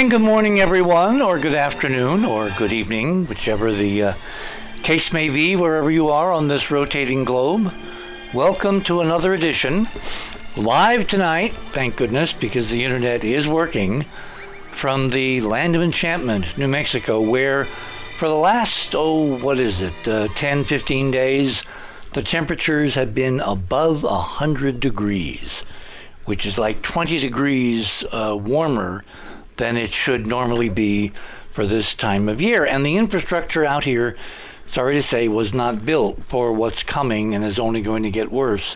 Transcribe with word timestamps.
And 0.00 0.10
good 0.10 0.22
morning, 0.22 0.60
everyone, 0.60 1.20
or 1.20 1.38
good 1.38 1.52
afternoon, 1.52 2.24
or 2.24 2.48
good 2.48 2.72
evening, 2.72 3.26
whichever 3.26 3.70
the 3.70 4.02
uh, 4.02 4.14
case 4.82 5.12
may 5.12 5.28
be, 5.28 5.56
wherever 5.56 5.90
you 5.90 6.08
are 6.08 6.32
on 6.32 6.48
this 6.48 6.70
rotating 6.70 7.22
globe. 7.22 7.70
Welcome 8.32 8.80
to 8.84 9.02
another 9.02 9.34
edition, 9.34 9.88
live 10.56 11.06
tonight, 11.06 11.54
thank 11.74 11.96
goodness, 11.96 12.32
because 12.32 12.70
the 12.70 12.82
internet 12.82 13.24
is 13.24 13.46
working, 13.46 14.06
from 14.70 15.10
the 15.10 15.42
land 15.42 15.76
of 15.76 15.82
enchantment, 15.82 16.56
New 16.56 16.68
Mexico, 16.68 17.20
where 17.20 17.66
for 18.16 18.26
the 18.26 18.34
last, 18.34 18.94
oh, 18.96 19.36
what 19.36 19.58
is 19.58 19.82
it, 19.82 20.08
uh, 20.08 20.28
10, 20.28 20.64
15 20.64 21.10
days, 21.10 21.66
the 22.14 22.22
temperatures 22.22 22.94
have 22.94 23.14
been 23.14 23.38
above 23.40 24.02
100 24.02 24.80
degrees, 24.80 25.62
which 26.24 26.46
is 26.46 26.58
like 26.58 26.80
20 26.80 27.20
degrees 27.20 28.02
uh, 28.12 28.34
warmer 28.40 29.04
than 29.60 29.76
it 29.76 29.92
should 29.92 30.26
normally 30.26 30.70
be 30.70 31.08
for 31.50 31.66
this 31.66 31.94
time 31.94 32.28
of 32.28 32.40
year. 32.40 32.64
And 32.64 32.84
the 32.84 32.96
infrastructure 32.96 33.62
out 33.64 33.84
here, 33.84 34.16
sorry 34.66 34.94
to 34.94 35.02
say, 35.02 35.28
was 35.28 35.52
not 35.52 35.84
built 35.84 36.24
for 36.24 36.50
what's 36.52 36.82
coming 36.82 37.34
and 37.34 37.44
is 37.44 37.58
only 37.58 37.82
going 37.82 38.02
to 38.04 38.10
get 38.10 38.32
worse, 38.32 38.74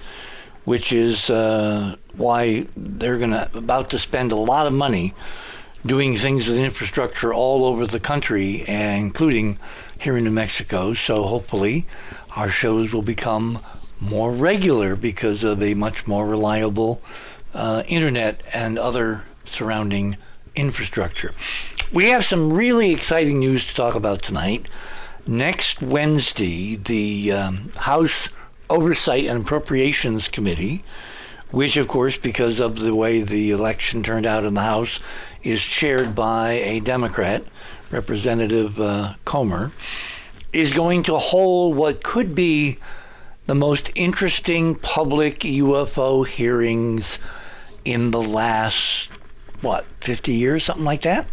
which 0.64 0.92
is 0.92 1.30
uh, 1.30 1.96
why 2.16 2.66
they're 2.76 3.18
going 3.18 3.30
to 3.30 3.50
about 3.56 3.90
to 3.90 3.98
spend 3.98 4.30
a 4.30 4.36
lot 4.36 4.66
of 4.66 4.74
money 4.74 5.14
doing 5.86 6.16
things 6.16 6.46
with 6.46 6.58
infrastructure 6.58 7.32
all 7.32 7.64
over 7.64 7.86
the 7.86 8.00
country, 8.00 8.64
including 8.68 9.58
here 9.98 10.18
in 10.18 10.24
New 10.24 10.30
Mexico. 10.30 10.92
So 10.92 11.24
hopefully, 11.24 11.86
our 12.36 12.50
shows 12.50 12.92
will 12.92 13.02
become 13.02 13.58
more 14.00 14.30
regular 14.30 14.96
because 14.96 15.44
of 15.44 15.62
a 15.62 15.72
much 15.72 16.06
more 16.06 16.26
reliable 16.26 17.00
uh, 17.54 17.82
internet 17.86 18.42
and 18.52 18.78
other 18.78 19.24
surrounding 19.46 20.18
infrastructure. 20.54 21.34
We 21.92 22.06
have 22.06 22.24
some 22.24 22.52
really 22.52 22.92
exciting 22.92 23.38
news 23.38 23.66
to 23.68 23.74
talk 23.74 23.94
about 23.94 24.22
tonight. 24.22 24.68
Next 25.26 25.80
Wednesday, 25.80 26.76
the 26.76 27.32
um, 27.32 27.70
House 27.76 28.28
Oversight 28.68 29.26
and 29.26 29.42
Appropriations 29.42 30.28
Committee, 30.28 30.82
which, 31.50 31.76
of 31.76 31.88
course, 31.88 32.16
because 32.16 32.60
of 32.60 32.80
the 32.80 32.94
way 32.94 33.22
the 33.22 33.50
election 33.50 34.02
turned 34.02 34.26
out 34.26 34.44
in 34.44 34.54
the 34.54 34.62
House, 34.62 35.00
is 35.42 35.62
chaired 35.62 36.14
by 36.14 36.52
a 36.52 36.80
Democrat, 36.80 37.44
Representative 37.90 38.80
uh, 38.80 39.14
Comer, 39.24 39.72
is 40.52 40.72
going 40.72 41.02
to 41.04 41.18
hold 41.18 41.76
what 41.76 42.02
could 42.02 42.34
be 42.34 42.78
the 43.46 43.54
most 43.54 43.90
interesting 43.94 44.74
public 44.74 45.40
UFO 45.40 46.26
hearings 46.26 47.18
in 47.84 48.10
the 48.10 48.22
last 48.22 49.10
what, 49.64 49.84
50 50.00 50.32
years, 50.32 50.64
something 50.64 50.84
like 50.84 51.02
that, 51.02 51.26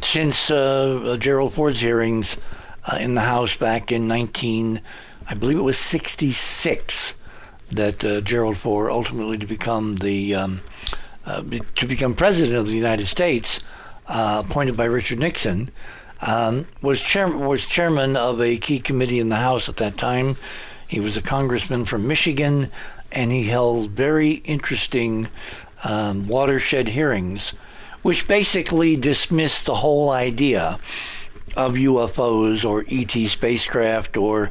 since 0.00 0.50
uh, 0.50 1.16
Gerald 1.20 1.52
Ford's 1.52 1.80
hearings 1.80 2.38
uh, 2.84 2.96
in 2.98 3.14
the 3.14 3.20
House 3.20 3.56
back 3.56 3.92
in 3.92 4.08
19, 4.08 4.80
I 5.28 5.34
believe 5.34 5.58
it 5.58 5.62
was 5.62 5.78
66, 5.78 7.14
that 7.70 8.04
uh, 8.04 8.20
Gerald 8.22 8.56
Ford 8.56 8.90
ultimately 8.90 9.36
to 9.38 9.46
become 9.46 9.96
the 9.96 10.34
um, 10.34 10.60
uh, 11.26 11.42
to 11.74 11.86
become 11.86 12.14
president 12.14 12.56
of 12.56 12.68
the 12.68 12.76
United 12.76 13.06
States, 13.06 13.60
uh, 14.06 14.42
appointed 14.44 14.76
by 14.76 14.84
Richard 14.84 15.18
Nixon. 15.18 15.68
Um, 16.20 16.66
was 16.82 17.00
chairman 17.00 17.40
was 17.40 17.66
chairman 17.66 18.16
of 18.16 18.40
a 18.40 18.56
key 18.56 18.80
committee 18.80 19.20
in 19.20 19.28
the 19.28 19.36
House 19.36 19.68
at 19.68 19.76
that 19.76 19.96
time. 19.96 20.36
He 20.88 21.00
was 21.00 21.16
a 21.16 21.22
congressman 21.22 21.84
from 21.84 22.08
Michigan, 22.08 22.70
and 23.12 23.30
he 23.30 23.44
held 23.44 23.90
very 23.90 24.36
interesting 24.44 25.28
um, 25.84 26.26
watershed 26.28 26.88
hearings, 26.88 27.52
which 28.02 28.28
basically 28.28 28.96
dismissed 28.96 29.66
the 29.66 29.76
whole 29.76 30.10
idea 30.10 30.78
of 31.56 31.74
UFOs 31.74 32.64
or 32.64 32.84
ET 32.88 33.10
spacecraft 33.28 34.16
or 34.16 34.50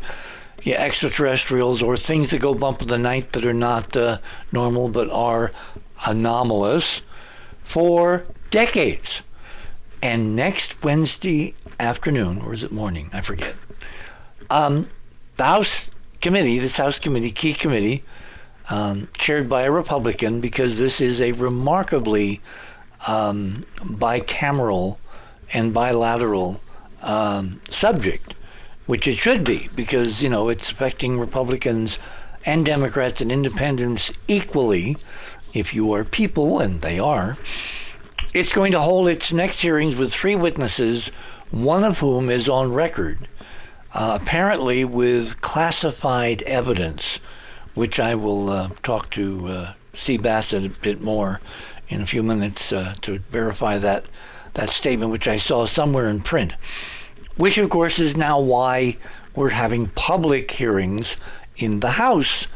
yeah, 0.64 0.84
extraterrestrials 0.84 1.82
or 1.82 1.96
things 1.96 2.32
that 2.32 2.42
go 2.42 2.54
bump 2.54 2.82
in 2.82 2.88
the 2.88 2.98
night 2.98 3.32
that 3.34 3.46
are 3.46 3.54
not 3.54 3.96
uh, 3.96 4.18
normal 4.52 4.90
but 4.90 5.10
are 5.10 5.52
anomalous 6.06 7.02
for 7.64 8.26
decades. 8.50 9.22
And 10.02 10.36
next 10.36 10.84
Wednesday 10.84 11.56
afternoon, 11.80 12.42
or 12.42 12.54
is 12.54 12.64
it 12.64 12.72
morning? 12.72 13.10
I 13.14 13.22
forget. 13.22 13.56
Um, 14.50 14.90
the 15.38 15.46
House 15.46 15.90
committee, 16.22 16.60
this 16.60 16.78
House 16.78 17.00
committee, 17.00 17.32
key 17.32 17.54
committee, 17.54 18.04
um, 18.70 19.08
chaired 19.18 19.48
by 19.50 19.64
a 19.64 19.72
Republican, 19.72 20.42
because 20.42 20.78
this 20.78 21.00
is 21.00 21.22
a 21.22 21.32
remarkably 21.34 22.42
um, 23.08 23.66
bicameral 23.80 24.98
and 25.54 25.74
bilateral 25.74 26.62
um, 27.02 27.62
subject, 27.70 28.34
which 28.86 29.08
it 29.08 29.16
should 29.16 29.44
be, 29.44 29.70
because 29.76 30.22
you 30.22 30.30
know 30.30 30.50
it's 30.50 30.72
affecting 30.72 31.20
Republicans 31.20 32.00
and 32.46 32.66
Democrats 32.66 33.22
and 33.22 33.32
Independents 33.32 34.12
equally. 34.28 34.98
If 35.54 35.74
you 35.74 35.92
are 35.94 36.04
people, 36.04 36.60
and 36.60 36.82
they 36.82 37.00
are, 37.00 37.38
it's 38.34 38.52
going 38.52 38.74
to 38.74 38.80
hold 38.80 39.08
its 39.08 39.32
next 39.32 39.62
hearings 39.62 39.96
with 39.96 40.14
three 40.14 40.36
witnesses, 40.36 41.08
one 41.50 41.84
of 41.84 42.00
whom 42.00 42.30
is 42.30 42.50
on 42.50 42.74
record, 42.74 43.28
uh, 43.94 44.20
apparently 44.22 44.84
with 44.84 45.40
classified 45.42 46.42
evidence 46.44 47.20
which 47.78 48.00
I 48.00 48.16
will 48.16 48.50
uh, 48.50 48.70
talk 48.82 49.12
to 49.12 49.48
uh, 49.48 49.74
C. 49.94 50.18
Bassett 50.18 50.66
a 50.66 50.70
bit 50.82 51.00
more 51.00 51.40
in 51.90 52.02
a 52.02 52.08
few 52.08 52.24
minutes 52.24 52.74
uh, 52.74 52.96
to 53.02 53.20
verify 53.30 53.78
that 53.78 54.06
that 54.56 54.72
statement, 54.72 55.12
which 55.12 55.28
I 55.28 55.38
saw 55.38 55.68
somewhere 55.68 56.08
in 56.08 56.22
print. 56.22 56.54
Which, 57.36 57.60
of 57.60 57.70
course, 57.70 58.00
is 58.00 58.18
now 58.18 58.40
why 58.40 58.98
we're 59.36 59.50
having 59.50 59.90
public 59.90 60.50
hearings 60.50 61.18
in 61.56 61.80
the 61.80 61.92
House, 61.92 62.48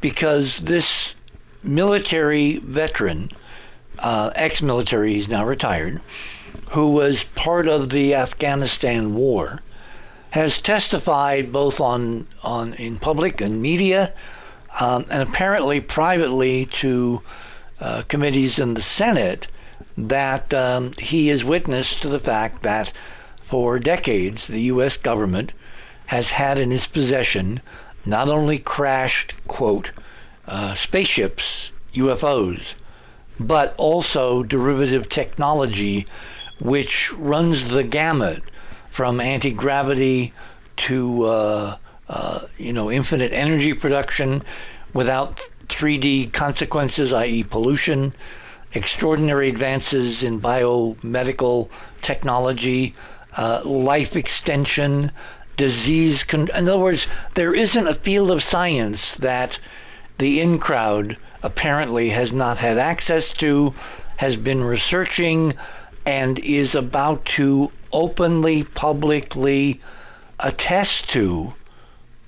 because 0.00 0.60
this 0.60 1.14
military 1.62 2.56
veteran, 2.56 3.30
uh, 3.98 4.30
ex-military, 4.34 5.12
he's 5.12 5.28
now 5.28 5.44
retired, 5.44 6.00
who 6.70 6.92
was 6.92 7.24
part 7.24 7.68
of 7.68 7.90
the 7.90 8.14
Afghanistan 8.14 9.14
war, 9.14 9.60
has 10.30 10.58
testified 10.58 11.52
both 11.52 11.78
on 11.78 12.26
on 12.42 12.72
in 12.74 12.98
public 12.98 13.42
and 13.42 13.60
media 13.60 14.14
um, 14.80 15.04
and 15.10 15.28
apparently 15.28 15.80
privately 15.80 16.66
to 16.66 17.22
uh, 17.80 18.02
committees 18.08 18.58
in 18.58 18.74
the 18.74 18.82
Senate 18.82 19.48
that 19.96 20.52
um, 20.54 20.92
he 20.98 21.28
is 21.28 21.44
witness 21.44 21.96
to 21.96 22.08
the 22.08 22.18
fact 22.18 22.62
that 22.62 22.92
for 23.42 23.78
decades 23.78 24.46
the 24.46 24.60
U.S. 24.62 24.96
government 24.96 25.52
has 26.06 26.30
had 26.30 26.58
in 26.58 26.72
its 26.72 26.86
possession 26.86 27.60
not 28.04 28.28
only 28.28 28.58
crashed, 28.58 29.34
quote, 29.46 29.92
uh, 30.46 30.74
spaceships, 30.74 31.72
UFOs, 31.94 32.74
but 33.38 33.74
also 33.76 34.42
derivative 34.42 35.08
technology 35.08 36.06
which 36.60 37.12
runs 37.14 37.68
the 37.68 37.82
gamut 37.82 38.42
from 38.90 39.20
anti 39.20 39.50
gravity 39.50 40.32
to 40.76 41.24
uh, 41.24 41.76
uh, 42.12 42.46
you 42.58 42.74
know, 42.74 42.90
infinite 42.90 43.32
energy 43.32 43.72
production 43.72 44.42
without 44.92 45.48
3D 45.68 46.30
consequences, 46.30 47.10
i.e., 47.10 47.42
pollution, 47.42 48.12
extraordinary 48.74 49.48
advances 49.48 50.22
in 50.22 50.38
biomedical 50.38 51.70
technology, 52.02 52.94
uh, 53.38 53.62
life 53.64 54.14
extension, 54.14 55.10
disease. 55.56 56.22
Con- 56.22 56.50
in 56.54 56.68
other 56.68 56.78
words, 56.78 57.06
there 57.32 57.54
isn't 57.54 57.86
a 57.86 57.94
field 57.94 58.30
of 58.30 58.42
science 58.42 59.16
that 59.16 59.58
the 60.18 60.38
in 60.38 60.58
crowd 60.58 61.16
apparently 61.42 62.10
has 62.10 62.30
not 62.30 62.58
had 62.58 62.76
access 62.76 63.30
to, 63.30 63.74
has 64.18 64.36
been 64.36 64.62
researching, 64.62 65.54
and 66.04 66.38
is 66.40 66.74
about 66.74 67.24
to 67.24 67.72
openly, 67.90 68.64
publicly 68.64 69.80
attest 70.40 71.08
to 71.08 71.54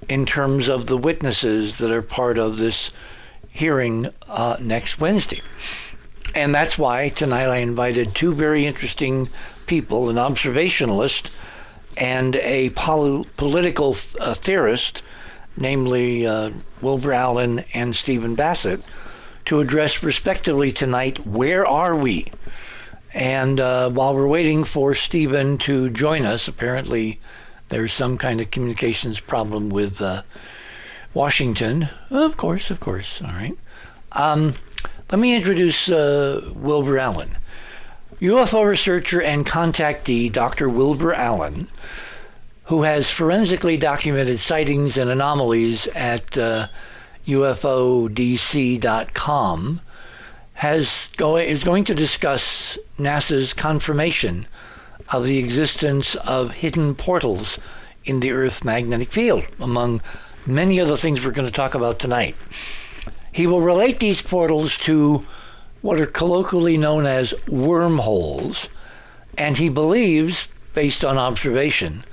in 0.09 0.27
terms 0.27 0.69
of 0.69 0.87
the 0.87 0.97
witnesses 0.97 1.79
that 1.79 1.91
are 1.91 2.03
part 2.03 2.39
of 2.39 2.59
this 2.59 2.91
hearing 3.51 4.09
uh, 4.29 4.57
next 4.61 5.01
Wednesday. 5.01 5.41
And 6.35 6.55
that's 6.55 6.77
why 6.77 7.11
tonight 7.11 7.49
I 7.49 7.59
invited 7.59 8.15
two 8.15 8.35
very 8.35 8.67
interesting 8.67 9.29
people 9.67 10.11
an 10.11 10.17
observationalist 10.17 11.31
and 11.97 12.37
a 12.37 12.71
pol- 12.71 13.25
political 13.37 13.95
th- 13.95 14.17
uh, 14.21 14.35
theorist, 14.35 15.03
namely 15.57 16.27
uh, 16.27 16.51
Wilbur 16.81 17.13
Allen 17.13 17.65
and 17.73 17.95
Stephen 17.95 18.35
Bassett, 18.35 18.91
to 19.45 19.61
address 19.61 20.03
respectively 20.03 20.73
tonight 20.73 21.25
where 21.25 21.67
are 21.67 21.95
we? 21.95 22.27
And 23.13 23.61
uh, 23.61 23.91
while 23.91 24.15
we're 24.15 24.27
waiting 24.27 24.65
for 24.65 24.95
Stephen 24.95 25.57
to 25.59 25.89
join 25.91 26.25
us, 26.27 26.49
apparently 26.49 27.21
there's 27.75 27.93
some 27.93 28.17
kind 28.17 28.41
of 28.41 28.53
communications 28.53 29.19
problem 29.19 29.69
with 29.69 30.01
uh, 30.01 30.23
Washington. 31.13 31.89
Of 32.09 32.37
course, 32.37 32.71
of 32.71 32.79
course. 32.79 33.21
All 33.21 33.33
right. 33.33 33.59
Um, 34.13 34.55
let 35.11 35.19
me 35.19 35.35
introduce 35.35 35.91
uh, 35.91 36.53
Wilbur 36.55 36.99
Allen. 36.99 37.31
UFO 38.21 38.65
researcher 38.65 39.21
and 39.21 39.45
contactee 39.45 40.31
Dr. 40.31 40.69
Wilbur 40.69 41.15
Allen, 41.15 41.67
who 42.67 42.83
has 42.83 43.11
forensically 43.11 43.77
documented 43.77 44.39
sightings 44.39 44.97
and 44.97 45.11
anomalies 45.11 45.89
at 45.89 46.39
uh, 46.39 46.69
UFODC.com, 47.27 48.21
has 50.53 51.11
go- 51.17 51.39
is 51.39 51.65
going 51.65 51.83
to 51.83 51.95
discuss 51.95 52.79
NASA's 52.99 53.53
confirmation 53.53 54.47
of 55.11 55.25
the 55.25 55.39
existence 55.39 56.15
of 56.17 56.53
hidden 56.53 56.95
portals 56.95 57.59
in 58.05 58.21
the 58.21 58.31
Earth's 58.31 58.65
magnetic 58.65 59.13
field, 59.13 59.45
among 59.61 60.01
many 60.47 60.81
other 60.81 60.97
things 60.97 61.25
we're 61.25 61.33
going 61.33 61.49
to 61.49 61.53
talk 61.53 61.75
about 61.75 61.99
tonight. 61.99 62.37
He 63.33 63.47
will 63.47 63.61
relate 63.61 64.01
these 64.01 64.23
portals 64.23 64.79
to 64.79 65.25
what 65.81 66.01
are 66.01 66.07
colloquially 66.07 66.77
known 66.77 67.07
as 67.07 67.35
wormholes, 67.49 68.69
and 69.37 69.59
he 69.59 69.69
believes, 69.69 70.49
based 70.73 71.05
on 71.05 71.19
observation, 71.19 72.05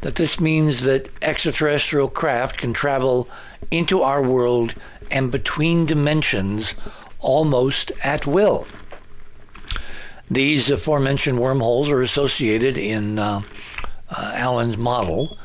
that 0.00 0.16
this 0.16 0.38
means 0.38 0.82
that 0.82 1.08
extraterrestrial 1.22 2.08
craft 2.08 2.58
can 2.58 2.72
travel 2.72 3.28
into 3.70 4.02
our 4.02 4.22
world 4.22 4.74
and 5.10 5.32
between 5.32 5.86
dimensions 5.86 6.74
almost 7.20 7.90
at 8.02 8.26
will. 8.26 8.66
These 10.34 10.68
aforementioned 10.68 11.38
wormholes 11.38 11.88
are 11.90 12.00
associated 12.00 12.76
in 12.76 13.20
uh, 13.20 13.42
uh, 14.10 14.32
Allen's 14.34 14.76
model 14.76 15.38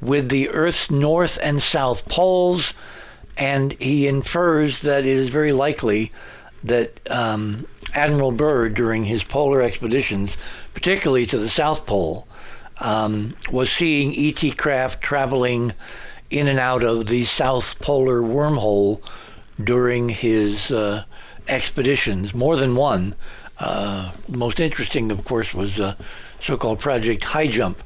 with 0.00 0.30
the 0.30 0.48
Earth's 0.48 0.90
north 0.90 1.38
and 1.40 1.62
south 1.62 2.08
poles, 2.08 2.74
and 3.36 3.72
he 3.74 4.08
infers 4.08 4.80
that 4.80 5.06
it 5.06 5.16
is 5.16 5.28
very 5.28 5.52
likely 5.52 6.10
that 6.64 6.98
um, 7.08 7.68
Admiral 7.94 8.32
Byrd, 8.32 8.74
during 8.74 9.04
his 9.04 9.22
polar 9.22 9.62
expeditions, 9.62 10.36
particularly 10.74 11.24
to 11.26 11.38
the 11.38 11.48
South 11.48 11.86
Pole, 11.86 12.26
um, 12.80 13.36
was 13.52 13.70
seeing 13.70 14.12
ET 14.16 14.58
craft 14.58 15.00
traveling 15.00 15.72
in 16.30 16.48
and 16.48 16.58
out 16.58 16.82
of 16.82 17.06
the 17.06 17.22
South 17.22 17.78
Polar 17.78 18.20
wormhole 18.20 18.98
during 19.62 20.08
his 20.08 20.72
uh, 20.72 21.04
expeditions, 21.46 22.34
more 22.34 22.56
than 22.56 22.74
one. 22.74 23.14
Uh, 23.62 24.10
most 24.28 24.58
interesting, 24.58 25.12
of 25.12 25.24
course, 25.24 25.54
was 25.54 25.80
uh, 25.80 25.94
so-called 26.40 26.80
Project 26.80 27.22
High 27.22 27.46
Jump, 27.46 27.80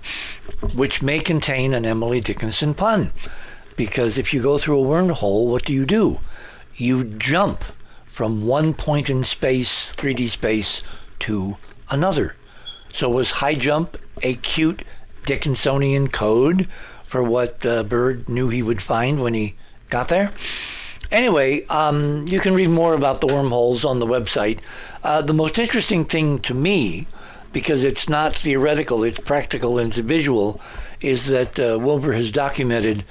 which 0.75 1.03
may 1.03 1.21
contain 1.21 1.75
an 1.75 1.85
Emily 1.85 2.19
Dickinson 2.19 2.73
pun, 2.73 3.13
because 3.77 4.17
if 4.17 4.33
you 4.33 4.41
go 4.41 4.57
through 4.57 4.83
a 4.83 4.89
wormhole, 4.89 5.51
what 5.51 5.67
do 5.67 5.75
you 5.75 5.85
do? 5.85 6.19
You 6.77 7.05
jump 7.05 7.63
from 8.07 8.47
one 8.47 8.73
point 8.73 9.11
in 9.11 9.23
space, 9.23 9.93
3D 9.93 10.31
space, 10.31 10.83
to 11.21 11.59
another. 11.91 12.37
So 12.95 13.11
was 13.11 13.31
high 13.33 13.55
jump 13.55 13.99
a 14.23 14.37
cute 14.37 14.83
Dickinsonian 15.25 16.11
code 16.11 16.71
for 17.03 17.23
what 17.23 17.67
uh, 17.67 17.83
Byrd 17.83 18.31
knew 18.31 18.49
he 18.49 18.63
would 18.63 18.81
find 18.81 19.21
when 19.21 19.35
he 19.35 19.57
got 19.91 20.09
there? 20.09 20.33
Anyway, 21.11 21.65
um, 21.67 22.27
you 22.29 22.41
can 22.41 22.55
read 22.55 22.69
more 22.69 22.95
about 22.95 23.21
the 23.21 23.27
wormholes 23.27 23.85
on 23.85 23.99
the 23.99 24.07
website. 24.07 24.61
Uh, 25.03 25.23
the 25.23 25.33
most 25.33 25.59
interesting 25.59 26.05
thing 26.05 26.39
to 26.41 26.53
me, 26.53 27.07
because 27.53 27.85
it's 27.85 28.09
not 28.09 28.37
theoretical, 28.37 29.05
it's 29.05 29.21
practical 29.21 29.79
and 29.79 29.91
it's 29.91 29.99
visual, 29.99 30.61
is 31.01 31.27
that 31.27 31.59
uh, 31.61 31.79
Wilbur 31.79 32.13
has 32.13 32.33
documented 32.33 33.05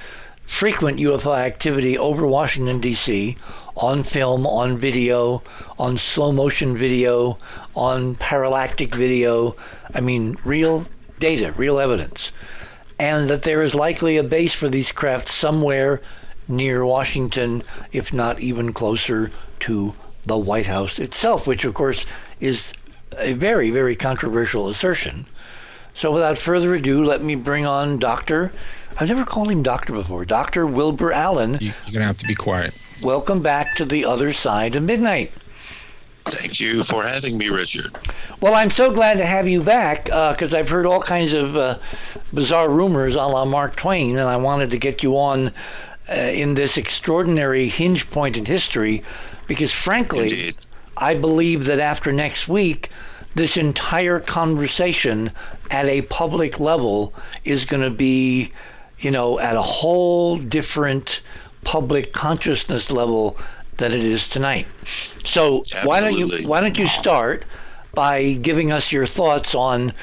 frequent 0.45 0.99
UFO 0.99 1.37
activity 1.37 1.97
over 1.97 2.25
Washington, 2.27 2.79
D.C., 2.79 3.37
on 3.77 4.03
film, 4.03 4.45
on 4.45 4.77
video, 4.77 5.41
on 5.77 5.97
slow 5.97 6.31
motion 6.31 6.77
video, 6.77 7.37
on 7.75 8.15
parallactic 8.15 8.95
video. 8.95 9.55
I 9.93 10.01
mean, 10.01 10.37
real 10.45 10.85
data, 11.19 11.53
real 11.53 11.79
evidence. 11.79 12.31
And 12.97 13.29
that 13.29 13.41
there 13.41 13.61
is 13.61 13.75
likely 13.75 14.17
a 14.17 14.23
base 14.23 14.53
for 14.53 14.69
these 14.69 14.91
craft 14.91 15.27
somewhere 15.27 16.01
near 16.47 16.85
Washington, 16.85 17.63
if 17.91 18.13
not 18.13 18.39
even 18.39 18.73
closer 18.73 19.31
to 19.61 19.95
the 20.25 20.37
White 20.37 20.65
House 20.65 20.99
itself, 20.99 21.47
which, 21.47 21.65
of 21.65 21.73
course, 21.73 22.05
is 22.39 22.73
a 23.17 23.33
very, 23.33 23.71
very 23.71 23.95
controversial 23.95 24.67
assertion. 24.67 25.25
So, 25.93 26.11
without 26.11 26.37
further 26.37 26.75
ado, 26.75 27.03
let 27.03 27.21
me 27.21 27.35
bring 27.35 27.65
on 27.65 27.99
Dr. 27.99 28.51
I've 28.97 29.09
never 29.09 29.25
called 29.25 29.51
him 29.51 29.61
doctor 29.61 29.91
before. 29.91 30.23
Dr. 30.23 30.65
Wilbur 30.65 31.11
Allen. 31.11 31.57
You're 31.59 31.73
going 31.85 31.99
to 31.99 32.05
have 32.05 32.17
to 32.17 32.27
be 32.27 32.33
quiet. 32.33 32.77
Welcome 33.03 33.41
back 33.41 33.75
to 33.75 33.85
the 33.85 34.05
other 34.05 34.31
side 34.31 34.75
of 34.75 34.83
midnight. 34.83 35.33
Thank 36.25 36.59
you 36.59 36.81
for 36.81 37.03
having 37.03 37.37
me, 37.37 37.49
Richard. 37.49 37.91
Well, 38.39 38.55
I'm 38.55 38.71
so 38.71 38.91
glad 38.91 39.17
to 39.17 39.25
have 39.25 39.47
you 39.47 39.61
back 39.61 40.05
because 40.05 40.53
uh, 40.53 40.57
I've 40.57 40.69
heard 40.69 40.85
all 40.85 41.01
kinds 41.01 41.33
of 41.33 41.55
uh, 41.55 41.77
bizarre 42.33 42.69
rumors 42.69 43.15
a 43.15 43.21
la 43.21 43.45
Mark 43.45 43.75
Twain, 43.75 44.17
and 44.17 44.27
I 44.27 44.37
wanted 44.37 44.71
to 44.71 44.77
get 44.77 45.03
you 45.03 45.17
on 45.17 45.51
uh, 46.09 46.13
in 46.13 46.55
this 46.55 46.77
extraordinary 46.77 47.67
hinge 47.67 48.09
point 48.09 48.37
in 48.37 48.45
history 48.45 49.03
because, 49.47 49.71
frankly, 49.71 50.23
Indeed. 50.23 50.57
I 50.97 51.13
believe 51.13 51.65
that 51.65 51.79
after 51.79 52.11
next 52.11 52.47
week, 52.47 52.89
this 53.33 53.57
entire 53.57 54.19
conversation 54.19 55.31
at 55.69 55.85
a 55.85 56.03
public 56.03 56.59
level 56.59 57.13
is 57.43 57.65
going 57.65 57.83
to 57.83 57.89
be 57.89 58.51
you 58.99 59.11
know, 59.11 59.39
at 59.39 59.55
a 59.55 59.61
whole 59.61 60.37
different 60.37 61.21
public 61.63 62.13
consciousness 62.13 62.91
level 62.91 63.37
than 63.77 63.91
it 63.91 64.03
is 64.03 64.27
tonight. 64.27 64.67
So 65.25 65.57
Absolutely. 65.57 65.87
why 65.87 65.99
don't 65.99 66.17
you 66.17 66.49
why 66.49 66.61
don't 66.61 66.77
you 66.77 66.87
start 66.87 67.45
by 67.93 68.33
giving 68.33 68.71
us 68.71 68.91
your 68.91 69.05
thoughts 69.05 69.55
on 69.55 69.93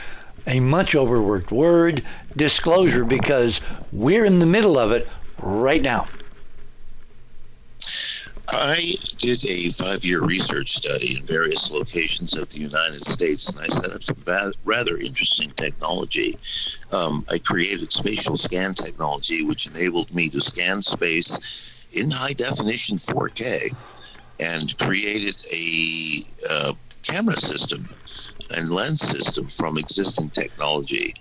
a 0.46 0.60
much 0.60 0.94
overworked 0.94 1.52
word, 1.52 2.06
disclosure, 2.36 3.04
because 3.04 3.60
we're 3.92 4.24
in 4.24 4.38
the 4.40 4.46
middle 4.46 4.78
of 4.78 4.92
it 4.92 5.08
right 5.42 5.82
now. 5.82 6.08
I 8.54 8.94
did 9.16 9.42
a 9.48 9.70
five 9.70 10.04
year 10.04 10.20
research 10.20 10.70
study 10.70 11.16
in 11.16 11.24
various 11.24 11.70
locations 11.70 12.36
of 12.36 12.50
the 12.50 12.60
United 12.60 13.02
States, 13.04 13.48
and 13.48 13.58
I 13.58 13.66
set 13.66 13.92
up 13.92 14.02
some 14.02 14.52
rather 14.64 14.98
interesting 14.98 15.50
technology. 15.50 16.34
Um, 16.92 17.24
I 17.30 17.38
created 17.38 17.90
spatial 17.90 18.36
scan 18.36 18.74
technology, 18.74 19.44
which 19.44 19.68
enabled 19.68 20.14
me 20.14 20.28
to 20.28 20.40
scan 20.40 20.82
space 20.82 21.86
in 21.96 22.10
high 22.10 22.34
definition 22.34 22.98
4K 22.98 23.74
and 24.40 24.78
created 24.78 25.40
a 25.54 26.18
uh, 26.52 26.72
camera 27.02 27.34
system 27.34 27.84
and 28.56 28.68
lens 28.70 29.00
system 29.00 29.46
from 29.46 29.78
existing 29.78 30.28
technology. 30.30 31.14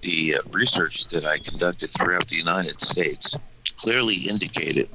The 0.00 0.36
uh, 0.38 0.48
research 0.50 1.08
that 1.08 1.26
I 1.26 1.38
conducted 1.38 1.88
throughout 1.88 2.26
the 2.28 2.36
United 2.36 2.80
States 2.80 3.36
clearly 3.76 4.16
indicated 4.28 4.88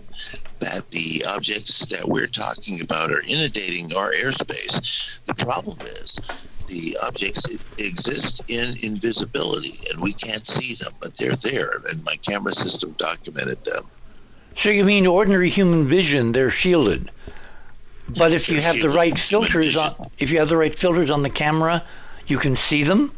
that 0.60 0.90
the 0.90 1.24
objects 1.30 1.86
that 1.86 2.08
we're 2.08 2.28
talking 2.28 2.80
about 2.84 3.12
are 3.12 3.22
inundating 3.28 3.86
our 3.98 4.12
airspace. 4.12 5.22
The 5.26 5.36
problem 5.36 5.78
is 5.82 6.20
the 6.68 6.98
objects 7.06 7.60
exist 7.80 8.50
in 8.50 8.92
invisibility 8.92 9.72
and 9.92 10.02
we 10.02 10.14
can't 10.14 10.46
see 10.46 10.74
them, 10.84 10.94
but 11.02 11.12
they're 11.18 11.52
there, 11.52 11.82
and 11.90 12.04
my 12.04 12.16
camera 12.28 12.52
system 12.52 12.94
documented 12.98 13.64
them. 13.64 13.84
So 14.56 14.70
you 14.70 14.84
mean 14.86 15.06
ordinary 15.06 15.50
human 15.50 15.88
vision, 15.88 16.32
they're 16.32 16.50
shielded. 16.50 17.12
But 18.18 18.34
if 18.34 18.50
you 18.50 18.60
have 18.62 18.80
the 18.82 18.90
right 18.90 19.18
filters 19.18 19.76
on 19.76 19.94
if 20.18 20.32
you 20.32 20.40
have 20.40 20.50
the 20.50 20.58
right 20.58 20.78
filters 20.78 21.12
on 21.12 21.24
the 21.24 21.30
camera, 21.30 21.84
you 22.26 22.38
can 22.38 22.56
see 22.56 22.84
them? 22.84 23.12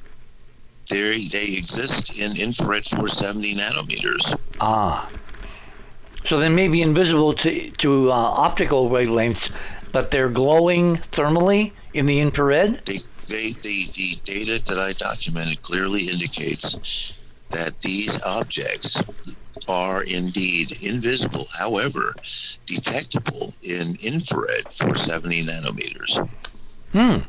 They 0.90 0.98
they 1.00 1.44
exist 1.58 2.20
in 2.20 2.32
infrared 2.42 2.86
470 2.86 3.54
nanometers. 3.54 4.40
Ah. 4.60 5.10
So 6.24 6.40
they 6.40 6.50
may 6.50 6.68
be 6.68 6.82
invisible 6.82 7.34
to, 7.34 7.72
to 7.72 8.12
uh, 8.12 8.14
optical 8.14 8.90
wavelengths, 8.90 9.52
but 9.92 10.12
they're 10.12 10.30
glowing 10.30 10.98
thermally 10.98 11.72
in 11.94 12.06
the 12.06 12.20
infrared? 12.20 12.86
They, 12.86 12.98
they, 13.26 13.52
the, 13.52 13.86
the 13.96 14.22
data 14.24 14.64
that 14.66 14.78
I 14.80 14.94
documented 14.94 15.62
clearly 15.62 16.02
indicates 16.12 17.16
that 17.52 17.80
these 17.80 18.22
objects 18.28 19.02
are 19.68 20.04
indeed 20.04 20.72
invisible, 20.86 21.44
however, 21.60 22.14
detectable 22.66 23.52
in 23.64 23.96
infrared 24.06 24.72
470 24.72 25.44
nanometers. 25.44 26.30
Hmm. 26.92 27.28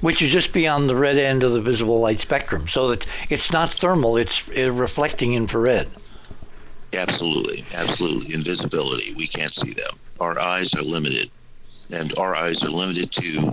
Which 0.00 0.20
is 0.20 0.30
just 0.30 0.52
beyond 0.52 0.88
the 0.88 0.96
red 0.96 1.16
end 1.16 1.42
of 1.42 1.52
the 1.52 1.60
visible 1.60 2.00
light 2.00 2.20
spectrum. 2.20 2.68
So 2.68 2.90
that 2.90 3.06
it's 3.30 3.52
not 3.52 3.70
thermal, 3.70 4.16
it's 4.16 4.46
uh, 4.50 4.70
reflecting 4.72 5.34
infrared. 5.34 5.88
Absolutely, 6.96 7.64
absolutely. 7.78 8.34
Invisibility, 8.34 9.14
we 9.16 9.26
can't 9.26 9.52
see 9.52 9.72
them. 9.72 10.00
Our 10.20 10.38
eyes 10.38 10.74
are 10.74 10.82
limited, 10.82 11.30
and 11.94 12.16
our 12.18 12.34
eyes 12.34 12.62
are 12.64 12.70
limited 12.70 13.10
to 13.12 13.48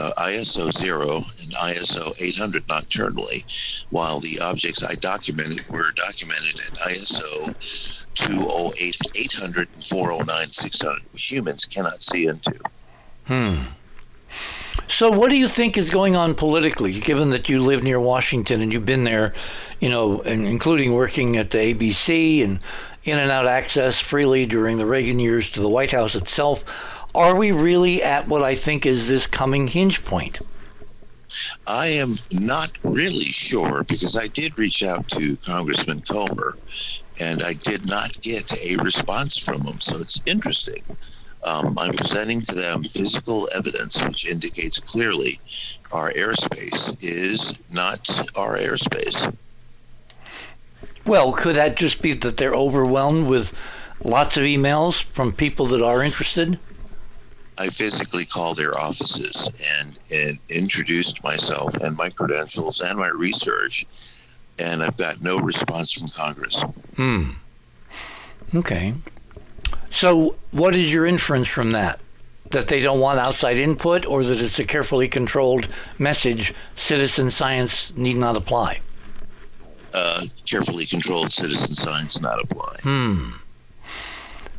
uh, 0.00 0.10
ISO 0.18 0.72
0 0.72 1.16
and 1.16 1.24
ISO 1.24 2.22
800 2.22 2.66
nocturnally, 2.68 3.44
while 3.90 4.20
the 4.20 4.38
objects 4.42 4.84
I 4.84 4.94
documented 4.94 5.68
were 5.68 5.90
documented 5.92 6.56
at 6.56 6.78
ISO 6.88 8.04
208, 8.14 8.94
800, 9.16 9.68
and 9.74 9.84
409, 9.84 10.46
600, 10.46 11.02
which 11.12 11.30
humans 11.30 11.64
cannot 11.64 12.02
see 12.02 12.26
into. 12.26 12.58
Hmm. 13.26 13.56
So, 14.86 15.10
what 15.10 15.30
do 15.30 15.36
you 15.36 15.48
think 15.48 15.78
is 15.78 15.88
going 15.88 16.16
on 16.16 16.34
politically, 16.34 16.98
given 17.00 17.30
that 17.30 17.48
you 17.48 17.62
live 17.62 17.82
near 17.82 18.00
Washington 18.00 18.60
and 18.60 18.72
you've 18.72 18.86
been 18.86 19.04
there, 19.04 19.34
you 19.80 19.88
know, 19.88 20.20
including 20.20 20.94
working 20.94 21.36
at 21.36 21.50
the 21.50 21.58
ABC 21.58 22.44
and 22.44 22.60
in 23.04 23.18
and 23.18 23.30
out 23.30 23.46
access 23.46 23.98
freely 23.98 24.46
during 24.46 24.76
the 24.76 24.86
Reagan 24.86 25.18
years 25.18 25.50
to 25.52 25.60
the 25.60 25.68
White 25.68 25.92
House 25.92 26.14
itself? 26.14 27.06
Are 27.14 27.34
we 27.34 27.50
really 27.50 28.02
at 28.02 28.28
what 28.28 28.42
I 28.42 28.54
think 28.54 28.86
is 28.86 29.08
this 29.08 29.26
coming 29.26 29.68
hinge 29.68 30.04
point? 30.04 30.38
I 31.66 31.86
am 31.86 32.14
not 32.32 32.70
really 32.82 33.24
sure 33.24 33.84
because 33.84 34.16
I 34.16 34.26
did 34.28 34.58
reach 34.58 34.82
out 34.82 35.08
to 35.08 35.36
Congressman 35.44 36.02
Comer 36.02 36.56
and 37.20 37.42
I 37.42 37.54
did 37.54 37.88
not 37.88 38.20
get 38.20 38.52
a 38.70 38.76
response 38.76 39.38
from 39.38 39.62
him. 39.62 39.80
So 39.80 40.00
it's 40.00 40.20
interesting 40.26 40.82
um, 41.44 41.78
I'm 41.78 41.94
presenting 41.94 42.40
to 42.42 42.54
them 42.54 42.82
physical 42.82 43.48
evidence 43.54 44.02
which 44.02 44.30
indicates 44.30 44.78
clearly 44.78 45.38
our 45.92 46.12
airspace 46.12 47.02
is 47.02 47.60
not 47.72 48.08
our 48.36 48.58
airspace. 48.58 49.34
Well, 51.10 51.32
could 51.32 51.56
that 51.56 51.76
just 51.76 52.02
be 52.02 52.12
that 52.12 52.36
they're 52.36 52.54
overwhelmed 52.54 53.26
with 53.26 53.52
lots 54.04 54.36
of 54.36 54.44
emails 54.44 55.02
from 55.02 55.32
people 55.32 55.66
that 55.66 55.82
are 55.82 56.04
interested? 56.04 56.56
I 57.58 57.66
physically 57.66 58.24
called 58.24 58.58
their 58.58 58.78
offices 58.78 59.48
and, 59.80 59.98
and 60.14 60.38
introduced 60.48 61.24
myself 61.24 61.74
and 61.74 61.96
my 61.96 62.10
credentials 62.10 62.80
and 62.80 62.96
my 62.96 63.08
research, 63.08 63.84
and 64.60 64.84
I've 64.84 64.96
got 64.96 65.20
no 65.20 65.40
response 65.40 65.94
from 65.94 66.06
Congress. 66.16 66.62
Hmm. 66.94 67.30
Okay. 68.54 68.94
So, 69.90 70.36
what 70.52 70.76
is 70.76 70.92
your 70.92 71.06
inference 71.06 71.48
from 71.48 71.72
that? 71.72 71.98
That 72.52 72.68
they 72.68 72.78
don't 72.78 73.00
want 73.00 73.18
outside 73.18 73.56
input, 73.56 74.06
or 74.06 74.22
that 74.22 74.40
it's 74.40 74.60
a 74.60 74.64
carefully 74.64 75.08
controlled 75.08 75.66
message 75.98 76.54
citizen 76.76 77.32
science 77.32 77.92
need 77.96 78.16
not 78.16 78.36
apply? 78.36 78.82
Uh, 79.92 80.22
carefully 80.44 80.86
controlled 80.86 81.32
citizen 81.32 81.72
science 81.72 82.20
not 82.20 82.40
apply. 82.40 82.74
Hmm. 82.82 83.30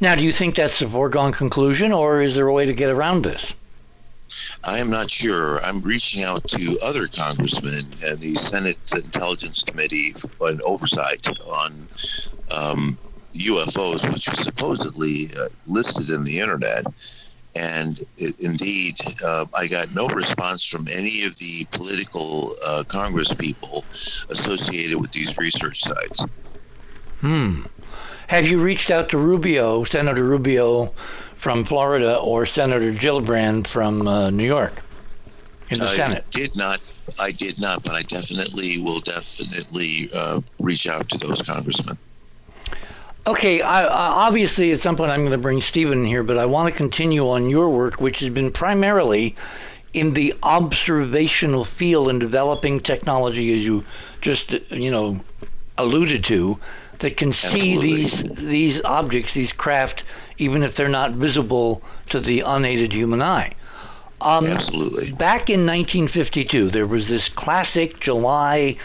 Now, 0.02 0.16
do 0.16 0.24
you 0.24 0.32
think 0.32 0.56
that's 0.56 0.82
a 0.82 0.90
foregone 0.90 1.32
conclusion, 1.32 1.92
or 1.92 2.22
is 2.22 2.36
there 2.36 2.48
a 2.48 2.54
way 2.54 2.66
to 2.66 2.74
get 2.74 2.90
around 2.90 3.24
this? 3.24 3.54
I 4.66 4.78
am 4.80 4.90
not 4.90 5.10
sure. 5.10 5.60
I'm 5.64 5.82
reaching 5.82 6.24
out 6.24 6.48
to 6.48 6.78
other 6.84 7.08
congressmen 7.08 7.86
and 8.10 8.20
the 8.20 8.34
Senate 8.36 8.78
Intelligence 8.94 9.62
Committee 9.62 10.14
on 10.40 10.60
oversight 10.66 11.28
on 11.28 11.72
um, 12.56 12.98
UFOs, 13.34 14.06
which 14.06 14.30
was 14.30 14.40
supposedly 14.40 15.28
uh, 15.40 15.48
listed 15.68 16.10
in 16.16 16.24
the 16.24 16.40
internet. 16.40 16.84
And 17.56 18.00
it, 18.18 18.42
indeed, 18.42 18.96
uh, 19.26 19.46
I 19.56 19.68
got 19.68 19.94
no 19.94 20.08
response 20.08 20.66
from 20.66 20.86
any 20.88 21.24
of 21.24 21.38
the 21.38 21.68
political 21.72 22.52
uh, 22.66 22.84
Congress 22.88 23.34
people 23.34 23.84
associated 23.90 25.00
with 25.00 25.12
these 25.12 25.38
research 25.38 25.80
sites. 25.80 26.26
Hmm. 27.20 27.64
Have 28.28 28.48
you 28.48 28.62
reached 28.62 28.90
out 28.90 29.10
to 29.10 29.18
Rubio, 29.18 29.84
Senator 29.84 30.24
Rubio 30.24 30.88
from 31.36 31.66
Florida, 31.66 32.18
or 32.18 32.46
Senator 32.46 32.94
Gillibrand 32.94 33.68
from 33.68 34.08
uh, 34.08 34.30
New 34.30 34.46
York 34.46 34.82
in 35.70 35.80
the 35.80 35.88
Senate? 35.88 36.24
I 36.26 36.30
Senate? 36.30 36.30
Did 36.30 36.58
not. 36.58 36.82
I 37.22 37.32
did 37.32 37.60
not, 37.60 37.84
but 37.84 37.94
I 37.94 38.04
definitely 38.04 38.82
will 38.82 39.02
definitely 39.02 40.10
uh, 40.16 40.40
reach 40.60 40.88
out 40.88 41.10
to 41.10 41.18
those 41.18 41.42
congressmen. 41.42 41.98
Okay, 43.28 43.62
I, 43.62 43.86
obviously 43.86 44.72
at 44.72 44.80
some 44.80 44.96
point 44.96 45.12
I'm 45.12 45.20
going 45.20 45.32
to 45.32 45.38
bring 45.38 45.62
Stephen 45.62 46.00
in 46.00 46.06
here, 46.06 46.24
but 46.24 46.38
I 46.38 46.46
want 46.48 46.72
to 46.72 46.76
continue 46.76 47.30
on 47.30 47.50
your 47.50 47.70
work, 47.70 48.02
which 48.02 48.20
has 48.22 48.30
been 48.30 48.52
primarily 48.52 49.36
in 49.94 50.14
the 50.14 50.34
observational 50.42 51.66
field 51.66 52.10
in 52.10 52.18
developing 52.18 52.80
technology, 52.80 53.54
as 53.54 53.64
you 53.64 53.84
just 54.22 54.54
you 54.72 54.90
know 54.90 55.20
alluded 55.78 56.24
to, 56.26 56.56
that 57.00 57.18
can 57.18 57.32
see 57.32 57.74
Absolutely. 57.74 57.88
these 57.88 58.24
these 58.24 58.84
objects, 58.84 59.34
these 59.34 59.54
craft, 59.54 60.04
even 60.38 60.64
if 60.64 60.76
they're 60.76 60.90
not 60.90 61.12
visible 61.12 61.84
to 62.10 62.20
the 62.20 62.42
unaided 62.42 62.94
human 62.94 63.22
eye. 63.22 63.54
Um, 64.22 64.46
Absolutely. 64.46 65.14
Back 65.14 65.50
in 65.50 65.62
1952, 65.66 66.70
there 66.70 66.88
was 66.88 67.08
this 67.08 67.28
classic 67.28 68.00
July 68.00 68.78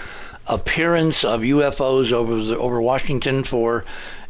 appearance 0.46 1.24
of 1.24 1.42
UFOs 1.42 2.12
over 2.12 2.42
the, 2.42 2.58
over 2.58 2.80
Washington 2.80 3.44
for 3.44 3.84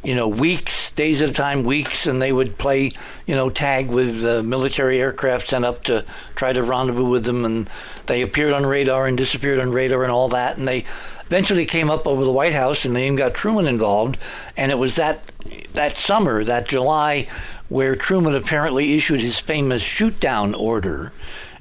you 0.06 0.14
know, 0.14 0.28
weeks, 0.28 0.92
days 0.92 1.20
at 1.20 1.28
a 1.28 1.32
time, 1.32 1.64
weeks, 1.64 2.06
and 2.06 2.22
they 2.22 2.30
would 2.30 2.56
play, 2.58 2.90
you 3.26 3.34
know, 3.34 3.50
tag 3.50 3.90
with 3.90 4.24
military 4.44 5.00
aircraft 5.00 5.48
sent 5.48 5.64
up 5.64 5.82
to 5.82 6.04
try 6.36 6.52
to 6.52 6.62
rendezvous 6.62 7.10
with 7.10 7.24
them, 7.24 7.44
and 7.44 7.68
they 8.06 8.22
appeared 8.22 8.52
on 8.52 8.64
radar 8.64 9.08
and 9.08 9.18
disappeared 9.18 9.58
on 9.58 9.72
radar 9.72 10.04
and 10.04 10.12
all 10.12 10.28
that, 10.28 10.58
and 10.58 10.68
they 10.68 10.84
eventually 11.24 11.66
came 11.66 11.90
up 11.90 12.06
over 12.06 12.24
the 12.24 12.30
White 12.30 12.54
House, 12.54 12.84
and 12.84 12.94
they 12.94 13.04
even 13.06 13.16
got 13.16 13.34
Truman 13.34 13.66
involved, 13.66 14.16
and 14.56 14.70
it 14.70 14.76
was 14.76 14.94
that 14.94 15.20
that 15.72 15.96
summer, 15.96 16.44
that 16.44 16.68
July, 16.68 17.26
where 17.68 17.96
Truman 17.96 18.36
apparently 18.36 18.94
issued 18.94 19.20
his 19.20 19.40
famous 19.40 19.82
shoot 19.82 20.20
down 20.20 20.54
order, 20.54 21.12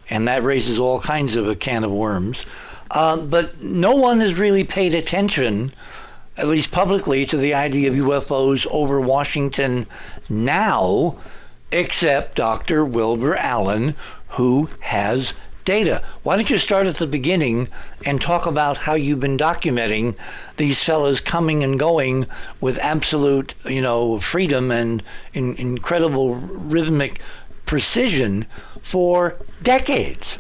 and 0.08 0.28
that 0.28 0.44
raises 0.44 0.80
all 0.80 1.00
kinds 1.00 1.36
of 1.36 1.48
a 1.48 1.56
can 1.56 1.84
of 1.84 1.92
worms. 1.92 2.46
Uh, 2.92 3.18
but 3.18 3.60
no 3.64 3.96
one 3.96 4.20
has 4.20 4.36
really 4.36 4.64
paid 4.64 4.94
attention 4.94 5.72
at 6.38 6.48
least 6.48 6.72
publicly, 6.72 7.26
to 7.26 7.38
the 7.38 7.54
idea 7.54 7.90
of 7.90 7.96
UFOs 7.96 8.68
over 8.72 9.00
Washington 9.00 9.86
now, 10.30 11.16
except 11.72 12.36
Dr. 12.36 12.86
Wilbur 12.86 13.36
Allen, 13.36 13.96
who 14.30 14.70
has 14.82 15.34
data. 15.66 16.02
Why 16.24 16.36
don't 16.36 16.50
you 16.50 16.58
start 16.58 16.86
at 16.88 16.98
the 16.98 17.08
beginning 17.08 17.68
and 18.06 18.22
talk 18.22 18.46
about 18.46 18.78
how 18.78 18.94
you've 18.94 19.20
been 19.20 19.38
documenting 19.38 20.18
these 20.58 20.82
fellows 20.82 21.20
coming 21.20 21.64
and 21.64 21.78
going 21.78 22.28
with 22.62 22.78
absolute, 22.78 23.56
you 23.66 23.82
know, 23.82 24.20
freedom 24.20 24.72
and 24.72 25.04
in, 25.34 25.56
incredible 25.56 26.36
rhythmic 26.36 27.20
precision 27.66 28.46
for 28.82 29.38
decades? 29.64 30.38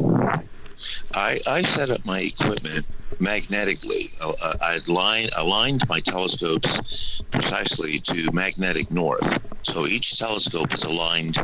I, 1.13 1.37
I 1.47 1.61
set 1.61 1.89
up 1.89 2.05
my 2.05 2.19
equipment 2.19 2.87
magnetically. 3.19 4.05
Uh, 4.23 4.31
uh, 4.43 4.53
I 4.61 4.79
aligned, 4.87 5.29
aligned 5.37 5.87
my 5.87 5.99
telescopes 5.99 7.21
precisely 7.31 7.99
to 7.99 8.31
magnetic 8.33 8.91
north. 8.91 9.39
So 9.61 9.85
each 9.85 10.17
telescope 10.19 10.73
is 10.73 10.83
aligned 10.83 11.37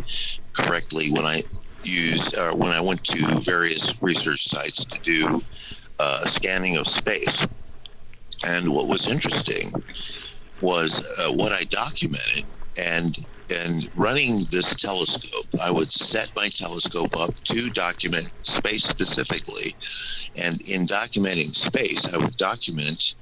correctly 0.54 1.12
when 1.12 1.26
I 1.26 1.42
used 1.84 2.38
uh, 2.38 2.54
when 2.54 2.72
I 2.72 2.82
went 2.82 3.04
to 3.06 3.40
various 3.42 4.00
research 4.02 4.44
sites 4.44 4.86
to 4.86 5.00
do 5.00 5.42
uh, 6.00 6.22
scanning 6.26 6.78
of 6.78 6.88
space. 6.88 7.48
And 8.46 8.74
what 8.74 8.88
was 8.88 9.10
interesting 9.10 9.70
was 10.62 11.00
uh, 11.20 11.34
what 11.34 11.52
I 11.52 11.64
documented 11.66 12.46
and 12.80 13.26
and 13.52 13.90
running 13.96 14.36
this 14.52 14.74
telescope, 14.76 15.46
I 15.64 15.72
would 15.72 15.92
set 15.92 16.32
my 16.36 16.48
telescope 16.48 17.18
up 17.18 17.36
to 17.36 17.70
document 17.72 18.32
space 18.42 18.84
specifically. 18.84 19.76
And 20.44 20.62
in 20.70 20.88
documenting 20.88 21.52
space, 21.52 22.16
I 22.16 22.18
would 22.20 22.38
document 22.38 23.16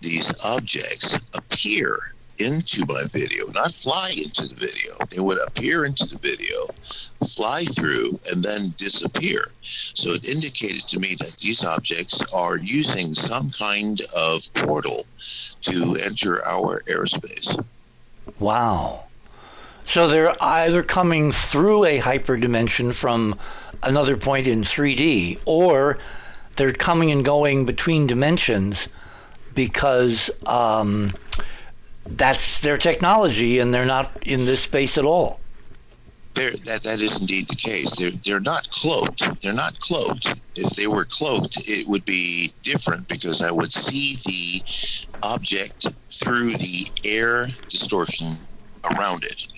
these 0.00 0.34
objects 0.44 1.16
appear 1.36 2.12
into 2.38 2.84
my 2.86 3.02
video, 3.10 3.46
not 3.54 3.70
fly 3.70 4.10
into 4.16 4.48
the 4.48 4.54
video. 4.54 4.96
They 5.14 5.20
would 5.20 5.38
appear 5.46 5.84
into 5.84 6.06
the 6.06 6.18
video, 6.18 6.66
fly 7.36 7.64
through, 7.64 8.18
and 8.32 8.42
then 8.42 8.72
disappear. 8.76 9.50
So 9.60 10.10
it 10.10 10.28
indicated 10.28 10.88
to 10.88 10.98
me 10.98 11.14
that 11.18 11.38
these 11.40 11.64
objects 11.64 12.32
are 12.34 12.56
using 12.56 13.06
some 13.06 13.48
kind 13.50 14.00
of 14.16 14.42
portal 14.54 15.00
to 15.60 15.96
enter 16.04 16.44
our 16.44 16.82
airspace. 16.88 17.62
Wow. 18.38 19.06
So 19.84 20.08
they're 20.08 20.34
either 20.42 20.82
coming 20.82 21.32
through 21.32 21.84
a 21.84 22.00
hyperdimension 22.00 22.94
from 22.94 23.38
another 23.82 24.16
point 24.16 24.46
in 24.46 24.62
3D, 24.62 25.40
or 25.44 25.98
they're 26.56 26.72
coming 26.72 27.10
and 27.10 27.24
going 27.24 27.66
between 27.66 28.06
dimensions 28.06 28.88
because 29.54 30.30
um, 30.46 31.12
that's 32.06 32.60
their 32.60 32.78
technology 32.78 33.58
and 33.58 33.72
they're 33.72 33.84
not 33.84 34.10
in 34.26 34.44
this 34.44 34.60
space 34.60 34.98
at 34.98 35.04
all. 35.04 35.40
That 36.34 36.80
that 36.84 37.00
is 37.00 37.20
indeed 37.20 37.46
the 37.46 37.56
case. 37.56 37.98
They're 37.98 38.10
they're 38.10 38.40
not 38.40 38.70
cloaked. 38.70 39.42
They're 39.42 39.52
not 39.52 39.78
cloaked. 39.80 40.42
If 40.56 40.76
they 40.76 40.86
were 40.86 41.04
cloaked, 41.04 41.68
it 41.68 41.86
would 41.86 42.06
be 42.06 42.50
different 42.62 43.06
because 43.08 43.42
I 43.42 43.50
would 43.50 43.70
see 43.70 44.16
the 44.24 45.26
object 45.28 45.88
through 46.08 46.48
the 46.48 46.90
air 47.04 47.46
distortion 47.68 48.28
around 48.96 49.24
it. 49.24 49.48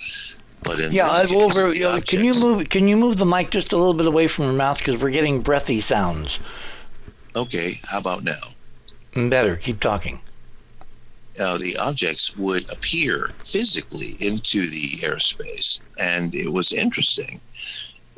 But 0.65 0.81
in 0.81 0.93
yeah, 0.93 1.09
over. 1.37 1.69
case, 1.69 1.79
You 1.79 1.85
know, 1.85 1.91
objects, 1.91 2.11
can 2.11 2.25
you 2.25 2.35
move? 2.41 2.69
Can 2.71 2.89
you 2.89 2.97
move 2.97 3.17
the 3.19 3.27
mic 3.27 3.51
just 3.51 3.73
a 3.73 3.77
little 3.77 3.95
bit 3.95 4.07
away 4.07 4.27
from 4.29 4.47
your 4.47 4.55
mouth 4.55 4.79
because 4.79 5.01
we're 5.01 5.11
getting 5.11 5.41
breathy 5.41 5.81
sounds. 5.81 6.41
Okay, 7.37 7.73
how 7.91 7.99
about 7.99 8.25
now? 8.25 8.33
Mm, 9.13 9.29
Better. 9.31 9.57
Keep 9.57 9.81
talking. 9.81 10.21
Uh, 11.41 11.59
the 11.59 11.77
objects 11.83 12.37
would 12.37 12.71
appear 12.73 13.31
physically 13.43 14.15
into 14.27 14.61
the 14.61 14.87
airspace, 15.03 15.81
and 16.01 16.35
it 16.35 16.49
was 16.53 16.73
interesting. 16.73 17.41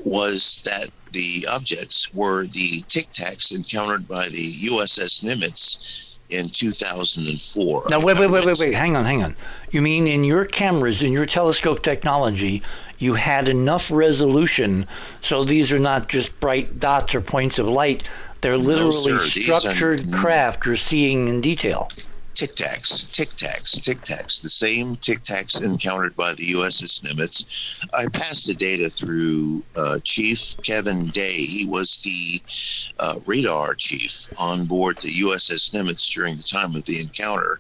was 0.04 0.62
that 0.64 0.90
the 1.12 1.46
objects 1.50 2.12
were 2.12 2.44
the 2.44 2.84
Tic 2.86 3.08
Tacs 3.08 3.56
encountered 3.56 4.06
by 4.06 4.24
the 4.26 4.46
USS 4.70 5.24
Nimitz 5.24 6.04
in 6.30 6.46
2004. 6.48 7.84
Now, 7.88 8.04
wait, 8.04 8.18
wait, 8.18 8.30
wait, 8.30 8.44
wait, 8.44 8.58
wait. 8.58 8.74
Hang 8.74 8.96
on, 8.96 9.04
hang 9.04 9.22
on. 9.22 9.36
You 9.70 9.80
mean 9.80 10.06
in 10.06 10.24
your 10.24 10.44
cameras, 10.44 11.02
in 11.02 11.12
your 11.12 11.26
telescope 11.26 11.82
technology, 11.82 12.62
you 12.98 13.14
had 13.14 13.48
enough 13.48 13.90
resolution 13.90 14.86
so 15.20 15.44
these 15.44 15.72
are 15.72 15.78
not 15.78 16.08
just 16.08 16.38
bright 16.40 16.80
dots 16.80 17.14
or 17.14 17.20
points 17.20 17.58
of 17.58 17.68
light. 17.68 18.08
They're 18.40 18.56
literally 18.56 19.12
no, 19.12 19.18
structured 19.18 20.00
are, 20.00 20.20
craft 20.20 20.66
you're 20.66 20.76
seeing 20.76 21.28
in 21.28 21.40
detail. 21.40 21.88
Tic 22.36 22.54
Tacs, 22.54 23.10
Tic 23.12 23.30
Tacs, 23.30 23.82
Tic 23.82 24.02
Tacs, 24.02 24.42
the 24.42 24.50
same 24.50 24.94
Tic 24.96 25.22
Tacs 25.22 25.64
encountered 25.64 26.14
by 26.16 26.34
the 26.34 26.52
USS 26.52 27.00
Nimitz. 27.00 27.82
I 27.94 28.08
passed 28.08 28.46
the 28.46 28.52
data 28.52 28.90
through 28.90 29.64
uh, 29.74 30.00
Chief 30.04 30.54
Kevin 30.62 31.06
Day. 31.06 31.32
He 31.32 31.64
was 31.64 32.02
the 32.02 32.92
uh, 32.98 33.20
radar 33.24 33.74
chief 33.74 34.28
on 34.38 34.66
board 34.66 34.98
the 34.98 35.08
USS 35.08 35.72
Nimitz 35.72 36.12
during 36.12 36.36
the 36.36 36.42
time 36.42 36.76
of 36.76 36.84
the 36.84 37.00
encounter 37.00 37.58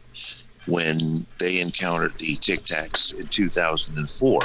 when 0.68 0.98
they 1.38 1.62
encountered 1.62 2.12
the 2.18 2.36
Tic 2.36 2.60
Tacs 2.60 3.18
in 3.18 3.26
2004 3.28 4.40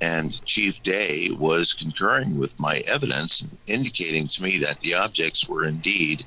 and 0.00 0.44
Chief 0.46 0.82
Day 0.82 1.28
was 1.38 1.72
concurring 1.72 2.38
with 2.38 2.58
my 2.58 2.82
evidence, 2.90 3.58
indicating 3.66 4.26
to 4.28 4.42
me 4.42 4.58
that 4.58 4.80
the 4.80 4.94
objects 4.94 5.48
were 5.48 5.64
indeed 5.64 6.24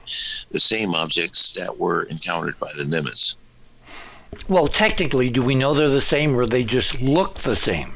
the 0.51 0.59
same 0.59 0.93
objects 0.93 1.53
that 1.53 1.77
were 1.77 2.03
encountered 2.03 2.59
by 2.59 2.67
the 2.77 2.83
Nimitz. 2.83 3.35
Well, 4.47 4.67
technically, 4.67 5.29
do 5.29 5.41
we 5.41 5.55
know 5.55 5.73
they're 5.73 5.89
the 5.89 6.01
same 6.01 6.35
or 6.35 6.45
they 6.45 6.63
just 6.63 7.01
look 7.01 7.39
the 7.39 7.55
same? 7.55 7.89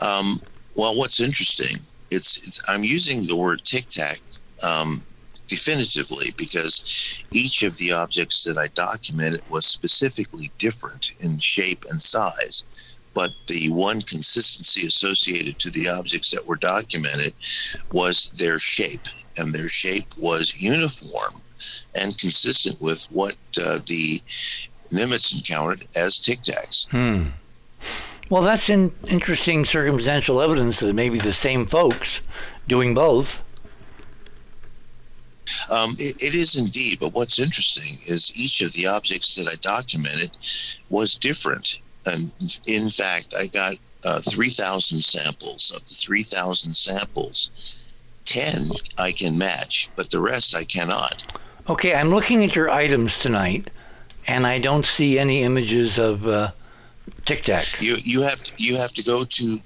Um, 0.00 0.40
well, 0.76 0.96
what's 0.96 1.20
interesting, 1.20 1.76
it's, 2.10 2.46
it's, 2.46 2.62
I'm 2.68 2.84
using 2.84 3.26
the 3.26 3.36
word 3.36 3.64
tic 3.64 3.88
tac 3.88 4.20
um, 4.66 5.02
definitively 5.46 6.34
because 6.36 7.24
each 7.32 7.62
of 7.62 7.76
the 7.78 7.92
objects 7.92 8.44
that 8.44 8.58
I 8.58 8.68
documented 8.68 9.42
was 9.48 9.64
specifically 9.64 10.50
different 10.58 11.14
in 11.20 11.38
shape 11.38 11.84
and 11.90 12.02
size 12.02 12.64
but 13.16 13.32
the 13.46 13.70
one 13.70 14.02
consistency 14.02 14.86
associated 14.86 15.58
to 15.58 15.70
the 15.70 15.88
objects 15.88 16.30
that 16.32 16.46
were 16.46 16.56
documented 16.56 17.32
was 17.90 18.28
their 18.36 18.58
shape, 18.58 19.00
and 19.38 19.54
their 19.54 19.68
shape 19.68 20.04
was 20.18 20.62
uniform 20.62 21.40
and 21.98 22.18
consistent 22.18 22.76
with 22.82 23.06
what 23.10 23.34
uh, 23.58 23.78
the 23.86 24.20
Nimitz 24.92 25.34
encountered 25.34 25.88
as 25.96 26.18
Tic 26.18 26.42
Tacs. 26.42 26.90
Hmm. 26.90 27.30
Well, 28.28 28.42
that's 28.42 28.68
in 28.68 28.92
interesting 29.08 29.64
circumstantial 29.64 30.42
evidence 30.42 30.80
that 30.80 30.92
maybe 30.92 31.18
the 31.18 31.32
same 31.32 31.64
folks 31.64 32.20
doing 32.68 32.92
both. 32.92 33.42
Um, 35.70 35.92
it, 35.92 36.22
it 36.22 36.34
is 36.34 36.56
indeed, 36.56 36.98
but 37.00 37.14
what's 37.14 37.38
interesting 37.38 37.94
is 38.12 38.38
each 38.38 38.60
of 38.60 38.74
the 38.74 38.88
objects 38.88 39.36
that 39.36 39.48
I 39.48 39.54
documented 39.62 40.36
was 40.90 41.14
different 41.14 41.80
and 42.06 42.58
in 42.66 42.88
fact, 42.88 43.34
I 43.38 43.46
got 43.48 43.74
uh, 44.04 44.20
3,000 44.20 45.00
samples. 45.00 45.76
Of 45.76 45.86
the 45.86 45.94
3,000 45.94 46.74
samples, 46.74 47.50
10 48.24 48.54
I 48.98 49.12
can 49.12 49.38
match, 49.38 49.90
but 49.96 50.10
the 50.10 50.20
rest 50.20 50.56
I 50.56 50.64
cannot. 50.64 51.24
Okay, 51.68 51.94
I'm 51.94 52.10
looking 52.10 52.44
at 52.44 52.54
your 52.54 52.70
items 52.70 53.18
tonight, 53.18 53.70
and 54.26 54.46
I 54.46 54.58
don't 54.58 54.86
see 54.86 55.18
any 55.18 55.42
images 55.42 55.98
of 55.98 56.26
uh, 56.26 56.50
Tic 57.24 57.42
Tac. 57.42 57.64
You 57.80 57.96
you 58.02 58.22
have 58.22 58.42
to, 58.42 58.62
you 58.62 58.76
have 58.76 58.92
to 58.92 59.02
go 59.02 59.24
to 59.24 59.58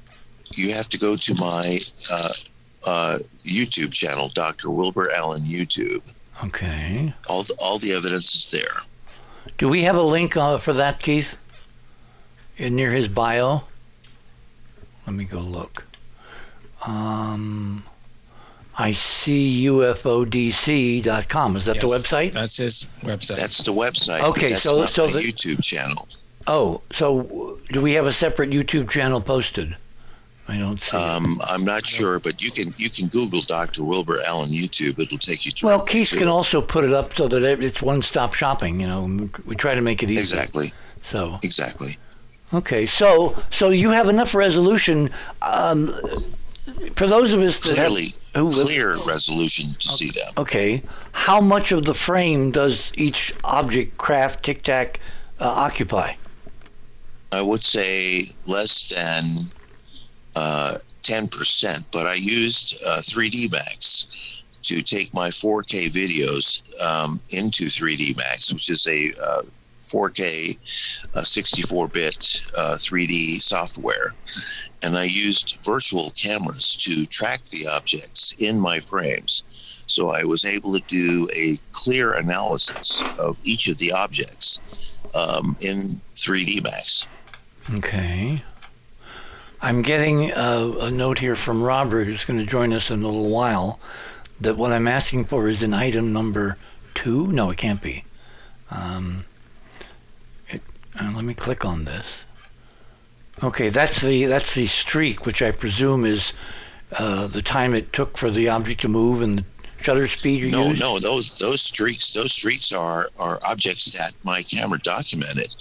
you 0.54 0.72
have 0.74 0.88
to 0.88 0.98
go 0.98 1.16
to 1.16 1.34
my 1.38 1.78
uh, 2.12 2.28
uh, 2.86 3.18
YouTube 3.38 3.92
channel, 3.92 4.30
Dr. 4.34 4.70
Wilbur 4.70 5.10
Allen 5.14 5.42
YouTube. 5.42 6.02
Okay. 6.44 7.12
All 7.28 7.42
the, 7.42 7.54
all 7.62 7.78
the 7.78 7.92
evidence 7.92 8.34
is 8.34 8.50
there. 8.50 8.80
Do 9.58 9.68
we 9.68 9.82
have 9.82 9.96
a 9.96 10.02
link 10.02 10.36
uh, 10.36 10.58
for 10.58 10.72
that, 10.72 11.00
Keith? 11.00 11.36
Near 12.68 12.90
his 12.90 13.08
bio. 13.08 13.62
Let 15.06 15.16
me 15.16 15.24
go 15.24 15.38
look. 15.38 15.84
Um, 16.86 17.84
I 18.78 18.92
see 18.92 19.64
UFODC.com. 19.66 21.56
Is 21.56 21.64
that 21.66 21.76
yes, 21.76 21.82
the 21.82 21.88
website? 21.88 22.32
That's 22.32 22.56
his 22.56 22.86
website. 23.02 23.36
That's 23.36 23.64
the 23.64 23.72
website. 23.72 24.22
Okay, 24.22 24.48
so 24.48 24.78
so 24.84 25.06
the 25.06 25.12
the 25.12 25.18
YouTube 25.18 25.62
channel. 25.62 26.08
Oh, 26.46 26.82
so 26.90 27.58
do 27.70 27.80
we 27.80 27.94
have 27.94 28.06
a 28.06 28.12
separate 28.12 28.50
YouTube 28.50 28.88
channel 28.88 29.20
posted? 29.20 29.76
I 30.48 30.58
don't 30.58 30.80
see. 30.80 30.96
Um, 30.96 31.38
I'm 31.48 31.64
not 31.64 31.84
sure, 31.86 32.18
but 32.18 32.42
you 32.42 32.50
can 32.50 32.72
you 32.76 32.90
can 32.90 33.06
Google 33.08 33.40
Dr. 33.42 33.84
Wilbur 33.84 34.18
Allen 34.26 34.48
YouTube. 34.48 34.98
It'll 34.98 35.18
take 35.18 35.46
you. 35.46 35.52
To 35.52 35.66
Well, 35.66 35.80
Keith 35.80 36.10
can 36.16 36.26
also 36.28 36.60
put 36.60 36.84
it 36.84 36.92
up 36.92 37.14
so 37.14 37.28
that 37.28 37.42
it's 37.62 37.80
one-stop 37.80 38.34
shopping. 38.34 38.80
You 38.80 38.86
know, 38.88 39.30
we 39.46 39.54
try 39.54 39.74
to 39.74 39.80
make 39.80 40.02
it 40.02 40.10
easy. 40.10 40.20
Exactly. 40.20 40.72
So 41.02 41.38
exactly. 41.42 41.96
Okay, 42.52 42.84
so 42.86 43.36
so 43.50 43.70
you 43.70 43.90
have 43.90 44.08
enough 44.08 44.34
resolution 44.34 45.10
um, 45.42 45.92
for 46.96 47.06
those 47.06 47.32
of 47.32 47.40
us 47.40 47.60
that 47.60 47.76
Clearly, 47.76 48.08
have 48.34 48.52
who 48.52 48.64
clear 48.64 48.96
resolution 49.06 49.66
to 49.66 49.88
okay, 49.88 49.96
see 49.96 50.10
them. 50.10 50.32
Okay, 50.36 50.82
how 51.12 51.40
much 51.40 51.70
of 51.72 51.84
the 51.84 51.94
frame 51.94 52.50
does 52.50 52.92
each 52.94 53.32
object 53.44 53.96
craft 53.98 54.44
Tic 54.44 54.62
Tac 54.62 54.98
uh, 55.38 55.44
occupy? 55.44 56.14
I 57.32 57.42
would 57.42 57.62
say 57.62 58.22
less 58.46 58.88
than 58.88 59.54
uh, 60.34 60.74
ten 61.02 61.28
percent, 61.28 61.86
but 61.92 62.06
I 62.06 62.14
used 62.14 62.82
uh, 62.86 62.98
3D 62.98 63.52
Max 63.52 64.42
to 64.62 64.82
take 64.82 65.14
my 65.14 65.28
4K 65.28 65.88
videos 65.88 66.62
um, 66.84 67.20
into 67.30 67.64
3D 67.64 68.16
Max, 68.16 68.52
which 68.52 68.68
is 68.68 68.86
a 68.86 69.10
uh, 69.94 69.98
4K, 69.98 70.58
64-bit 71.14 72.14
3D 72.14 73.40
software, 73.40 74.14
and 74.82 74.96
I 74.96 75.04
used 75.04 75.64
virtual 75.64 76.10
cameras 76.10 76.76
to 76.76 77.06
track 77.06 77.44
the 77.44 77.66
objects 77.74 78.34
in 78.38 78.58
my 78.58 78.80
frames. 78.80 79.42
So 79.86 80.10
I 80.10 80.22
was 80.22 80.44
able 80.44 80.72
to 80.78 80.80
do 80.86 81.28
a 81.36 81.58
clear 81.72 82.12
analysis 82.12 83.02
of 83.18 83.38
each 83.42 83.68
of 83.68 83.78
the 83.78 83.92
objects 83.92 84.60
um, 85.14 85.56
in 85.60 86.00
3D 86.14 86.62
Max. 86.62 87.08
Okay. 87.74 88.42
I'm 89.60 89.82
getting 89.82 90.30
a, 90.30 90.76
a, 90.80 90.90
note 90.90 91.18
here 91.18 91.36
from 91.36 91.62
Robert, 91.62 92.04
who's 92.06 92.24
going 92.24 92.38
to 92.38 92.46
join 92.46 92.72
us 92.72 92.90
in 92.90 93.02
a 93.02 93.06
little 93.06 93.28
while, 93.28 93.78
that 94.40 94.56
what 94.56 94.72
I'm 94.72 94.88
asking 94.88 95.26
for 95.26 95.48
is 95.48 95.62
an 95.62 95.74
item 95.74 96.12
number 96.12 96.56
two. 96.94 97.26
No, 97.26 97.50
it 97.50 97.58
can't 97.58 97.82
be. 97.82 98.04
Um, 98.70 99.26
and 101.00 101.16
let 101.16 101.24
me 101.24 101.34
click 101.34 101.64
on 101.64 101.84
this. 101.84 102.24
Okay, 103.42 103.70
that's 103.70 104.02
the 104.02 104.26
that's 104.26 104.54
the 104.54 104.66
streak, 104.66 105.24
which 105.24 105.40
I 105.40 105.50
presume 105.50 106.04
is 106.04 106.34
uh, 106.92 107.26
the 107.26 107.42
time 107.42 107.74
it 107.74 107.92
took 107.92 108.18
for 108.18 108.30
the 108.30 108.48
object 108.50 108.82
to 108.82 108.88
move 108.88 109.22
and 109.22 109.38
the 109.38 109.44
shutter 109.82 110.06
speed 110.08 110.44
you 110.44 110.52
no, 110.52 110.66
used? 110.66 110.82
No, 110.82 110.98
those 110.98 111.38
those 111.38 111.62
streaks 111.62 112.12
those 112.12 112.32
streaks 112.32 112.70
are 112.72 113.08
are 113.18 113.38
objects 113.44 113.96
that 113.96 114.12
my 114.24 114.42
camera 114.42 114.78
documented, 114.80 115.54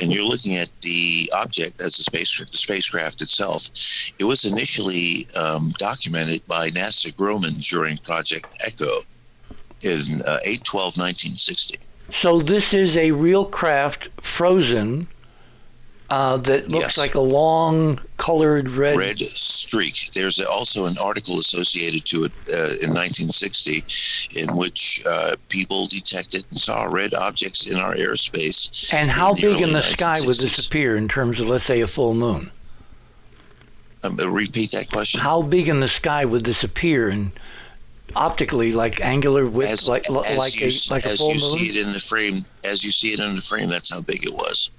and 0.00 0.12
you're 0.12 0.24
looking 0.24 0.56
at 0.56 0.70
the 0.82 1.28
object 1.34 1.80
as 1.80 1.96
the 1.96 2.04
space 2.04 2.38
the 2.38 2.56
spacecraft 2.56 3.20
itself. 3.20 3.70
It 4.20 4.24
was 4.24 4.44
initially 4.44 5.26
um, 5.36 5.70
documented 5.78 6.46
by 6.46 6.70
NASA 6.70 7.12
Grumman 7.14 7.68
during 7.68 7.96
Project 7.98 8.46
Echo 8.64 9.00
in 9.82 10.22
uh, 10.24 10.38
812 10.44 10.96
1960. 10.96 11.78
So 12.14 12.38
this 12.38 12.72
is 12.72 12.96
a 12.96 13.10
real 13.10 13.44
craft 13.44 14.08
frozen 14.20 15.08
uh, 16.10 16.36
that 16.36 16.70
looks 16.70 16.96
yes. 16.96 16.98
like 16.98 17.16
a 17.16 17.20
long 17.20 17.98
colored 18.18 18.70
red. 18.70 18.96
Red 18.96 19.18
streak. 19.18 20.12
There's 20.12 20.38
also 20.44 20.86
an 20.86 20.94
article 21.02 21.34
associated 21.34 22.04
to 22.06 22.24
it 22.24 22.32
uh, 22.48 22.78
in 22.80 22.94
1960 22.94 24.40
in 24.40 24.56
which 24.56 25.02
uh, 25.10 25.34
people 25.48 25.88
detected 25.88 26.44
and 26.44 26.56
saw 26.56 26.84
red 26.84 27.14
objects 27.14 27.68
in 27.68 27.78
our 27.78 27.94
airspace. 27.96 28.94
And 28.94 29.10
how 29.10 29.30
in 29.30 29.40
big 29.42 29.60
in 29.60 29.72
the 29.72 29.80
1960s. 29.80 29.82
sky 29.82 30.20
would 30.20 30.36
this 30.36 30.64
appear 30.64 30.96
in 30.96 31.08
terms 31.08 31.40
of, 31.40 31.48
let's 31.48 31.64
say, 31.64 31.80
a 31.80 31.88
full 31.88 32.14
moon? 32.14 32.52
Um, 34.04 34.16
repeat 34.16 34.70
that 34.70 34.88
question. 34.88 35.20
How 35.20 35.42
big 35.42 35.68
in 35.68 35.80
the 35.80 35.88
sky 35.88 36.24
would 36.24 36.44
this 36.44 36.62
appear 36.62 37.08
in 37.08 37.32
optically 38.16 38.72
like 38.72 39.00
angular 39.00 39.46
width, 39.46 39.72
as, 39.72 39.88
like 39.88 40.08
as 40.08 40.38
like 40.38 40.60
you, 40.60 40.68
a 40.68 40.94
like 40.94 41.04
a 41.04 41.08
as 41.08 41.18
full 41.18 41.34
you 41.34 41.40
moon? 41.40 41.58
see 41.58 41.78
it 41.78 41.86
in 41.86 41.92
the 41.92 42.00
frame, 42.00 42.34
as 42.70 42.84
you 42.84 42.90
see 42.90 43.08
it 43.08 43.20
in 43.20 43.34
the 43.34 43.42
frame, 43.42 43.68
that's 43.68 43.92
how 43.92 44.02
big 44.02 44.24
it 44.24 44.32
was. 44.32 44.70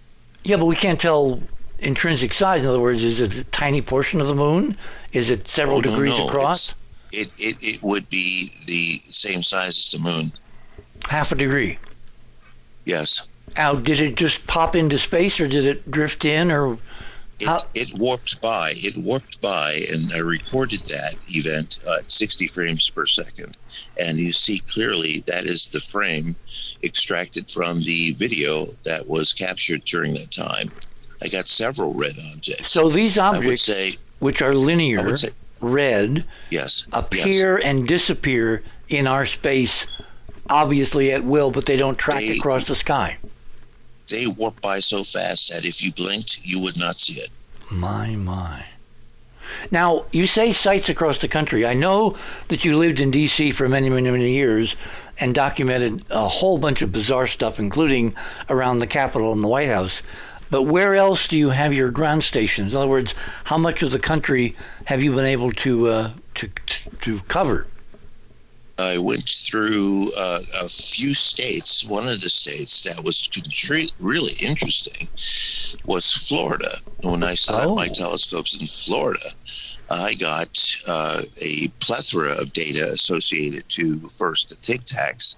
Yeah, 0.44 0.58
but 0.58 0.66
we 0.66 0.76
can't 0.76 1.00
tell 1.00 1.42
intrinsic 1.80 2.34
size. 2.34 2.62
In 2.62 2.68
other 2.68 2.80
words, 2.80 3.04
is 3.04 3.20
it 3.22 3.34
a 3.36 3.44
tiny 3.46 3.82
portion 3.82 4.22
of 4.22 4.28
the 4.28 4.36
moon? 4.36 4.78
Is 5.12 5.32
it 5.32 5.48
several 5.48 5.78
Oh, 5.78 5.82
no, 5.82 5.92
degrees 5.92 6.18
no, 6.18 6.28
across? 6.28 6.74
It, 7.12 7.32
it 7.40 7.58
it 7.62 7.80
would 7.84 8.10
be 8.10 8.48
the 8.68 9.00
same 9.00 9.42
size 9.42 9.70
as 9.78 9.92
the 9.92 10.00
moon. 10.00 10.26
Half 11.10 11.32
a 11.32 11.36
degree. 11.36 11.78
Yes. 12.86 13.28
Now, 13.58 13.74
did 13.76 14.00
it 14.00 14.16
just 14.16 14.48
pop 14.48 14.76
into 14.76 14.98
space, 14.98 15.40
or 15.40 15.48
did 15.48 15.66
it 15.66 15.90
drift 15.90 16.26
in, 16.26 16.52
or 16.52 16.78
It, 17.40 17.66
it, 17.74 18.00
warped 18.00 18.42
by. 18.42 18.72
It 18.76 18.96
warped 18.98 19.42
by, 19.42 19.78
and 19.92 20.14
I 20.16 20.20
recorded 20.20 20.80
that 20.80 21.18
event 21.30 21.84
uh, 21.88 21.98
at 22.00 22.12
60 22.12 22.48
frames 22.48 22.90
per 22.90 23.06
second. 23.06 23.58
And 24.00 24.18
you 24.18 24.30
see 24.30 24.60
clearly 24.60 25.22
that 25.28 25.44
is 25.44 25.72
the 25.72 25.82
frame 25.82 26.36
extracted 26.84 27.50
from 27.50 27.80
the 27.80 28.14
video 28.14 28.66
that 28.84 29.08
was 29.08 29.34
captured 29.34 29.84
during 29.84 30.14
that 30.14 30.32
time. 30.32 30.68
I 31.22 31.28
got 31.28 31.48
several 31.48 31.94
red 31.94 32.14
objects. 32.34 32.72
So 32.72 32.90
these 32.90 33.18
objects, 33.18 33.64
say, 33.64 33.96
which 34.20 34.42
are 34.42 34.56
linear, 34.56 35.16
say, 35.16 35.30
red, 35.60 36.24
yes, 36.52 36.88
appear 36.94 37.58
yes. 37.60 37.68
and 37.68 37.88
disappear 37.88 38.64
in 38.88 39.08
our 39.08 39.26
space, 39.26 39.88
obviously 40.50 41.12
at 41.12 41.24
will, 41.24 41.52
but 41.52 41.66
they 41.66 41.76
don't 41.76 41.98
track 41.98 42.20
they, 42.20 42.38
across 42.38 42.66
the 42.66 42.76
sky 42.76 43.18
they 44.08 44.26
warp 44.38 44.60
by 44.62 44.80
so 44.80 45.04
fast 45.04 45.50
that 45.50 45.66
if 45.66 45.84
you 45.84 45.92
blinked, 45.92 46.42
you 46.46 46.62
would 46.62 46.78
not 46.78 46.96
see 46.96 47.22
it. 47.22 47.30
My, 47.72 48.16
my. 48.16 48.66
Now, 49.72 50.06
you 50.12 50.26
say 50.26 50.52
sites 50.52 50.90
across 50.90 51.18
the 51.20 51.28
country. 51.28 51.66
I 51.66 51.74
know 51.74 52.16
that 52.50 52.66
you 52.66 52.78
lived 52.78 53.00
in 53.00 53.12
D.C. 53.12 53.52
for 53.52 53.70
many, 53.70 53.90
many, 53.90 54.10
many 54.10 54.34
years 54.34 54.76
and 55.20 55.34
documented 55.34 56.04
a 56.10 56.28
whole 56.28 56.58
bunch 56.58 56.82
of 56.82 56.92
bizarre 56.92 57.28
stuff, 57.28 57.60
including 57.60 58.16
around 58.50 58.80
the 58.80 58.88
Capitol 58.88 59.32
and 59.32 59.44
the 59.44 59.48
White 59.48 59.70
House. 59.70 60.02
But 60.52 60.64
where 60.64 60.96
else 60.96 61.28
do 61.28 61.38
you 61.38 61.50
have 61.50 61.74
your 61.74 61.90
ground 61.90 62.24
stations? 62.24 62.74
In 62.74 62.78
other 62.78 62.88
words, 62.88 63.16
how 63.46 63.58
much 63.58 63.82
of 63.82 63.92
the 63.92 64.00
country 64.00 64.56
have 64.86 65.02
you 65.02 65.14
been 65.14 65.26
able 65.26 65.52
to 65.52 65.88
uh, 65.88 66.12
to 66.36 66.50
to 67.02 67.20
cover? 67.22 67.66
I 68.78 68.98
went 68.98 69.28
through 69.28 70.10
uh, 70.18 70.40
a 70.64 70.68
few 70.68 71.14
states. 71.14 71.86
One 71.86 72.08
of 72.08 72.20
the 72.20 72.30
states 72.30 72.84
that 72.84 73.04
was 73.06 73.30
really 74.00 74.34
interesting 74.42 75.08
was 75.86 76.12
Florida. 76.12 76.70
When 77.04 77.24
I 77.24 77.36
set 77.36 77.56
oh. 77.56 77.72
up 77.72 77.76
my 77.78 77.88
oh. 77.90 77.94
telescopes 77.94 78.60
in 78.60 78.68
Florida, 78.68 79.30
I 79.90 80.16
got 80.16 80.84
uh, 80.90 81.22
a 81.42 81.68
plethora 81.80 82.32
of 82.42 82.54
data 82.54 82.86
associated 82.92 83.68
to 83.70 83.96
first 84.10 84.50
the 84.50 84.56
tic 84.56 84.82
tacs 84.82 85.36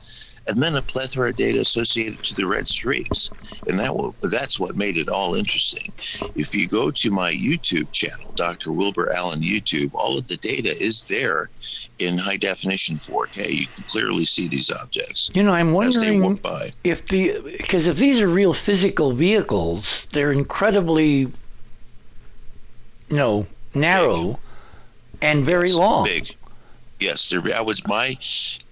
and 0.47 0.57
then 0.57 0.75
a 0.75 0.81
plethora 0.81 1.29
of 1.29 1.35
data 1.35 1.59
associated 1.59 2.23
to 2.23 2.35
the 2.35 2.45
red 2.45 2.67
streaks. 2.67 3.29
And 3.67 3.77
that 3.79 3.95
will, 3.95 4.15
that's 4.21 4.59
what 4.59 4.75
made 4.75 4.97
it 4.97 5.09
all 5.09 5.35
interesting. 5.35 5.91
If 6.35 6.55
you 6.55 6.67
go 6.67 6.91
to 6.91 7.11
my 7.11 7.31
YouTube 7.33 7.91
channel, 7.91 8.31
Dr. 8.35 8.71
Wilbur 8.71 9.11
Allen 9.13 9.39
YouTube, 9.39 9.91
all 9.93 10.17
of 10.17 10.27
the 10.27 10.37
data 10.37 10.69
is 10.69 11.07
there 11.07 11.49
in 11.99 12.17
high 12.17 12.37
definition 12.37 12.95
4K. 12.95 13.59
You 13.59 13.67
can 13.67 13.83
clearly 13.87 14.25
see 14.25 14.47
these 14.47 14.71
objects. 14.81 15.31
You 15.33 15.43
know, 15.43 15.53
I'm 15.53 15.73
wondering 15.73 16.39
if 16.83 17.07
the 17.07 17.39
because 17.57 17.87
if 17.87 17.97
these 17.97 18.19
are 18.19 18.27
real 18.27 18.53
physical 18.53 19.11
vehicles, 19.13 20.07
they're 20.13 20.31
incredibly, 20.31 21.05
you 21.09 21.31
know, 23.09 23.47
narrow 23.73 24.25
big. 24.27 24.35
and 25.21 25.45
very 25.45 25.67
yes, 25.67 25.77
long. 25.77 26.05
Big. 26.05 26.27
Yes, 26.99 27.29
there. 27.29 27.41
I 27.55 27.61
was 27.61 27.85
my 27.87 28.15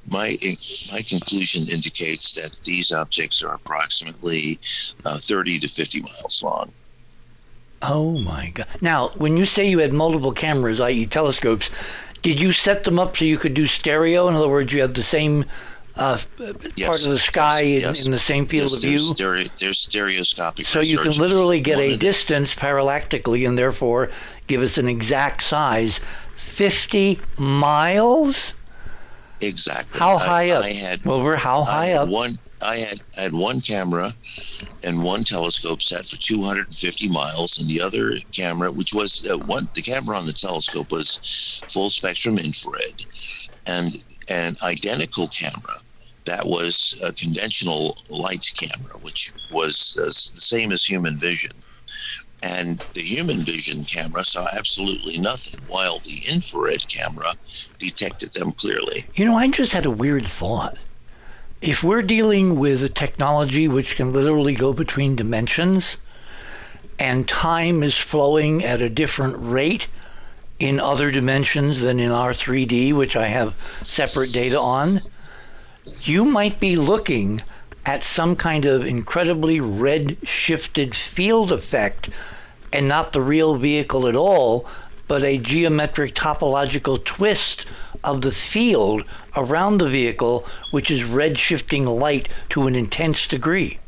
my 0.08 0.36
my 0.94 1.02
conclusion 1.02 1.64
indicates 1.74 2.36
that 2.36 2.64
these 2.64 2.92
objects 2.92 3.42
are 3.44 3.56
approximately 3.56 4.60
uh, 5.06 5.18
30 5.18 5.60
to 5.60 5.68
50 5.68 6.02
miles 6.02 6.44
long. 6.44 6.72
Oh 7.82 8.20
my 8.20 8.52
God! 8.54 8.68
Now, 8.82 9.10
when 9.18 9.38
you 9.38 9.46
say 9.46 9.70
you 9.70 9.80
had 9.80 9.94
multiple 9.94 10.32
cameras, 10.32 10.80
i.e., 10.82 11.06
telescopes, 11.06 11.70
did 12.22 12.40
you 12.40 12.52
set 12.52 12.84
them 12.84 12.98
up 12.98 13.16
so 13.18 13.26
you 13.26 13.38
could 13.38 13.54
do 13.54 13.68
stereo? 13.68 14.28
In 14.28 14.36
other 14.36 14.50
words, 14.50 14.74
you 14.74 14.82
have 14.82 14.94
the 14.94 15.04
same 15.04 15.46
uh, 15.96 16.18
yes, 16.76 16.88
part 16.88 17.04
of 17.04 17.10
the 17.10 17.20
sky 17.20 17.62
yes, 17.62 17.84
in, 17.84 17.88
yes. 17.88 18.06
in, 18.06 18.12
the 18.12 18.20
same 18.20 18.46
field 18.46 18.74
of 18.74 18.82
view. 18.82 18.98
Stereo, 18.98 19.44
there's 19.60 19.80
stereoscopic. 19.80 20.66
So 20.66 20.82
you 20.82 20.98
can 20.98 21.12
literally 21.12 21.62
get 21.62 21.78
One 21.78 21.86
a 21.86 21.98
distance 21.98 22.54
parallactically, 22.54 23.48
and 23.48 23.58
therefore 23.58 24.10
give 24.48 24.62
us 24.62 24.78
an 24.78 24.88
exact 24.88 25.44
size. 25.44 26.00
Fifty 26.36 27.20
miles. 27.38 28.54
Exactly. 29.42 30.00
How 30.00 30.18
high 30.18 30.50
I, 30.50 30.52
up? 30.52 30.64
I 30.64 30.70
had 30.70 31.08
over. 31.08 31.36
How 31.36 31.66
high 31.66 31.94
up? 31.94 32.10
One. 32.10 32.32
I 32.64 32.78
had 32.78 33.02
I 33.20 33.24
had 33.24 33.34
one 33.34 33.60
camera 33.60 34.10
and 34.86 35.04
one 35.04 35.24
telescope 35.24 35.82
set 35.82 36.06
for 36.06 36.16
250 36.16 37.10
miles, 37.10 37.60
and 37.60 37.70
the 37.70 37.82
other 37.82 38.18
camera, 38.32 38.72
which 38.72 38.94
was 38.94 39.30
uh, 39.30 39.38
one, 39.38 39.68
the 39.74 39.82
camera 39.82 40.18
on 40.18 40.26
the 40.26 40.34
telescope 40.34 40.90
was 40.90 41.62
full 41.68 41.90
spectrum 41.90 42.38
infrared, 42.38 43.06
and 43.68 44.04
an 44.30 44.56
identical 44.64 45.28
camera 45.28 45.76
that 46.26 46.46
was 46.46 47.02
a 47.08 47.14
conventional 47.14 47.98
light 48.10 48.52
camera, 48.58 48.98
which 49.02 49.32
was 49.52 49.98
uh, 50.00 50.06
the 50.06 50.14
same 50.14 50.72
as 50.72 50.84
human 50.84 51.18
vision. 51.18 51.52
And 52.46 52.78
the 52.94 53.02
human 53.02 53.38
vision 53.38 53.80
camera 53.84 54.22
saw 54.22 54.46
absolutely 54.56 55.18
nothing, 55.20 55.62
while 55.68 55.98
the 55.98 56.32
infrared 56.32 56.88
camera 56.88 57.32
detected 57.80 58.30
them 58.34 58.52
clearly. 58.52 59.04
You 59.16 59.26
know, 59.26 59.36
I 59.36 59.48
just 59.50 59.74
had 59.74 59.88
a 59.88 59.92
weird 59.92 60.28
thought. 60.28 60.78
If 61.62 61.84
we're 61.84 62.04
dealing 62.04 62.60
with 62.60 62.84
a 62.84 62.90
technology 62.90 63.68
which 63.68 63.96
can 63.96 64.14
literally 64.14 64.54
go 64.54 64.74
between 64.74 65.16
dimensions, 65.16 65.98
and 67.00 67.28
time 67.28 67.82
is 67.82 67.98
flowing 67.98 68.64
at 68.64 68.82
a 68.82 68.90
different 68.90 69.36
rate 69.40 69.88
in 70.60 70.80
other 70.80 71.10
dimensions 71.12 71.82
than 71.82 72.00
in 72.00 72.12
our 72.12 72.32
3D, 72.32 72.94
which 72.94 73.16
I 73.16 73.28
have 73.28 73.56
separate 73.82 74.32
data 74.32 74.58
on, 74.58 75.00
you 76.02 76.26
might 76.26 76.60
be 76.60 76.76
looking 76.76 77.42
at 77.86 78.04
some 78.04 78.36
kind 78.36 78.66
of 78.66 78.86
incredibly 78.86 79.60
red 79.60 80.18
shifted 80.28 80.96
field 80.96 81.52
effect 81.52 82.10
and 82.74 82.88
not 82.88 83.14
the 83.14 83.22
real 83.22 83.56
vehicle 83.56 84.08
at 84.08 84.16
all, 84.16 84.68
but 85.08 85.24
a 85.24 85.38
geometric 85.38 86.16
topological 86.16 87.04
twist 87.04 87.66
of 88.04 88.22
the 88.22 88.32
field 88.32 89.04
around 89.36 89.78
the 89.78 89.88
vehicle, 89.88 90.46
which 90.72 90.90
is 90.90 91.04
red 91.04 91.38
shifting 91.38 91.86
light 91.86 92.28
to 92.50 92.68
an 92.68 92.76
intense 92.76 93.28
degree. 93.28 93.80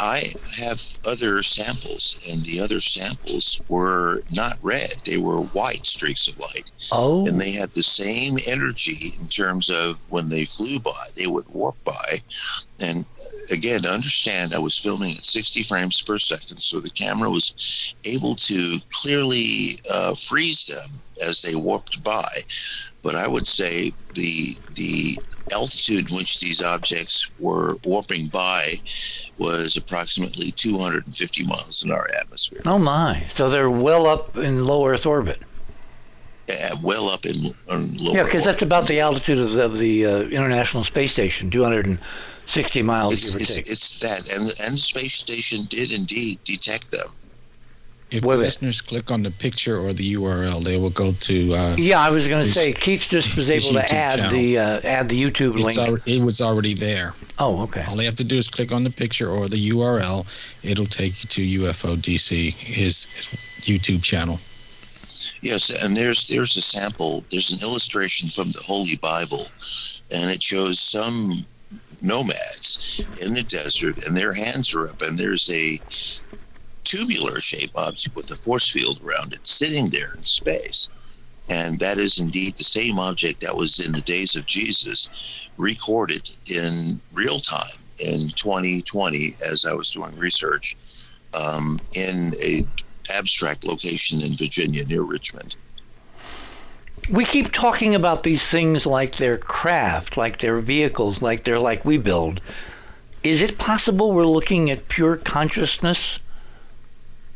I 0.00 0.24
have 0.58 0.82
other 1.06 1.42
samples, 1.42 2.28
and 2.30 2.44
the 2.44 2.60
other 2.62 2.80
samples 2.80 3.60
were 3.68 4.22
not 4.32 4.58
red; 4.62 4.90
they 5.04 5.16
were 5.16 5.40
white 5.40 5.86
streaks 5.86 6.28
of 6.28 6.38
light. 6.38 6.70
Oh, 6.92 7.26
and 7.26 7.40
they 7.40 7.52
had 7.52 7.72
the 7.72 7.82
same 7.82 8.36
energy 8.46 9.10
in 9.20 9.28
terms 9.28 9.68
of 9.68 10.04
when 10.10 10.28
they 10.28 10.44
flew 10.44 10.78
by, 10.78 11.06
they 11.16 11.26
would 11.26 11.48
warp 11.48 11.82
by. 11.84 12.20
And 12.80 13.06
again, 13.50 13.82
to 13.82 13.90
understand, 13.90 14.54
I 14.54 14.58
was 14.58 14.78
filming 14.78 15.10
at 15.10 15.24
60 15.24 15.62
frames 15.62 16.02
per 16.02 16.18
second, 16.18 16.58
so 16.58 16.80
the 16.80 16.90
camera 16.90 17.30
was 17.30 17.94
able 18.04 18.34
to 18.34 18.78
clearly 18.90 19.78
uh, 19.90 20.14
freeze 20.14 20.66
them 20.66 21.02
as 21.26 21.42
they 21.42 21.56
warped 21.56 22.02
by. 22.02 22.28
But 23.06 23.14
I 23.14 23.28
would 23.28 23.46
say 23.46 23.92
the 24.14 24.56
the 24.74 25.16
altitude 25.54 26.10
in 26.10 26.16
which 26.16 26.40
these 26.40 26.60
objects 26.60 27.30
were 27.38 27.76
warping 27.84 28.26
by 28.32 28.64
was 29.38 29.76
approximately 29.76 30.50
250 30.50 31.44
miles 31.46 31.84
in 31.84 31.92
our 31.92 32.08
atmosphere. 32.18 32.62
Oh 32.66 32.80
my! 32.80 33.28
So 33.36 33.48
they're 33.48 33.70
well 33.70 34.08
up 34.08 34.36
in 34.36 34.66
low 34.66 34.88
Earth 34.88 35.06
orbit. 35.06 35.38
Uh, 36.50 36.76
well 36.82 37.08
up 37.08 37.24
in, 37.24 37.36
in 37.70 38.04
low. 38.04 38.12
Yeah, 38.12 38.24
because 38.24 38.42
that's 38.42 38.62
about 38.62 38.88
the 38.88 38.98
altitude 38.98 39.38
of 39.38 39.52
the, 39.52 39.64
of 39.64 39.78
the 39.78 40.04
uh, 40.04 40.20
International 40.22 40.82
Space 40.82 41.12
Station, 41.12 41.48
260 41.48 42.82
miles, 42.82 43.12
it's, 43.12 43.40
it's. 43.40 43.70
It's 43.70 44.00
that, 44.00 44.32
and 44.32 44.42
and 44.64 44.74
the 44.74 44.78
space 44.78 45.14
station 45.14 45.60
did 45.68 45.92
indeed 45.92 46.42
detect 46.42 46.90
them. 46.90 47.06
If 48.08 48.24
listeners 48.24 48.80
click 48.80 49.10
on 49.10 49.24
the 49.24 49.32
picture 49.32 49.76
or 49.78 49.92
the 49.92 50.14
URL, 50.14 50.62
they 50.62 50.78
will 50.78 50.90
go 50.90 51.12
to. 51.12 51.54
Uh, 51.54 51.76
yeah, 51.76 52.00
I 52.00 52.10
was 52.10 52.28
going 52.28 52.46
to 52.46 52.52
say 52.52 52.72
Keith 52.72 53.08
just 53.08 53.36
was 53.36 53.50
able 53.50 53.72
to 53.80 53.92
add 53.92 54.16
channel. 54.18 54.30
the 54.30 54.58
uh, 54.58 54.80
add 54.84 55.08
the 55.08 55.20
YouTube 55.20 55.56
it's 55.56 55.76
link. 55.76 55.88
Al- 55.88 55.98
it 56.06 56.22
was 56.22 56.40
already 56.40 56.74
there. 56.74 57.14
Oh, 57.40 57.64
okay. 57.64 57.84
All 57.88 57.96
they 57.96 58.04
have 58.04 58.14
to 58.16 58.24
do 58.24 58.36
is 58.36 58.48
click 58.48 58.70
on 58.70 58.84
the 58.84 58.90
picture 58.90 59.28
or 59.28 59.48
the 59.48 59.70
URL. 59.70 60.24
It'll 60.62 60.86
take 60.86 61.20
you 61.22 61.28
to 61.28 61.64
UFO 61.64 61.96
DC, 61.96 62.52
his, 62.52 63.04
his 63.04 63.26
YouTube 63.66 64.04
channel. 64.04 64.38
Yes, 65.42 65.82
and 65.84 65.96
there's 65.96 66.28
there's 66.28 66.56
a 66.56 66.62
sample. 66.62 67.24
There's 67.30 67.52
an 67.52 67.68
illustration 67.68 68.28
from 68.28 68.52
the 68.52 68.62
Holy 68.64 68.96
Bible, 68.96 69.46
and 70.14 70.30
it 70.30 70.42
shows 70.42 70.78
some 70.78 71.32
nomads 72.02 73.04
in 73.24 73.32
the 73.32 73.42
desert, 73.42 74.06
and 74.06 74.16
their 74.16 74.32
hands 74.32 74.74
are 74.74 74.88
up, 74.88 75.02
and 75.02 75.18
there's 75.18 75.50
a 75.50 75.80
tubular 76.86 77.40
shaped 77.40 77.76
object 77.76 78.14
with 78.14 78.30
a 78.30 78.36
force 78.36 78.70
field 78.70 79.00
around 79.04 79.32
it 79.32 79.46
sitting 79.46 79.88
there 79.88 80.12
in 80.14 80.22
space. 80.22 80.88
And 81.48 81.78
that 81.78 81.98
is 81.98 82.18
indeed 82.18 82.56
the 82.56 82.64
same 82.64 82.98
object 82.98 83.40
that 83.40 83.56
was 83.56 83.84
in 83.84 83.92
the 83.92 84.00
days 84.00 84.34
of 84.34 84.46
Jesus, 84.46 85.48
recorded 85.56 86.28
in 86.50 87.00
real 87.12 87.38
time 87.38 87.78
in 88.00 88.28
2020 88.34 89.30
as 89.48 89.64
I 89.68 89.74
was 89.74 89.90
doing 89.90 90.16
research 90.16 90.76
um, 91.34 91.78
in 91.96 92.32
a 92.42 92.62
abstract 93.16 93.64
location 93.64 94.20
in 94.20 94.34
Virginia 94.34 94.84
near 94.84 95.02
Richmond. 95.02 95.56
We 97.12 97.24
keep 97.24 97.52
talking 97.52 97.94
about 97.94 98.24
these 98.24 98.44
things 98.44 98.84
like 98.84 99.16
they're 99.16 99.38
craft, 99.38 100.16
like 100.16 100.38
they're 100.38 100.58
vehicles, 100.58 101.22
like 101.22 101.44
they're 101.44 101.60
like 101.60 101.84
we 101.84 101.98
build. 101.98 102.40
Is 103.22 103.40
it 103.42 103.58
possible 103.58 104.12
we're 104.12 104.26
looking 104.26 104.70
at 104.70 104.88
pure 104.88 105.16
consciousness 105.16 106.18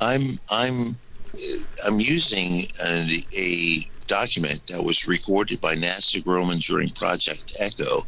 I'm 0.01 0.21
I'm 0.51 0.75
I'm 1.87 1.99
using 1.99 2.65
a, 2.87 3.21
a 3.39 3.91
document 4.07 4.67
that 4.67 4.83
was 4.83 5.07
recorded 5.07 5.61
by 5.61 5.75
NASA 5.75 6.23
Grumman 6.23 6.65
during 6.67 6.89
Project 6.91 7.55
Echo, 7.61 7.99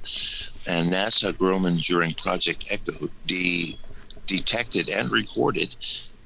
and 0.68 0.90
NASA 0.90 1.32
Grumman 1.32 1.80
during 1.86 2.12
Project 2.14 2.68
Echo 2.72 3.06
de- 3.26 3.76
detected 4.26 4.90
and 4.90 5.10
recorded 5.10 5.74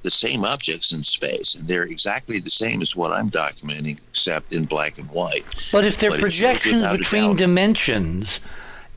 the 0.03 0.11
same 0.11 0.45
objects 0.45 0.93
in 0.93 1.03
space, 1.03 1.55
and 1.55 1.67
they're 1.67 1.83
exactly 1.83 2.39
the 2.39 2.49
same 2.49 2.81
as 2.81 2.95
what 2.95 3.11
I'm 3.11 3.29
documenting, 3.29 4.01
except 4.07 4.53
in 4.53 4.63
black 4.65 4.97
and 4.97 5.07
white. 5.09 5.43
But 5.71 5.85
if 5.85 5.97
they're 5.97 6.11
But 6.11 6.21
projections 6.21 6.89
between 6.95 7.35
dimensions, 7.35 8.39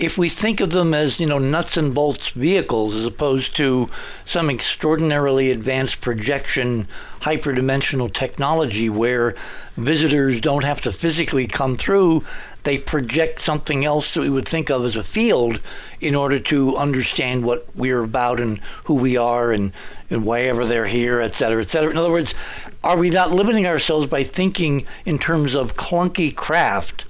if 0.00 0.16
we 0.16 0.30
think 0.30 0.60
of 0.60 0.70
them 0.70 0.94
as 0.94 1.20
you 1.20 1.26
know 1.26 1.38
nuts 1.38 1.76
and 1.76 1.94
bolts 1.94 2.30
vehicles 2.30 2.94
as 2.94 3.04
opposed 3.04 3.54
to 3.54 3.88
some 4.24 4.48
extraordinarily 4.48 5.50
advanced 5.50 6.00
projection 6.00 6.88
hyperdimensional 7.20 8.10
technology 8.10 8.88
where 8.88 9.34
visitors 9.76 10.40
don't 10.40 10.64
have 10.64 10.80
to 10.80 10.90
physically 10.90 11.46
come 11.46 11.76
through 11.76 12.24
they 12.62 12.78
project 12.78 13.40
something 13.40 13.84
else 13.84 14.14
that 14.14 14.20
we 14.20 14.30
would 14.30 14.48
think 14.48 14.70
of 14.70 14.84
as 14.84 14.96
a 14.96 15.02
field 15.02 15.60
in 16.00 16.14
order 16.14 16.38
to 16.38 16.76
understand 16.76 17.44
what 17.44 17.66
we're 17.74 18.02
about 18.02 18.40
and 18.40 18.58
who 18.84 18.94
we 18.94 19.16
are 19.16 19.52
and, 19.52 19.72
and 20.10 20.24
why 20.26 20.42
ever 20.42 20.66
they're 20.66 20.86
here, 20.86 21.20
et 21.20 21.34
cetera, 21.34 21.62
et 21.62 21.70
cetera. 21.70 21.90
In 21.90 21.96
other 21.96 22.10
words, 22.10 22.34
are 22.84 22.98
we 22.98 23.08
not 23.08 23.30
limiting 23.30 23.66
ourselves 23.66 24.06
by 24.06 24.24
thinking 24.24 24.86
in 25.06 25.18
terms 25.18 25.54
of 25.54 25.76
clunky 25.76 26.34
craft 26.34 27.06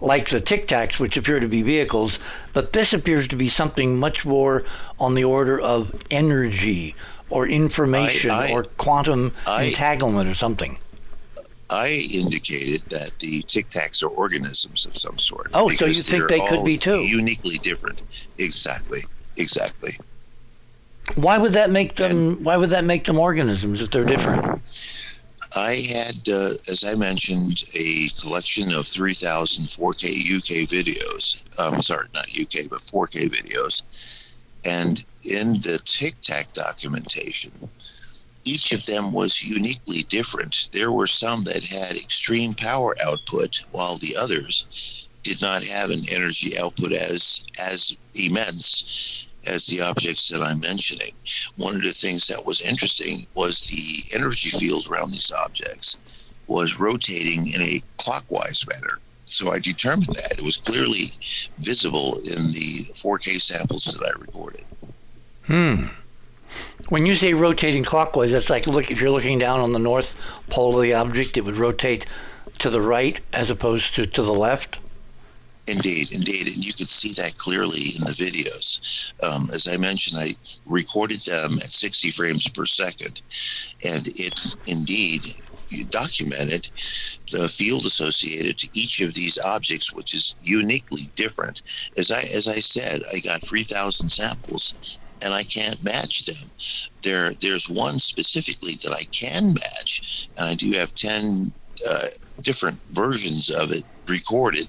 like 0.00 0.28
the 0.28 0.40
Tic 0.40 0.66
Tacs, 0.66 0.98
which 0.98 1.16
appear 1.16 1.40
to 1.40 1.48
be 1.48 1.62
vehicles, 1.62 2.18
but 2.52 2.72
this 2.72 2.92
appears 2.92 3.28
to 3.28 3.36
be 3.36 3.48
something 3.48 3.98
much 3.98 4.24
more 4.24 4.64
on 4.98 5.14
the 5.14 5.24
order 5.24 5.60
of 5.60 5.94
energy 6.10 6.94
or 7.28 7.46
information 7.46 8.30
I- 8.30 8.52
or 8.52 8.64
quantum 8.64 9.32
I- 9.46 9.64
entanglement 9.64 10.28
or 10.28 10.34
something. 10.34 10.78
I 11.72 12.08
indicated 12.12 12.80
that 12.90 13.12
the 13.20 13.42
Tic 13.46 13.68
Tacs 13.68 14.02
are 14.02 14.08
organisms 14.08 14.86
of 14.86 14.96
some 14.96 15.16
sort. 15.18 15.50
Oh, 15.54 15.68
so 15.68 15.86
you 15.86 15.92
think 15.94 16.28
they're 16.28 16.40
could 16.48 16.64
be 16.64 16.76
too? 16.76 16.98
Uniquely 16.98 17.58
different. 17.58 18.02
Exactly. 18.38 18.98
Exactly. 19.36 19.92
Why 21.14 21.38
would 21.38 21.52
that 21.52 21.70
make 21.70 21.94
them? 21.96 22.42
Why 22.42 22.56
would 22.56 22.70
that 22.70 22.84
make 22.84 23.04
them 23.04 23.18
organisms 23.18 23.80
if 23.80 23.90
they're 23.90 24.04
different? 24.04 24.60
I 25.56 25.74
had, 25.74 26.28
uh, 26.28 26.54
as 26.70 26.84
I 26.86 26.94
mentioned, 26.94 27.64
a 27.76 28.08
collection 28.20 28.72
of 28.72 28.86
3,000 28.86 29.64
4K 29.66 30.36
UK 30.36 30.68
videos. 30.68 31.44
Um, 31.58 31.82
sorry, 31.82 32.06
not 32.14 32.28
UK, 32.28 32.70
but 32.70 32.80
4K 32.80 33.28
videos. 33.28 33.82
And 34.64 35.04
in 35.24 35.54
the 35.54 35.80
Tic 35.84 36.20
Tac 36.20 36.52
documentation, 36.52 37.52
each 38.44 38.72
of 38.72 38.84
them 38.86 39.12
was 39.12 39.42
uniquely 39.44 40.02
different. 40.04 40.68
There 40.72 40.92
were 40.92 41.06
some 41.06 41.44
that 41.44 41.64
had 41.64 41.96
extreme 41.96 42.54
power 42.54 42.96
output, 43.04 43.60
while 43.72 43.96
the 43.96 44.16
others 44.18 45.06
did 45.22 45.42
not 45.42 45.64
have 45.64 45.90
an 45.90 46.00
energy 46.12 46.56
output 46.58 46.92
as 46.92 47.44
as 47.60 47.96
immense 48.14 49.26
as 49.48 49.66
the 49.66 49.80
objects 49.82 50.28
that 50.28 50.42
I'm 50.42 50.60
mentioning. 50.60 51.12
One 51.56 51.76
of 51.76 51.82
the 51.82 51.90
things 51.90 52.26
that 52.28 52.44
was 52.44 52.66
interesting 52.68 53.26
was 53.34 53.68
the 53.68 54.16
energy 54.18 54.50
field 54.50 54.88
around 54.88 55.10
these 55.10 55.32
objects 55.32 55.96
was 56.46 56.80
rotating 56.80 57.46
in 57.54 57.62
a 57.62 57.82
clockwise 57.96 58.64
manner. 58.68 58.98
So 59.24 59.52
I 59.52 59.60
determined 59.60 60.08
that 60.08 60.34
it 60.38 60.42
was 60.42 60.56
clearly 60.56 61.04
visible 61.58 62.16
in 62.16 62.42
the 62.50 62.90
4K 62.94 63.40
samples 63.40 63.84
that 63.84 64.04
I 64.04 64.18
recorded. 64.18 64.64
Hmm. 65.44 65.86
When 66.88 67.06
you 67.06 67.14
say 67.14 67.32
rotating 67.34 67.84
clockwise, 67.84 68.32
that's 68.32 68.50
like 68.50 68.66
look 68.66 68.90
if 68.90 69.00
you're 69.00 69.10
looking 69.10 69.38
down 69.38 69.60
on 69.60 69.72
the 69.72 69.78
north 69.78 70.16
pole 70.50 70.76
of 70.76 70.82
the 70.82 70.94
object, 70.94 71.36
it 71.36 71.42
would 71.42 71.56
rotate 71.56 72.06
to 72.58 72.70
the 72.70 72.80
right 72.80 73.20
as 73.32 73.50
opposed 73.50 73.94
to 73.94 74.06
to 74.06 74.22
the 74.22 74.34
left. 74.34 74.78
Indeed, 75.70 76.10
indeed, 76.10 76.48
and 76.48 76.66
you 76.66 76.72
could 76.72 76.88
see 76.88 77.12
that 77.22 77.36
clearly 77.36 77.94
in 77.94 78.02
the 78.02 78.16
videos. 78.18 79.14
Um, 79.22 79.48
as 79.54 79.68
I 79.72 79.76
mentioned, 79.76 80.18
I 80.18 80.34
recorded 80.66 81.20
them 81.20 81.52
at 81.52 81.70
60 81.70 82.10
frames 82.10 82.48
per 82.48 82.64
second, 82.64 83.22
and 83.84 84.08
it 84.08 84.34
indeed 84.66 85.22
documented 85.90 86.68
the 87.30 87.48
field 87.48 87.84
associated 87.84 88.58
to 88.58 88.68
each 88.74 89.00
of 89.00 89.14
these 89.14 89.38
objects, 89.46 89.94
which 89.94 90.12
is 90.12 90.34
uniquely 90.42 91.02
different. 91.14 91.62
As 91.96 92.10
I 92.10 92.18
as 92.18 92.48
I 92.48 92.58
said, 92.58 93.02
I 93.14 93.20
got 93.20 93.40
3,000 93.40 94.08
samples, 94.08 94.98
and 95.24 95.32
I 95.32 95.44
can't 95.44 95.84
match 95.84 96.26
them. 96.26 96.50
There, 97.02 97.32
there's 97.34 97.70
one 97.70 98.00
specifically 98.00 98.74
that 98.82 98.92
I 98.92 99.04
can 99.12 99.54
match, 99.54 100.30
and 100.36 100.48
I 100.48 100.54
do 100.56 100.72
have 100.72 100.94
10 100.94 101.52
uh, 101.88 102.06
different 102.40 102.78
versions 102.90 103.50
of 103.50 103.70
it 103.72 103.84
recorded 104.06 104.66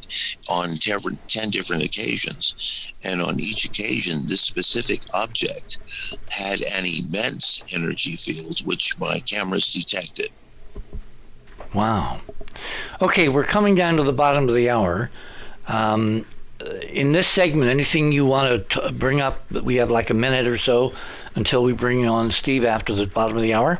on 0.49 0.69
10 0.69 0.99
10 1.27 1.49
different 1.49 1.83
occasions. 1.83 2.93
And 3.05 3.21
on 3.21 3.39
each 3.39 3.65
occasion, 3.65 4.13
this 4.27 4.41
specific 4.41 4.99
object 5.13 5.79
had 6.29 6.61
an 6.61 6.85
immense 6.85 7.75
energy 7.75 8.11
field, 8.11 8.59
which 8.65 8.97
my 8.99 9.17
cameras 9.25 9.73
detected. 9.73 10.29
Wow. 11.73 12.21
Okay, 13.01 13.29
we're 13.29 13.43
coming 13.43 13.75
down 13.75 13.95
to 13.95 14.03
the 14.03 14.13
bottom 14.13 14.47
of 14.47 14.53
the 14.53 14.69
hour. 14.69 15.09
Um, 15.67 16.25
in 16.89 17.11
this 17.11 17.27
segment, 17.27 17.69
anything 17.69 18.11
you 18.11 18.25
want 18.25 18.69
to 18.69 18.81
t- 18.81 18.91
bring 18.93 19.21
up? 19.21 19.49
We 19.51 19.75
have 19.75 19.89
like 19.89 20.09
a 20.09 20.13
minute 20.13 20.47
or 20.47 20.57
so 20.57 20.93
until 21.35 21.63
we 21.63 21.73
bring 21.73 22.07
on 22.07 22.31
Steve 22.31 22.65
after 22.65 22.93
the 22.93 23.07
bottom 23.07 23.37
of 23.37 23.41
the 23.41 23.53
hour. 23.53 23.79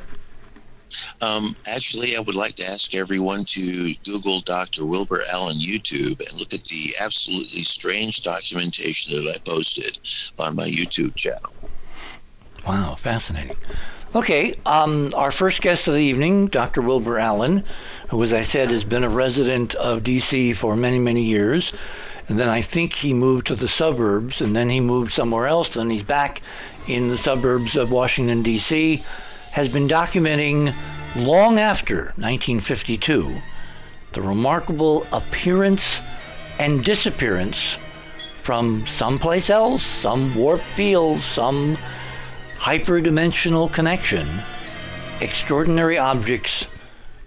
Um, 1.22 1.56
actually, 1.74 2.16
I 2.18 2.22
would 2.22 2.36
like 2.36 2.56
to 2.56 2.66
ask 2.66 2.96
everyone 2.96 3.44
to 3.46 3.94
Google 4.04 4.40
Dr. 4.42 4.86
Wilbur 4.86 5.22
Allen 5.34 5.56
YouTube 5.56 6.20
and 6.20 6.40
look 6.40 6.54
at 6.54 6.64
the 6.64 6.94
absolutely 7.04 7.62
strange 7.64 8.24
documentation 8.24 9.14
that 9.16 9.30
I 9.30 9.50
posted 9.50 10.00
on 10.40 10.56
my 10.56 10.64
YouTube 10.66 11.16
channel. 11.16 11.54
Wow, 12.68 12.96
fascinating. 12.96 13.58
Okay, 14.14 14.56
um, 14.66 15.14
our 15.16 15.32
first 15.32 15.62
guest 15.62 15.88
of 15.88 15.94
the 15.94 16.02
evening, 16.02 16.48
Dr. 16.48 16.82
Wilbur 16.82 17.18
Allen, 17.18 17.64
who, 18.10 18.22
as 18.24 18.34
I 18.34 18.42
said, 18.42 18.70
has 18.70 18.84
been 18.84 19.06
a 19.06 19.10
resident 19.10 19.74
of 19.76 20.04
D.C. 20.04 20.52
for 20.54 20.76
many, 20.76 21.00
many 21.00 21.24
years. 21.24 21.72
And 22.28 22.38
then 22.38 22.50
I 22.50 22.62
think 22.62 22.94
he 22.94 23.14
moved 23.14 23.48
to 23.48 23.56
the 23.56 23.68
suburbs, 23.68 24.42
and 24.42 24.56
then 24.56 24.70
he 24.70 24.80
moved 24.82 25.14
somewhere 25.14 25.48
else. 25.48 25.70
Then 25.70 25.90
he's 25.90 26.04
back 26.04 26.42
in 26.88 27.08
the 27.08 27.18
suburbs 27.18 27.78
of 27.78 27.90
Washington, 27.90 28.44
D.C., 28.44 29.04
has 29.52 29.68
been 29.68 29.88
documenting 29.88 30.74
long 31.16 31.60
after 31.60 32.06
1952 32.16 33.42
the 34.14 34.22
remarkable 34.22 35.06
appearance 35.14 36.02
and 36.60 36.84
disappearance 36.84 37.78
from 38.42 38.86
someplace 38.88 39.50
else, 39.50 39.84
some 39.84 40.36
warp 40.36 40.62
field, 40.76 41.20
some 41.20 41.78
hyperdimensional 42.58 43.72
connection, 43.72 44.28
extraordinary 45.22 45.98
objects 45.98 46.68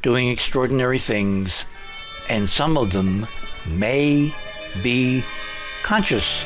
doing 0.03 0.29
extraordinary 0.29 0.99
things, 0.99 1.65
and 2.29 2.49
some 2.49 2.77
of 2.77 2.93
them 2.93 3.27
may 3.67 4.35
be 4.83 5.25
conscious, 5.83 6.45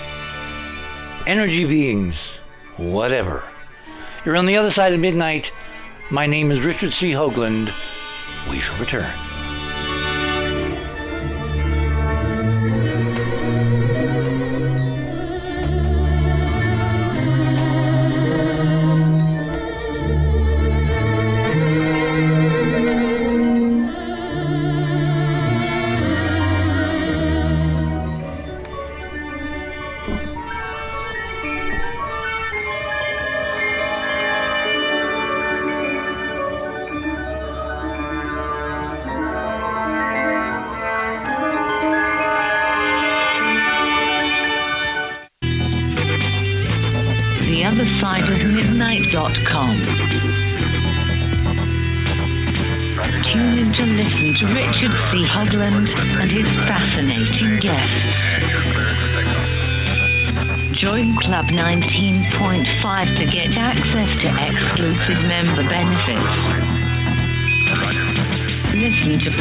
energy 1.26 1.64
beings, 1.64 2.38
whatever. 2.76 3.42
You're 4.24 4.36
on 4.36 4.46
the 4.46 4.56
other 4.56 4.70
side 4.70 4.92
of 4.92 5.00
midnight. 5.00 5.52
My 6.10 6.26
name 6.26 6.50
is 6.50 6.62
Richard 6.62 6.94
C. 6.94 7.10
Hoagland. 7.12 7.70
We 8.48 8.60
shall 8.60 8.78
return. 8.78 9.27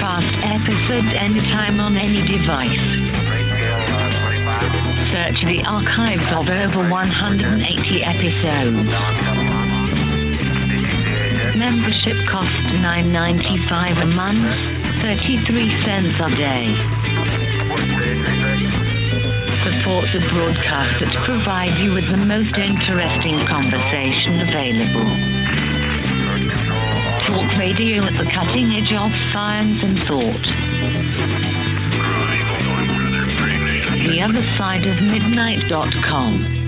Past 0.08 0.40
episodes 0.40 1.12
anytime 1.20 1.84
on 1.84 2.00
any 2.00 2.24
device. 2.24 2.88
Search 5.12 5.40
the 5.44 5.60
archives 5.68 6.24
of 6.32 6.48
over 6.48 6.88
180 6.88 7.60
episodes. 8.08 8.88
Membership 11.60 12.16
costs 12.32 12.72
$9.95 12.80 14.00
a 14.00 14.10
month, 14.16 14.48
33 15.04 15.76
cents 15.84 16.16
a 16.24 16.30
day. 16.40 16.72
Support 19.68 20.08
the 20.16 20.24
broadcast 20.32 21.04
that 21.04 21.12
provide 21.28 21.76
you 21.84 21.92
with 21.92 22.08
the 22.08 22.24
most 22.24 22.56
interesting 22.56 23.44
conversation 23.52 24.40
available. 24.40 25.37
Talk 27.28 27.58
radio 27.60 28.04
at 28.06 28.14
the 28.14 28.24
cutting 28.34 28.72
edge 28.72 28.94
of 28.94 29.12
science 29.34 29.84
and 29.84 30.00
thought. 30.08 30.46
The 34.08 34.22
other 34.22 34.44
side 34.58 34.88
of 34.88 34.96
midnight.com. 35.04 36.67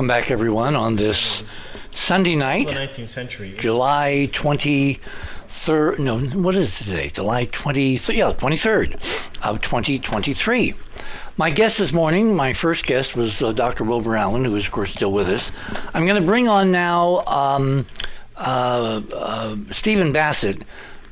welcome 0.00 0.08
back, 0.08 0.30
everyone, 0.30 0.74
on 0.76 0.96
this 0.96 1.44
Sunday 1.90 2.34
night, 2.34 2.68
the 2.68 2.72
19th 2.72 3.08
century. 3.08 3.54
July 3.58 4.30
23rd. 4.32 5.98
No, 5.98 6.18
what 6.40 6.56
is 6.56 6.78
today? 6.78 7.10
July 7.10 7.44
23rd. 7.44 8.16
Yeah, 8.16 8.32
23rd 8.32 8.94
of 9.46 9.60
2023. 9.60 10.72
My 11.36 11.50
guest 11.50 11.76
this 11.76 11.92
morning, 11.92 12.34
my 12.34 12.54
first 12.54 12.86
guest 12.86 13.14
was 13.14 13.42
uh, 13.42 13.52
Dr. 13.52 13.84
Wilbur 13.84 14.16
Allen, 14.16 14.46
who 14.46 14.56
is, 14.56 14.64
of 14.64 14.72
course, 14.72 14.90
still 14.90 15.12
with 15.12 15.28
us. 15.28 15.52
I'm 15.92 16.06
going 16.06 16.18
to 16.18 16.26
bring 16.26 16.48
on 16.48 16.72
now 16.72 17.18
um, 17.26 17.84
uh, 18.38 19.02
uh, 19.14 19.56
Stephen 19.70 20.14
Bassett 20.14 20.62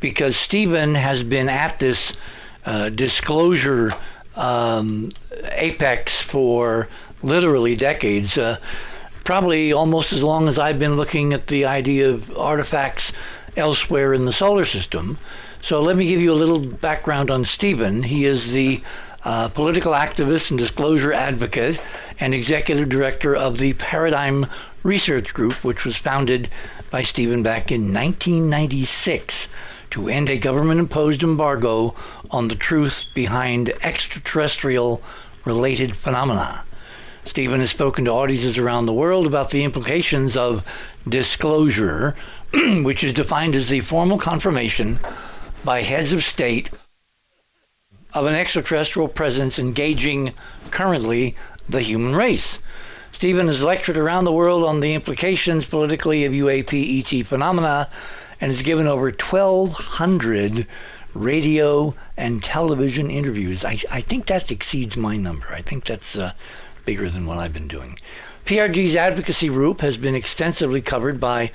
because 0.01 0.35
Stephen 0.35 0.95
has 0.95 1.23
been 1.23 1.51
at 1.51 1.79
this 1.79 2.17
uh, 2.65 2.89
disclosure 2.89 3.91
um, 4.35 5.11
apex 5.57 6.23
for 6.23 6.89
literally 7.23 7.77
decades. 7.77 8.39
Uh, 8.39 8.57
probably 9.25 9.75
almost 9.75 10.11
as 10.11 10.23
long 10.23 10.49
as 10.49 10.59
I've 10.59 10.79
been 10.79 10.97
looking 10.97 11.35
at 11.35 11.49
the 11.49 11.67
idea 11.67 12.09
of 12.09 12.35
artifacts 12.39 13.13
elsewhere 13.59 14.15
in 14.15 14.25
the 14.25 14.33
solar 14.33 14.65
system. 14.65 15.19
So 15.61 15.81
let 15.81 15.97
me 15.97 16.07
give 16.07 16.23
you 16.23 16.33
a 16.33 16.35
little 16.35 16.61
background 16.61 17.31
on 17.31 17.45
Stephen. 17.45 18.05
He 18.05 18.25
is 18.25 18.53
the 18.53 18.81
uh, 19.25 19.49
political 19.49 19.93
activist 19.93 20.51
and 20.51 20.59
disclosure 20.59 21.13
advocate 21.13 21.79
and 22.19 22.33
executive 22.33 22.89
director 22.89 23.37
of 23.37 23.59
the 23.59 23.75
Paradigm 23.75 24.47
Research 24.83 25.35
Group, 25.35 25.63
which 25.65 25.85
was 25.85 25.97
founded 25.97 26.49
by 26.91 27.03
Stephen 27.03 27.43
back 27.43 27.71
in 27.71 27.93
1996 27.93 29.49
to 29.91 30.09
end 30.09 30.31
a 30.31 30.39
government 30.39 30.81
imposed 30.81 31.23
embargo 31.23 31.95
on 32.31 32.49
the 32.49 32.55
truth 32.55 33.05
behind 33.13 33.71
extraterrestrial 33.83 35.03
related 35.45 35.97
phenomena. 35.97 36.65
Stephen 37.29 37.61
has 37.61 37.69
spoken 37.69 38.07
to 38.07 38.11
audiences 38.11 38.57
around 38.57 38.87
the 38.87 38.93
world 38.93 39.27
about 39.27 39.51
the 39.51 39.63
implications 39.63 40.35
of 40.35 40.65
disclosure, 41.07 42.17
which 42.83 43.05
is 43.05 43.13
defined 43.13 43.55
as 43.55 43.69
the 43.69 43.81
formal 43.81 44.17
confirmation 44.17 44.99
by 45.63 45.83
heads 45.83 46.15
of 46.15 46.25
state 46.25 46.71
of 48.15 48.25
an 48.25 48.35
extraterrestrial 48.35 49.09
presence 49.09 49.59
engaging 49.59 50.33
currently 50.71 51.37
the 51.69 51.83
human 51.83 52.17
race. 52.17 52.61
Stephen 53.13 53.47
has 53.47 53.63
lectured 53.63 53.99
around 53.99 54.25
the 54.25 54.33
world 54.33 54.65
on 54.65 54.81
the 54.81 54.95
implications 54.95 55.69
politically 55.69 56.25
of 56.25 56.33
UAP 56.33 57.13
ET 57.13 57.27
phenomena 57.27 57.91
and 58.41 58.51
has 58.51 58.63
given 58.63 58.87
over 58.87 59.11
1,200 59.11 60.67
radio 61.13 61.95
and 62.17 62.43
television 62.43 63.11
interviews. 63.11 63.65
I, 63.65 63.79
I 63.91 64.01
think 64.01 64.27
that 64.27 64.51
exceeds 64.51 64.97
my 64.97 65.17
number. 65.17 65.49
I 65.51 65.61
think 65.63 65.85
that's 65.85 66.17
uh, 66.17 66.33
bigger 66.89 67.11
than 67.11 67.27
what 67.27 67.37
I've 67.37 67.53
been 67.53 67.69
doing. 67.69 67.99
PRG's 68.47 68.97
advocacy 68.97 69.49
group 69.49 69.83
has 69.83 69.99
been 69.99 70.15
extensively 70.15 70.81
covered 70.81 71.21
by 71.21 71.53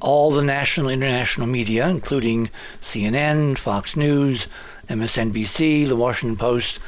all 0.00 0.32
the 0.32 0.42
national 0.42 0.88
international 0.88 1.46
media, 1.46 1.86
including 1.86 2.50
CNN, 2.80 3.56
Fox 3.56 3.94
News, 3.94 4.48
MSNBC, 4.88 5.86
The 5.86 5.94
Washington 5.94 6.36
Post, 6.36 6.80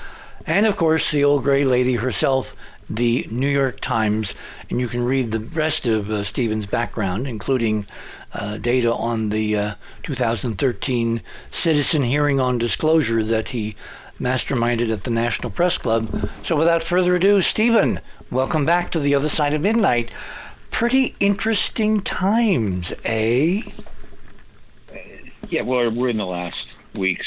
and 0.44 0.66
of 0.66 0.76
course 0.76 1.12
the 1.12 1.22
old 1.22 1.44
gray 1.44 1.62
lady 1.62 1.94
herself, 1.94 2.56
the 2.90 3.28
New 3.30 3.46
York 3.46 3.78
Times. 3.78 4.34
And 4.68 4.80
you 4.80 4.88
can 4.88 5.04
read 5.04 5.30
the 5.30 5.38
rest 5.38 5.86
of 5.86 6.10
uh, 6.10 6.24
Stephen's 6.24 6.66
background, 6.66 7.28
including 7.28 7.86
uh, 8.32 8.56
data 8.56 8.92
on 8.92 9.28
the 9.28 9.56
uh, 9.56 9.74
2013 10.02 11.22
citizen 11.52 12.02
hearing 12.02 12.40
on 12.40 12.58
disclosure 12.58 13.22
that 13.22 13.50
he 13.50 13.76
masterminded 14.20 14.92
at 14.92 15.04
the 15.04 15.10
National 15.10 15.50
Press 15.50 15.78
Club. 15.78 16.30
So 16.42 16.56
without 16.56 16.82
further 16.82 17.16
ado, 17.16 17.40
Stephen, 17.40 18.00
welcome 18.30 18.64
back 18.64 18.90
to 18.92 19.00
the 19.00 19.14
other 19.14 19.28
side 19.28 19.54
of 19.54 19.62
midnight. 19.62 20.10
Pretty 20.70 21.14
interesting 21.20 22.00
times, 22.00 22.92
eh? 23.04 23.62
Yeah, 25.50 25.62
well, 25.62 25.90
we're 25.90 26.08
in 26.08 26.16
the 26.16 26.26
last 26.26 26.66
weeks 26.94 27.26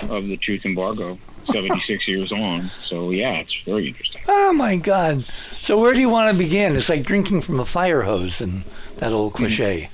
of 0.00 0.26
the 0.28 0.36
truth 0.36 0.64
embargo, 0.64 1.18
76 1.52 2.06
years 2.06 2.30
on. 2.32 2.70
So, 2.84 3.10
yeah, 3.10 3.34
it's 3.34 3.54
very 3.64 3.88
interesting. 3.88 4.22
Oh 4.28 4.52
my 4.52 4.76
God! 4.76 5.24
So 5.62 5.78
where 5.80 5.94
do 5.94 6.00
you 6.00 6.08
want 6.08 6.32
to 6.32 6.38
begin? 6.38 6.76
It's 6.76 6.88
like 6.88 7.04
drinking 7.04 7.42
from 7.42 7.60
a 7.60 7.64
fire 7.64 8.02
hose, 8.02 8.40
and 8.40 8.64
that 8.96 9.12
old 9.12 9.34
cliche. 9.34 9.90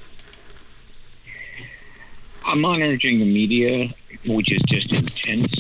I'm 2.45 2.61
monitoring 2.61 3.19
the 3.19 3.25
media, 3.33 3.95
which 4.27 4.53
is 4.53 4.61
just 4.67 4.93
intense. 4.93 5.55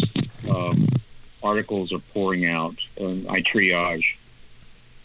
Um, 0.49 0.87
articles 1.43 1.93
are 1.93 1.99
pouring 2.13 2.49
out. 2.49 2.77
I 2.99 3.43
triage 3.43 4.05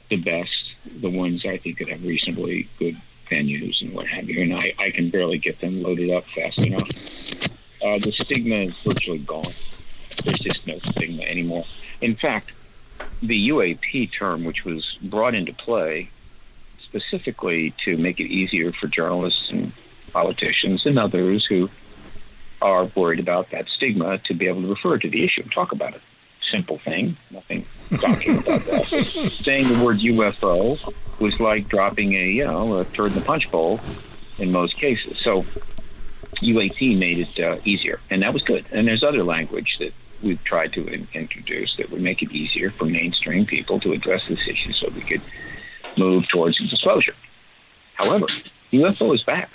the 0.10 0.18
best, 0.18 0.74
the 1.00 1.10
ones 1.10 1.46
I 1.46 1.58
think 1.58 1.80
that 1.80 1.90
have 1.90 2.04
reasonably 2.04 2.68
good 2.80 2.98
venues 3.26 3.82
and 3.82 3.94
what 3.94 4.08
have 4.08 4.30
you, 4.30 4.42
and 4.42 4.54
I, 4.54 4.74
I 4.80 4.92
can 4.92 5.10
barely 5.10 5.38
get 5.38 5.60
them 5.60 5.84
loaded 5.84 6.12
up 6.12 6.26
fast 6.26 6.60
enough. 6.60 6.90
Uh, 7.84 8.00
the 8.00 8.12
stigma 8.12 8.56
is 8.56 8.76
virtually 8.86 9.20
gone. 9.20 9.44
There's 10.24 10.40
just 10.40 10.66
no 10.66 10.80
stigma 10.80 11.24
anymore. 11.24 11.66
In 12.02 12.16
fact, 12.16 12.52
the 13.22 13.50
UAP 13.50 14.12
term, 14.14 14.44
which 14.44 14.64
was 14.64 14.98
brought 15.02 15.36
into 15.36 15.54
play 15.54 16.10
specifically 16.80 17.74
to 17.84 17.98
make 17.98 18.20
it 18.20 18.28
easier 18.28 18.72
for 18.72 18.88
journalists 18.88 19.50
and 19.50 19.72
politicians 20.14 20.86
and 20.86 20.98
others 20.98 21.46
who 21.46 21.70
are 22.62 22.86
worried 22.96 23.20
about 23.20 23.52
that 23.52 23.68
stigma 23.68 24.18
to 24.20 24.34
be 24.34 24.48
able 24.48 24.62
to 24.62 24.68
refer 24.68 24.98
to 24.98 25.10
the 25.10 25.24
issue 25.24 25.42
and 25.42 25.52
talk 25.52 25.72
about 25.72 25.94
it. 25.94 26.02
Simple 26.50 26.78
thing, 26.78 27.18
nothing 27.30 27.66
talking 28.00 28.38
about 28.38 28.66
that. 28.66 29.32
Saying 29.44 29.68
the 29.68 29.84
word 29.84 30.00
UFO 30.00 30.94
was 31.20 31.40
like 31.40 31.68
dropping 31.68 32.14
a 32.14 32.26
you 32.26 32.46
know 32.46 32.78
a 32.78 32.86
turd 32.86 33.12
in 33.12 33.16
the 33.16 33.22
punch 33.22 33.50
bowl 33.52 33.80
in 34.38 34.52
most 34.52 34.78
cases. 34.78 35.20
So 35.20 35.46
UAP 36.42 36.98
made 36.98 37.20
it 37.20 37.40
uh, 37.40 37.58
easier, 37.66 38.00
and 38.10 38.22
that 38.22 38.34
was 38.34 38.44
good. 38.44 38.66
And 38.72 38.88
there's 38.88 39.04
other 39.04 39.24
language 39.24 39.78
that 39.80 39.94
we've 40.22 40.44
tried 40.44 40.74
to 40.74 40.86
in- 40.88 41.08
introduce 41.14 41.76
that 41.78 41.90
would 41.92 42.02
make 42.02 42.22
it 42.22 42.32
easier 42.32 42.70
for 42.70 42.86
mainstream 42.86 43.46
people 43.46 43.80
to 43.82 43.94
address 43.94 44.28
this 44.28 44.48
issue, 44.48 44.74
so 44.74 44.90
we 44.90 45.02
could 45.02 45.22
move 45.98 46.28
towards 46.28 46.58
disclosure. 46.58 47.16
However, 47.96 48.28
UFO 48.72 49.16
is 49.16 49.24
back. 49.24 49.50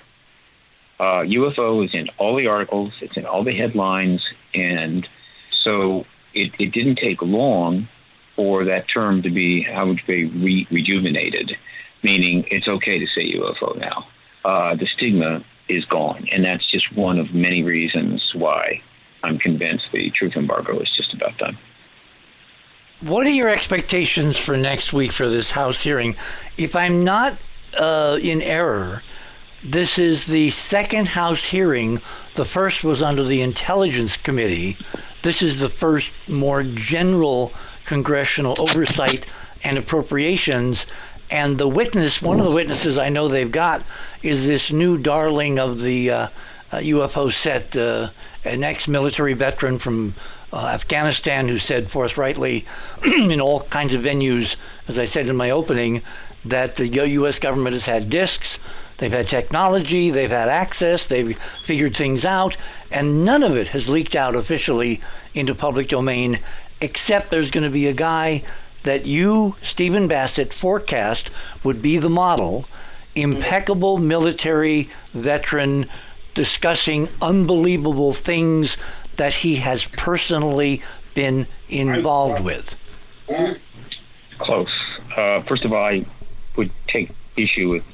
Uh, 1.01 1.23
UFO 1.23 1.85
is 1.85 1.95
in 1.95 2.09
all 2.19 2.37
the 2.37 2.47
articles, 2.47 2.95
it's 3.01 3.17
in 3.17 3.27
all 3.27 3.43
the 3.43 3.55
headlines, 3.55 4.25
and 4.55 5.09
so 5.51 6.07
it, 6.35 6.53
it 6.61 6.73
didn't 6.73 6.97
take 6.97 7.23
long 7.23 7.89
for 8.37 8.65
that 8.65 8.89
term 8.89 9.23
to 9.23 9.31
be, 9.31 9.63
how 9.63 9.87
would 9.87 10.01
say, 10.07 10.25
re- 10.25 10.67
rejuvenated, 10.71 11.57
meaning 12.03 12.45
it's 12.51 12.69
okay 12.69 12.99
to 12.99 13.07
say 13.07 13.33
UFO 13.35 13.79
now. 13.79 14.07
Uh, 14.45 14.75
the 14.75 14.87
stigma 14.87 15.43
is 15.69 15.85
gone, 15.85 16.27
and 16.33 16.45
that's 16.45 16.65
just 16.65 16.93
one 16.97 17.19
of 17.19 17.35
many 17.35 17.63
reasons 17.63 18.35
why 18.35 18.83
I'm 19.23 19.39
convinced 19.39 19.91
the 19.93 20.11
truth 20.11 20.37
embargo 20.37 20.79
is 20.79 20.91
just 20.91 21.15
about 21.15 21.37
done. 21.39 21.57
what 23.01 23.27
are 23.27 23.31
your 23.31 23.49
expectations 23.49 24.39
for 24.39 24.57
next 24.57 24.93
week 24.93 25.13
for 25.13 25.27
this 25.27 25.51
House 25.51 25.83
hearing? 25.83 26.15
If 26.57 26.77
I'm 26.77 27.05
not 27.05 27.35
uh, 27.77 28.19
in 28.23 28.43
error, 28.43 29.03
this 29.63 29.99
is 29.99 30.27
the 30.27 30.51
second 30.51 31.09
House 31.09 31.45
hearing. 31.45 32.01
The 32.35 32.45
first 32.45 32.83
was 32.83 33.03
under 33.03 33.23
the 33.23 33.43
Intelligence 33.43 34.17
Committee. 34.17 34.77
This 35.23 35.41
is 35.41 35.61
the 35.61 35.69
first 35.69 36.11
more 36.27 36.63
general 36.65 37.53
congressional 37.85 38.55
oversight 38.61 39.31
and 39.63 39.79
appropriations. 39.79 40.87
And 41.31 41.59
the 41.59 41.69
witness, 41.69 42.21
one 42.21 42.41
of 42.41 42.47
the 42.47 42.55
witnesses 42.55 42.99
I 42.99 43.09
know 43.09 43.29
they've 43.29 43.51
got, 43.51 43.85
is 44.23 44.47
this 44.47 44.73
new 44.73 44.99
darling 44.99 45.59
of 45.59 45.81
the 45.81 46.11
uh, 46.11 46.29
uh, 46.73 46.79
UFO 46.79 47.33
set, 47.33 47.77
uh, 47.77 48.11
an 48.45 48.65
ex 48.65 48.89
military 48.89 49.35
veteran 49.35 49.79
from 49.79 50.15
uh, 50.53 50.71
Afghanistan 50.75 51.49
who 51.49 51.59
said 51.59 51.91
forthrightly 51.91 52.67
in 53.05 53.41
all 53.41 53.61
kinds 53.63 53.95
of 53.95 54.03
venues, 54.03 54.57
as 54.89 54.99
I 54.99 55.05
said 55.05 55.29
in 55.29 55.37
my 55.37 55.51
opening, 55.51 56.03
that 56.45 56.77
the 56.77 56.89
U.S. 56.89 57.39
government 57.39 57.75
has 57.75 57.87
had 57.87 58.11
discs, 58.11 58.59
they've 59.03 59.13
had 59.13 59.29
technology, 59.29 60.11
they've 60.11 60.31
had 60.31 60.49
access, 60.49 61.09
they've 61.09 61.37
figured 61.37 61.97
things 61.97 62.25
out, 62.25 62.57
and 62.89 63.25
none 63.25 63.43
of 63.43 63.57
it 63.57 63.69
has 63.69 63.89
leaked 63.89 64.15
out 64.15 64.37
officially 64.37 65.01
into 65.35 65.57
public 65.57 65.89
domain, 65.89 66.39
except 66.81 67.33
there's 67.33 67.51
going 67.51 67.65
to 67.65 67.71
be 67.71 67.89
a 67.89 67.93
guy 67.93 68.45
that 68.85 69.05
you, 69.05 69.57
Stephen 69.61 70.07
Bassett, 70.07 70.53
forecast 70.55 71.33
would 71.65 71.83
be 71.83 71.99
the 71.99 72.09
model 72.09 72.67
impeccable 73.17 73.99
military 73.99 74.89
veteran 75.13 75.87
discussing 76.35 77.09
unbelievable 77.21 78.13
things 78.13 78.79
that 79.17 79.35
he 79.35 79.57
has 79.57 79.85
personally 79.85 80.81
been 81.15 81.47
involved 81.69 82.43
with? 82.45 82.77
Close. 84.39 84.71
Uh, 85.17 85.41
first 85.43 85.65
of 85.65 85.73
all, 85.73 85.85
I 85.85 86.07
would 86.57 86.71
take 86.87 87.11
issue 87.37 87.69
with 87.71 87.85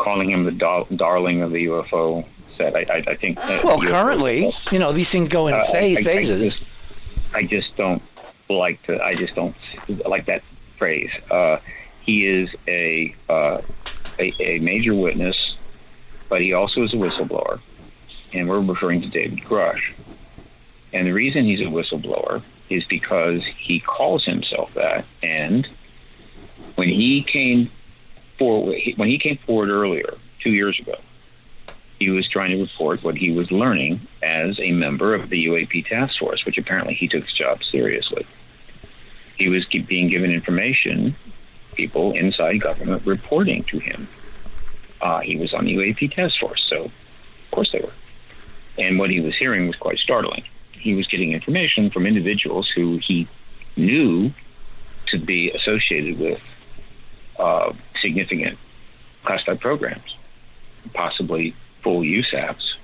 calling 0.00 0.30
him 0.30 0.44
the 0.44 0.52
dar- 0.52 0.86
darling 0.94 1.42
of 1.42 1.50
the 1.52 1.66
UFO 1.66 2.24
set. 2.56 2.74
I, 2.74 2.80
I, 2.92 3.02
I 3.08 3.14
think. 3.14 3.38
well, 3.38 3.78
UFO 3.78 3.88
currently, 3.88 4.52
you 4.70 4.78
know, 4.78 4.92
these 4.92 5.08
things 5.10 5.28
go 5.28 5.46
in 5.46 5.54
uh, 5.54 5.62
phase, 5.64 5.98
I, 5.98 6.02
phases. 6.02 6.40
I 6.40 6.44
just, 6.44 6.62
I 7.34 7.42
just, 7.42 7.76
don't 7.76 8.02
like 8.48 8.82
to. 8.84 9.02
I 9.02 9.12
just 9.12 9.34
don't 9.34 9.54
like 10.06 10.26
that 10.26 10.42
phrase. 10.76 11.10
Uh, 11.30 11.58
he 12.02 12.26
is 12.26 12.54
a, 12.66 13.14
uh, 13.28 13.60
a 14.18 14.34
a 14.40 14.58
major 14.58 14.94
witness, 14.94 15.56
but 16.28 16.40
he 16.40 16.52
also 16.52 16.82
is 16.82 16.92
a 16.92 16.96
whistleblower, 16.96 17.60
and 18.32 18.48
we're 18.48 18.60
referring 18.60 19.02
to 19.02 19.08
David 19.08 19.40
Grusch. 19.40 19.92
And 20.92 21.06
the 21.06 21.12
reason 21.12 21.44
he's 21.44 21.60
a 21.60 21.64
whistleblower 21.64 22.42
is 22.68 22.84
because 22.84 23.44
he 23.44 23.80
calls 23.80 24.24
himself 24.24 24.72
that. 24.74 25.04
And 25.22 25.68
when 26.76 26.88
he 26.88 27.22
came 27.22 27.70
forward, 28.40 28.80
when 28.96 29.08
he 29.08 29.18
came 29.18 29.36
forward 29.36 29.68
earlier, 29.68 30.14
two 30.40 30.50
years 30.50 30.78
ago, 30.80 30.96
he 32.00 32.10
was 32.10 32.28
trying 32.28 32.50
to 32.50 32.60
report 32.60 33.04
what 33.04 33.14
he 33.16 33.30
was 33.30 33.52
learning 33.52 34.00
as 34.22 34.58
a 34.58 34.72
member 34.72 35.14
of 35.14 35.28
the 35.28 35.46
UAP 35.46 35.86
task 35.86 36.18
force, 36.18 36.44
which 36.44 36.58
apparently 36.58 36.94
he 36.94 37.06
took 37.06 37.24
his 37.24 37.32
job 37.32 37.62
seriously. 37.62 38.26
He 39.36 39.48
was 39.48 39.64
being 39.66 40.08
given 40.08 40.32
information, 40.32 41.14
people 41.74 42.12
inside 42.12 42.60
government 42.60 43.06
reporting 43.06 43.62
to 43.64 43.78
him. 43.78 44.08
Uh, 45.00 45.20
he 45.20 45.36
was 45.36 45.54
on 45.54 45.66
the 45.66 45.76
UAP 45.76 46.12
task 46.12 46.40
force, 46.40 46.64
so 46.66 46.86
of 46.86 47.50
course 47.52 47.70
they 47.70 47.80
were. 47.80 47.92
And 48.78 48.98
what 48.98 49.10
he 49.10 49.20
was 49.20 49.36
hearing 49.36 49.68
was 49.68 49.76
quite 49.76 49.98
startling 49.98 50.44
he 50.80 50.94
was 50.94 51.06
getting 51.06 51.32
information 51.32 51.90
from 51.90 52.06
individuals 52.06 52.68
who 52.68 52.96
he 52.96 53.28
knew 53.76 54.32
to 55.06 55.18
be 55.18 55.50
associated 55.50 56.18
with 56.18 56.40
uh, 57.40 57.72
significant 58.00 58.58
classified 59.24 59.60
programs, 59.60 60.16
possibly 60.92 61.54
full 61.82 62.02
USAPs, 62.02 62.74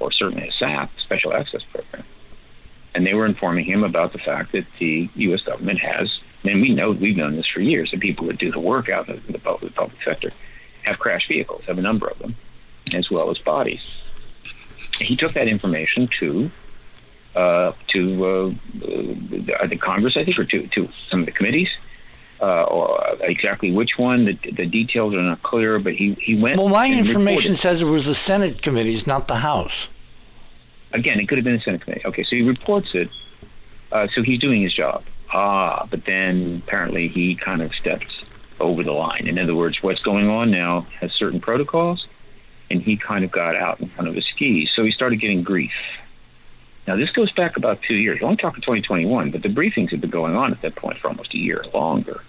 or 0.00 0.10
certainly 0.10 0.48
a 0.48 0.52
SAP, 0.52 0.90
Special 0.98 1.32
Access 1.32 1.62
Program. 1.62 2.04
And 2.94 3.06
they 3.06 3.14
were 3.14 3.26
informing 3.26 3.66
him 3.66 3.84
about 3.84 4.12
the 4.12 4.18
fact 4.18 4.52
that 4.52 4.64
the 4.78 5.08
U.S. 5.16 5.42
government 5.42 5.78
has, 5.80 6.20
and 6.44 6.62
we 6.62 6.70
know 6.70 6.92
we've 6.92 7.16
known 7.16 7.36
this 7.36 7.46
for 7.46 7.60
years, 7.60 7.90
the 7.90 7.98
people 7.98 8.26
that 8.26 8.38
do 8.38 8.50
the 8.50 8.60
work 8.60 8.88
out 8.88 9.08
in 9.08 9.20
the 9.28 9.38
public, 9.38 9.74
public 9.74 10.02
sector 10.02 10.30
have 10.82 10.98
crashed 10.98 11.28
vehicles, 11.28 11.62
have 11.66 11.78
a 11.78 11.82
number 11.82 12.06
of 12.06 12.18
them, 12.18 12.34
as 12.94 13.10
well 13.10 13.30
as 13.30 13.38
bodies. 13.38 13.84
He 14.98 15.16
took 15.16 15.32
that 15.32 15.48
information 15.48 16.08
to 16.20 16.50
uh, 17.34 17.72
to 17.88 18.24
uh, 18.24 18.46
uh, 19.58 19.66
the 19.66 19.78
Congress, 19.78 20.16
I 20.16 20.24
think, 20.24 20.38
or 20.38 20.44
to, 20.44 20.66
to 20.68 20.88
some 21.10 21.20
of 21.20 21.26
the 21.26 21.32
committees. 21.32 21.68
Uh, 22.40 22.64
or 22.64 23.16
exactly 23.20 23.72
which 23.72 23.98
one. 23.98 24.26
The, 24.26 24.32
the 24.34 24.66
details 24.66 25.14
are 25.14 25.22
not 25.22 25.42
clear, 25.42 25.78
but 25.78 25.94
he, 25.94 26.12
he 26.14 26.36
went. 26.36 26.58
Well, 26.58 26.68
my 26.68 26.86
information 26.86 27.52
reported. 27.52 27.56
says 27.56 27.82
it 27.82 27.86
was 27.86 28.04
the 28.04 28.14
Senate 28.14 28.60
committees, 28.60 29.06
not 29.06 29.26
the 29.26 29.36
House. 29.36 29.88
Again, 30.92 31.18
it 31.18 31.28
could 31.28 31.38
have 31.38 31.44
been 31.44 31.56
the 31.56 31.62
Senate 31.62 31.80
committee. 31.80 32.02
Okay, 32.04 32.22
so 32.24 32.36
he 32.36 32.42
reports 32.42 32.94
it. 32.94 33.08
Uh, 33.90 34.06
so 34.08 34.22
he's 34.22 34.40
doing 34.40 34.60
his 34.60 34.74
job. 34.74 35.02
Ah, 35.32 35.86
but 35.90 36.04
then 36.04 36.62
apparently 36.66 37.08
he 37.08 37.34
kind 37.34 37.62
of 37.62 37.74
stepped 37.74 38.30
over 38.60 38.82
the 38.82 38.92
line. 38.92 39.26
In 39.26 39.38
other 39.38 39.54
words, 39.54 39.82
what's 39.82 40.02
going 40.02 40.28
on 40.28 40.50
now 40.50 40.82
has 41.00 41.12
certain 41.12 41.40
protocols, 41.40 42.06
and 42.70 42.82
he 42.82 42.98
kind 42.98 43.24
of 43.24 43.30
got 43.30 43.56
out 43.56 43.80
in 43.80 43.88
front 43.88 44.08
of 44.08 44.14
his 44.14 44.26
skis. 44.26 44.70
So 44.72 44.84
he 44.84 44.90
started 44.90 45.16
getting 45.16 45.42
grief 45.42 45.72
now, 46.86 46.94
this 46.94 47.10
goes 47.10 47.32
back 47.32 47.56
about 47.56 47.82
two 47.82 47.94
years. 47.94 48.20
We're 48.20 48.26
only 48.26 48.36
talking 48.36 48.60
2021, 48.60 49.30
but 49.30 49.42
the 49.42 49.48
briefings 49.48 49.90
have 49.90 50.00
been 50.00 50.10
going 50.10 50.36
on 50.36 50.52
at 50.52 50.62
that 50.62 50.76
point 50.76 50.98
for 50.98 51.08
almost 51.08 51.34
a 51.34 51.38
year 51.38 51.64
longer. 51.74 52.22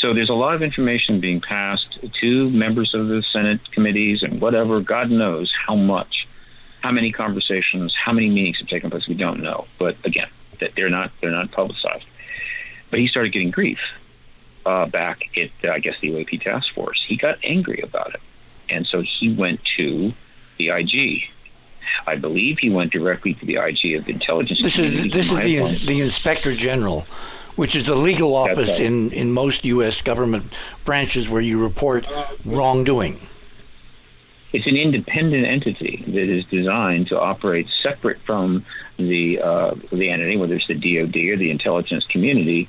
So 0.00 0.14
there's 0.14 0.30
a 0.30 0.34
lot 0.34 0.54
of 0.54 0.62
information 0.62 1.20
being 1.20 1.42
passed 1.42 1.98
to 2.20 2.50
members 2.50 2.94
of 2.94 3.08
the 3.08 3.22
Senate 3.22 3.70
committees 3.70 4.22
and 4.22 4.40
whatever. 4.40 4.80
God 4.80 5.10
knows 5.10 5.52
how 5.52 5.74
much, 5.74 6.26
how 6.80 6.90
many 6.90 7.12
conversations, 7.12 7.94
how 7.94 8.12
many 8.12 8.30
meetings 8.30 8.58
have 8.60 8.68
taken 8.68 8.88
place. 8.88 9.06
We 9.06 9.14
don't 9.14 9.42
know. 9.42 9.66
But 9.78 9.96
again, 10.04 10.28
that 10.58 10.74
they're 10.74 10.88
not 10.88 11.12
they're 11.20 11.30
not 11.30 11.50
publicized. 11.50 12.06
But 12.88 13.00
he 13.00 13.08
started 13.08 13.32
getting 13.32 13.50
grief 13.50 13.80
uh, 14.64 14.86
back 14.86 15.22
at 15.36 15.50
uh, 15.62 15.72
I 15.72 15.80
guess 15.80 16.00
the 16.00 16.08
UAP 16.08 16.40
task 16.40 16.72
force. 16.72 17.04
He 17.06 17.16
got 17.16 17.38
angry 17.44 17.80
about 17.82 18.14
it, 18.14 18.20
and 18.70 18.86
so 18.86 19.02
he 19.02 19.30
went 19.34 19.60
to 19.76 20.14
the 20.56 20.70
IG 20.70 21.28
I 22.06 22.16
believe 22.16 22.58
he 22.58 22.70
went 22.70 22.92
directly 22.92 23.34
to 23.34 23.46
the 23.46 23.56
IG 23.56 23.94
of 23.94 24.08
intelligence. 24.08 24.62
This 24.62 24.78
is 24.78 25.10
this 25.10 25.30
is 25.30 25.38
the 25.38 25.86
the 25.86 26.00
inspector 26.00 26.54
general, 26.54 27.06
which 27.60 27.76
is 27.76 27.88
the 27.88 27.94
legal 27.94 28.34
office 28.34 28.70
right. 28.70 28.80
in 28.80 29.12
in 29.12 29.30
most 29.30 29.66
U.S. 29.66 30.00
government 30.00 30.50
branches 30.86 31.28
where 31.28 31.42
you 31.42 31.62
report 31.62 32.06
wrongdoing. 32.46 33.20
It's 34.54 34.66
an 34.66 34.76
independent 34.76 35.44
entity 35.44 36.02
that 36.06 36.28
is 36.36 36.46
designed 36.46 37.08
to 37.08 37.20
operate 37.20 37.68
separate 37.82 38.18
from 38.20 38.64
the 38.96 39.42
uh, 39.42 39.74
the 39.92 40.08
entity, 40.08 40.38
whether 40.38 40.54
it's 40.54 40.68
the 40.68 40.74
DoD 40.74 41.16
or 41.32 41.36
the 41.36 41.50
intelligence 41.50 42.06
community, 42.06 42.66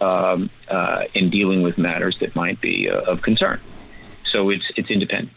um, 0.00 0.50
uh, 0.68 1.06
in 1.14 1.30
dealing 1.30 1.62
with 1.62 1.76
matters 1.76 2.16
that 2.20 2.36
might 2.36 2.60
be 2.60 2.88
uh, 2.88 3.00
of 3.12 3.22
concern. 3.22 3.60
So 4.22 4.50
it's 4.50 4.70
it's 4.76 4.88
independent 4.88 5.32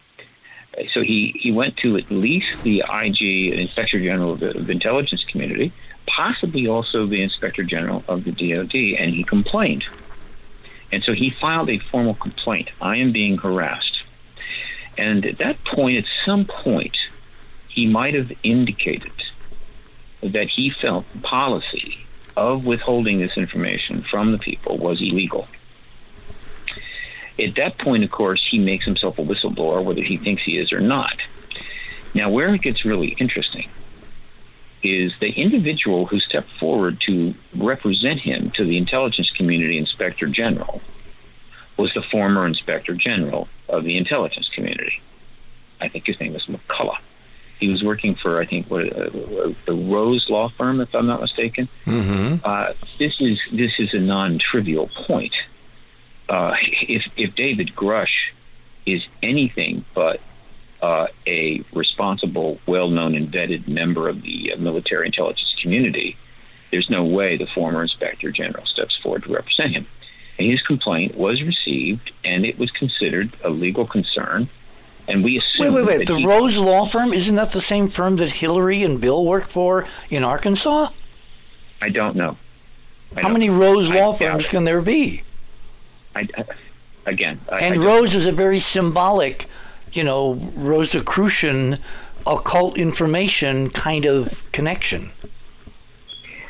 so 0.93 1.01
he, 1.01 1.33
he 1.37 1.51
went 1.51 1.75
to 1.77 1.97
at 1.97 2.09
least 2.09 2.63
the 2.63 2.83
IG, 2.89 3.53
Inspector 3.53 3.99
General 3.99 4.31
of 4.33 4.39
the, 4.39 4.57
of 4.57 4.67
the 4.67 4.71
Intelligence 4.71 5.25
Community, 5.25 5.71
possibly 6.15 6.67
also 6.67 7.05
the 7.05 7.21
Inspector 7.21 7.63
General 7.63 8.03
of 8.07 8.25
the 8.25 8.31
DoD, 8.31 8.99
and 8.99 9.13
he 9.13 9.23
complained. 9.23 9.85
And 10.91 11.03
so 11.03 11.13
he 11.13 11.29
filed 11.29 11.69
a 11.69 11.77
formal 11.77 12.15
complaint. 12.15 12.69
I 12.81 12.97
am 12.97 13.11
being 13.11 13.37
harassed. 13.37 14.03
And 14.97 15.25
at 15.25 15.37
that 15.37 15.63
point, 15.63 15.97
at 15.97 16.05
some 16.25 16.45
point, 16.45 16.97
he 17.69 17.87
might 17.87 18.13
have 18.13 18.31
indicated 18.43 19.13
that 20.21 20.49
he 20.49 20.69
felt 20.69 21.05
the 21.13 21.21
policy 21.21 22.05
of 22.35 22.65
withholding 22.65 23.19
this 23.19 23.37
information 23.37 24.01
from 24.01 24.31
the 24.31 24.37
people 24.37 24.77
was 24.77 25.01
illegal. 25.01 25.47
At 27.39 27.55
that 27.55 27.77
point, 27.77 28.03
of 28.03 28.11
course, 28.11 28.45
he 28.45 28.59
makes 28.59 28.85
himself 28.85 29.17
a 29.17 29.23
whistleblower, 29.23 29.83
whether 29.83 30.03
he 30.03 30.17
thinks 30.17 30.43
he 30.43 30.57
is 30.57 30.73
or 30.73 30.81
not. 30.81 31.15
Now, 32.13 32.29
where 32.29 32.53
it 32.53 32.61
gets 32.61 32.83
really 32.83 33.15
interesting 33.19 33.69
is 34.83 35.17
the 35.19 35.29
individual 35.31 36.05
who 36.05 36.19
stepped 36.19 36.49
forward 36.49 36.99
to 37.01 37.33
represent 37.55 38.19
him 38.19 38.49
to 38.51 38.65
the 38.65 38.77
intelligence 38.77 39.29
community 39.29 39.77
inspector 39.77 40.27
general 40.27 40.81
was 41.77 41.93
the 41.93 42.01
former 42.01 42.45
inspector 42.45 42.93
general 42.93 43.47
of 43.69 43.83
the 43.83 43.97
intelligence 43.97 44.49
community. 44.49 45.01
I 45.79 45.87
think 45.87 46.05
his 46.05 46.19
name 46.19 46.33
was 46.33 46.45
McCullough. 46.45 46.99
He 47.59 47.69
was 47.69 47.83
working 47.83 48.15
for, 48.15 48.39
I 48.39 48.45
think, 48.45 48.69
what, 48.71 48.91
uh, 48.91 49.09
the 49.65 49.73
Rose 49.73 50.29
Law 50.29 50.49
Firm, 50.49 50.81
if 50.81 50.95
I'm 50.95 51.05
not 51.05 51.21
mistaken. 51.21 51.67
Mm-hmm. 51.85 52.37
Uh, 52.43 52.73
this 52.97 53.21
is 53.21 53.39
this 53.51 53.79
is 53.79 53.93
a 53.93 53.99
non-trivial 53.99 54.87
point 54.87 55.35
uh, 56.31 56.55
if 56.61 57.07
if 57.17 57.35
David 57.35 57.73
Grusch 57.75 58.31
is 58.85 59.05
anything 59.21 59.83
but 59.93 60.21
uh, 60.81 61.07
a 61.27 61.63
responsible, 61.73 62.59
well-known, 62.65 63.15
and 63.15 63.27
vetted 63.31 63.67
member 63.67 64.09
of 64.09 64.21
the 64.23 64.53
uh, 64.53 64.57
military 64.57 65.05
intelligence 65.05 65.53
community, 65.61 66.17
there's 66.71 66.89
no 66.89 67.03
way 67.03 67.37
the 67.37 67.45
former 67.45 67.81
inspector 67.83 68.31
general 68.31 68.65
steps 68.65 68.97
forward 68.97 69.23
to 69.23 69.33
represent 69.33 69.71
him. 69.71 69.85
And 70.39 70.47
his 70.49 70.61
complaint 70.61 71.15
was 71.15 71.41
received, 71.43 72.11
and 72.23 72.45
it 72.45 72.57
was 72.57 72.71
considered 72.71 73.29
a 73.43 73.49
legal 73.49 73.85
concern. 73.85 74.47
And 75.07 75.23
we 75.23 75.37
assume. 75.37 75.73
Wait, 75.73 75.85
wait, 75.85 75.97
wait. 75.99 76.07
The 76.07 76.15
he- 76.17 76.25
Rose 76.25 76.57
Law 76.57 76.85
Firm, 76.85 77.11
isn't 77.13 77.35
that 77.35 77.51
the 77.51 77.61
same 77.61 77.89
firm 77.89 78.15
that 78.17 78.29
Hillary 78.29 78.81
and 78.83 78.99
Bill 79.01 79.23
worked 79.25 79.51
for 79.51 79.85
in 80.09 80.23
Arkansas? 80.23 80.89
I 81.81 81.89
don't 81.89 82.15
know. 82.15 82.37
I 83.15 83.21
How 83.21 83.27
don't- 83.27 83.33
many 83.33 83.49
Rose 83.49 83.91
I 83.91 83.95
Law 83.99 84.13
firms 84.13 84.47
can 84.47 84.63
there 84.63 84.81
be? 84.81 85.23
I, 86.15 86.27
again, 87.05 87.39
And 87.51 87.83
Rose 87.83 88.15
is 88.15 88.25
a 88.25 88.31
very 88.31 88.59
symbolic, 88.59 89.47
you 89.93 90.03
know, 90.03 90.33
Rosicrucian 90.55 91.77
occult 92.27 92.77
information 92.77 93.69
kind 93.71 94.05
of 94.05 94.43
connection. 94.51 95.11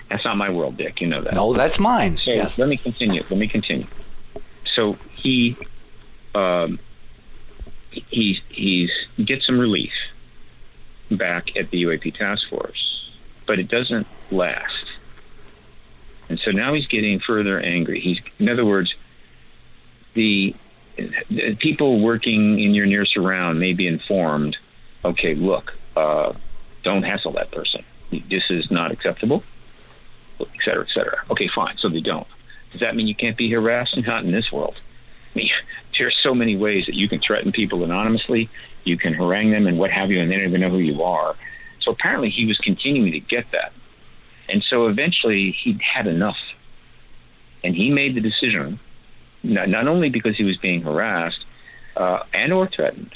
that's 0.10 0.26
not 0.26 0.36
my 0.38 0.50
world, 0.50 0.78
Dick. 0.78 1.02
You 1.02 1.08
know 1.08 1.22
that. 1.22 1.34
No, 1.34 1.54
that's 1.54 1.80
mine. 1.80 2.18
So 2.18 2.32
Yes. 2.32 2.58
let 2.58 2.68
me 2.68 2.78
continue. 2.78 3.24
Let 3.30 3.38
me 3.40 3.48
continue. 3.48 3.88
So 4.76 4.98
he, 5.16 5.56
um, 6.36 6.80
he 7.92 8.40
he's 8.50 8.92
gets 9.24 9.46
some 9.46 9.60
relief 9.60 9.94
back 11.10 11.56
at 11.58 11.72
the 11.72 11.84
UAP 11.84 12.14
task 12.16 12.48
force, 12.50 13.12
but 13.46 13.60
it 13.60 13.68
doesn't 13.68 14.08
last. 14.32 14.86
And 16.30 16.40
so 16.40 16.52
now 16.52 16.74
he's 16.74 16.88
getting 16.88 17.20
further 17.20 17.60
angry. 17.60 18.00
He's, 18.00 18.20
in 18.40 18.48
other 18.48 18.66
words, 18.66 18.94
the, 20.14 20.54
the 20.54 20.56
people 21.60 22.00
working 22.00 22.60
in 22.60 22.74
your 22.74 22.86
near 22.86 23.06
surround 23.06 23.60
may 23.60 23.74
be 23.74 23.88
informed. 23.88 24.58
Okay, 25.04 25.34
look, 25.34 25.78
uh, 25.96 26.34
don't 26.84 27.04
hassle 27.04 27.32
that 27.34 27.52
person. 27.52 27.84
This 28.12 28.50
is 28.52 28.70
not 28.70 28.92
acceptable 28.92 29.44
et 30.42 30.64
cetera, 30.64 30.84
et 30.84 30.90
cetera. 30.90 31.24
Okay, 31.30 31.48
fine. 31.48 31.78
So 31.78 31.90
they 31.90 32.00
don't. 32.00 32.28
Does 32.72 32.82
that 32.82 32.96
mean 32.96 33.08
you 33.08 33.16
can't 33.16 33.38
be 33.38 33.50
harassed? 33.50 33.98
Not 34.06 34.24
in 34.24 34.32
this 34.32 34.52
world. 34.52 34.80
I 35.36 35.40
mean, 35.40 35.50
there's 35.98 36.18
so 36.22 36.34
many 36.34 36.56
ways 36.56 36.86
that 36.86 36.96
you 36.96 37.08
can 37.08 37.20
threaten 37.20 37.52
people 37.52 37.84
anonymously, 37.84 38.50
you 38.84 38.98
can 38.98 39.14
harangue 39.14 39.52
them 39.52 39.68
and 39.68 39.78
what 39.78 39.92
have 39.92 40.12
you, 40.12 40.20
and 40.20 40.32
they 40.32 40.38
don't 40.38 40.48
even 40.48 40.62
know 40.62 40.70
who 40.70 40.80
you 40.80 41.04
are. 41.04 41.36
So 41.80 41.92
apparently 41.92 42.30
he 42.30 42.46
was 42.46 42.58
continuing 42.58 43.12
to 43.12 43.20
get 43.20 43.50
that. 43.52 43.74
And 44.50 44.64
so 44.64 44.88
eventually 44.88 45.52
he'd 45.52 45.82
had 45.82 46.08
enough. 46.08 46.40
And 47.64 47.76
he 47.76 47.92
made 47.92 48.16
the 48.16 48.22
decision, 48.22 48.80
not, 49.44 49.70
not 49.70 49.88
only 49.88 50.10
because 50.10 50.38
he 50.38 50.44
was 50.44 50.58
being 50.58 50.82
harassed 50.82 51.46
uh, 51.96 52.24
and 52.34 52.54
or 52.54 52.68
threatened, 52.68 53.16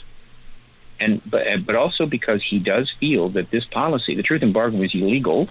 and 0.99 1.21
but 1.29 1.65
but 1.65 1.75
also 1.75 2.05
because 2.05 2.41
he 2.43 2.59
does 2.59 2.89
feel 2.89 3.29
that 3.29 3.51
this 3.51 3.65
policy, 3.65 4.15
the 4.15 4.23
truth 4.23 4.43
embargo, 4.43 4.77
was 4.77 4.93
illegal. 4.95 5.49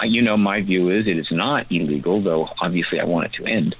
Uh, 0.00 0.06
You 0.06 0.22
know, 0.22 0.36
my 0.36 0.60
view 0.60 0.90
is 0.90 1.06
it 1.06 1.18
is 1.18 1.30
not 1.30 1.70
illegal, 1.70 2.20
though 2.20 2.50
obviously 2.60 3.00
I 3.00 3.04
want 3.04 3.26
it 3.26 3.32
to 3.34 3.46
end. 3.46 3.74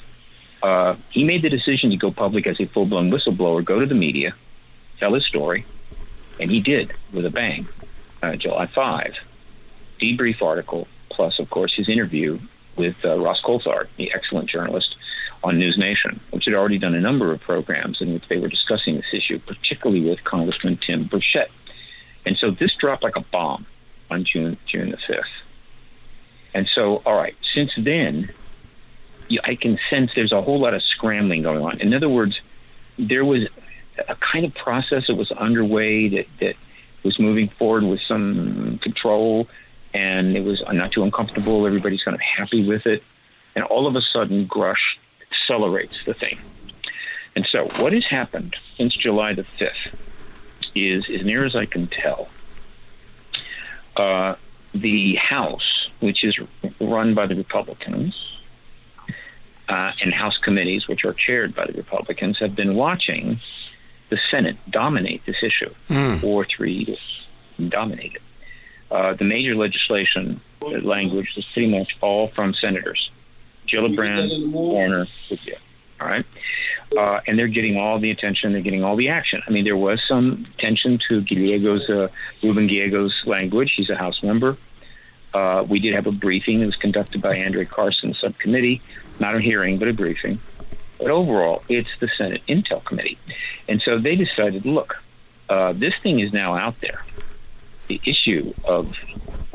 Uh, 0.62 0.96
he 1.10 1.22
made 1.24 1.42
the 1.42 1.48
decision 1.48 1.90
to 1.90 1.96
go 1.96 2.10
public 2.10 2.46
as 2.46 2.60
a 2.60 2.66
full 2.66 2.86
blown 2.86 3.10
whistleblower, 3.10 3.64
go 3.64 3.78
to 3.78 3.86
the 3.86 3.94
media, 3.94 4.34
tell 4.98 5.14
his 5.14 5.24
story, 5.24 5.64
and 6.40 6.50
he 6.50 6.60
did 6.60 6.92
with 7.12 7.24
a 7.24 7.30
bang. 7.30 7.68
Uh, 8.20 8.34
July 8.34 8.66
5, 8.66 9.16
debrief 10.00 10.42
article, 10.42 10.88
plus, 11.08 11.38
of 11.38 11.48
course, 11.50 11.72
his 11.74 11.88
interview 11.88 12.38
with 12.74 12.96
uh, 13.04 13.16
Ross 13.16 13.40
Coulthart, 13.40 13.86
the 13.96 14.12
excellent 14.12 14.50
journalist 14.50 14.96
on 15.42 15.58
News 15.58 15.78
Nation, 15.78 16.20
which 16.30 16.44
had 16.46 16.54
already 16.54 16.78
done 16.78 16.94
a 16.94 17.00
number 17.00 17.32
of 17.32 17.40
programs 17.40 18.00
in 18.00 18.12
which 18.12 18.26
they 18.28 18.38
were 18.38 18.48
discussing 18.48 18.96
this 18.96 19.12
issue, 19.12 19.38
particularly 19.38 20.00
with 20.00 20.24
Congressman 20.24 20.76
Tim 20.76 21.04
Burchett. 21.04 21.48
And 22.26 22.36
so 22.36 22.50
this 22.50 22.74
dropped 22.74 23.02
like 23.02 23.16
a 23.16 23.20
bomb 23.20 23.66
on 24.10 24.24
June 24.24 24.56
June 24.66 24.90
the 24.90 24.96
5th. 24.96 25.24
And 26.54 26.68
so, 26.68 27.02
all 27.06 27.16
right, 27.16 27.36
since 27.54 27.72
then, 27.76 28.30
you- 29.28 29.40
I 29.44 29.54
can 29.54 29.78
sense 29.90 30.12
there's 30.14 30.32
a 30.32 30.42
whole 30.42 30.58
lot 30.58 30.74
of 30.74 30.82
scrambling 30.82 31.42
going 31.42 31.62
on. 31.62 31.80
In 31.80 31.94
other 31.94 32.08
words, 32.08 32.40
there 32.98 33.24
was 33.24 33.46
a 34.08 34.14
kind 34.16 34.44
of 34.44 34.54
process 34.54 35.06
that 35.06 35.16
was 35.16 35.30
underway 35.32 36.08
that, 36.08 36.26
that 36.40 36.56
was 37.02 37.18
moving 37.18 37.48
forward 37.48 37.84
with 37.84 38.00
some 38.00 38.78
control, 38.78 39.48
and 39.94 40.36
it 40.36 40.44
was 40.44 40.62
not 40.72 40.92
too 40.92 41.02
uncomfortable. 41.04 41.66
Everybody's 41.66 42.02
kind 42.02 42.14
of 42.14 42.20
happy 42.20 42.64
with 42.64 42.86
it. 42.86 43.02
And 43.54 43.64
all 43.64 43.86
of 43.86 43.96
a 43.96 44.02
sudden, 44.02 44.46
Grusch 44.46 44.96
accelerates 45.42 46.04
the 46.04 46.14
thing. 46.14 46.38
And 47.36 47.46
so, 47.46 47.64
what 47.78 47.92
has 47.92 48.06
happened 48.06 48.56
since 48.76 48.94
July 48.94 49.32
the 49.34 49.44
5th 49.58 49.94
is, 50.74 51.08
as 51.08 51.24
near 51.24 51.44
as 51.44 51.54
I 51.54 51.66
can 51.66 51.86
tell, 51.86 52.28
uh, 53.96 54.34
the 54.74 55.14
House, 55.16 55.88
which 56.00 56.24
is 56.24 56.36
run 56.80 57.14
by 57.14 57.26
the 57.26 57.34
Republicans, 57.34 58.38
uh, 59.68 59.92
and 60.02 60.12
House 60.12 60.36
committees, 60.38 60.88
which 60.88 61.04
are 61.04 61.12
chaired 61.12 61.54
by 61.54 61.66
the 61.66 61.72
Republicans, 61.74 62.38
have 62.38 62.54
been 62.56 62.74
watching 62.74 63.40
the 64.08 64.18
Senate 64.30 64.56
dominate 64.70 65.24
this 65.26 65.42
issue 65.42 65.72
Mm. 65.90 66.20
for 66.20 66.44
three 66.44 66.84
years, 66.86 67.24
dominate 67.68 68.14
it. 68.16 68.22
Uh, 68.90 69.12
the 69.12 69.24
major 69.24 69.54
legislation 69.54 70.40
language 70.62 71.36
is 71.36 71.44
pretty 71.44 71.68
much 71.68 71.96
all 72.00 72.26
from 72.28 72.54
senators. 72.54 73.10
Gillibrand, 73.68 74.50
Warner, 74.50 75.06
Rubio. 75.30 75.56
All 76.00 76.06
right. 76.06 76.24
Uh, 76.96 77.20
and 77.26 77.38
they're 77.38 77.48
getting 77.48 77.76
all 77.76 77.98
the 77.98 78.10
attention, 78.10 78.52
they're 78.52 78.62
getting 78.62 78.84
all 78.84 78.96
the 78.96 79.08
action. 79.08 79.42
I 79.46 79.50
mean, 79.50 79.64
there 79.64 79.76
was 79.76 80.02
some 80.02 80.46
attention 80.56 80.98
to 81.08 81.20
Gallego's, 81.22 81.90
uh, 81.90 82.08
Ruben 82.42 82.66
Gallego's 82.66 83.22
language. 83.26 83.72
He's 83.76 83.90
a 83.90 83.96
House 83.96 84.22
member. 84.22 84.56
Uh, 85.34 85.64
we 85.68 85.78
did 85.78 85.94
have 85.94 86.06
a 86.06 86.12
briefing 86.12 86.60
that 86.60 86.66
was 86.66 86.76
conducted 86.76 87.20
by 87.20 87.44
Andre 87.44 87.64
Carson 87.64 88.14
subcommittee, 88.14 88.80
not 89.20 89.34
a 89.34 89.40
hearing, 89.40 89.78
but 89.78 89.88
a 89.88 89.92
briefing. 89.92 90.40
But 90.98 91.10
overall, 91.10 91.62
it's 91.68 91.90
the 92.00 92.08
Senate 92.08 92.42
Intel 92.48 92.82
Committee. 92.84 93.18
And 93.68 93.82
so 93.82 93.98
they 93.98 94.16
decided, 94.16 94.64
look, 94.64 95.02
uh, 95.48 95.72
this 95.72 95.94
thing 95.96 96.20
is 96.20 96.32
now 96.32 96.54
out 96.54 96.80
there. 96.80 97.04
The 97.88 98.00
issue 98.04 98.54
of 98.64 98.94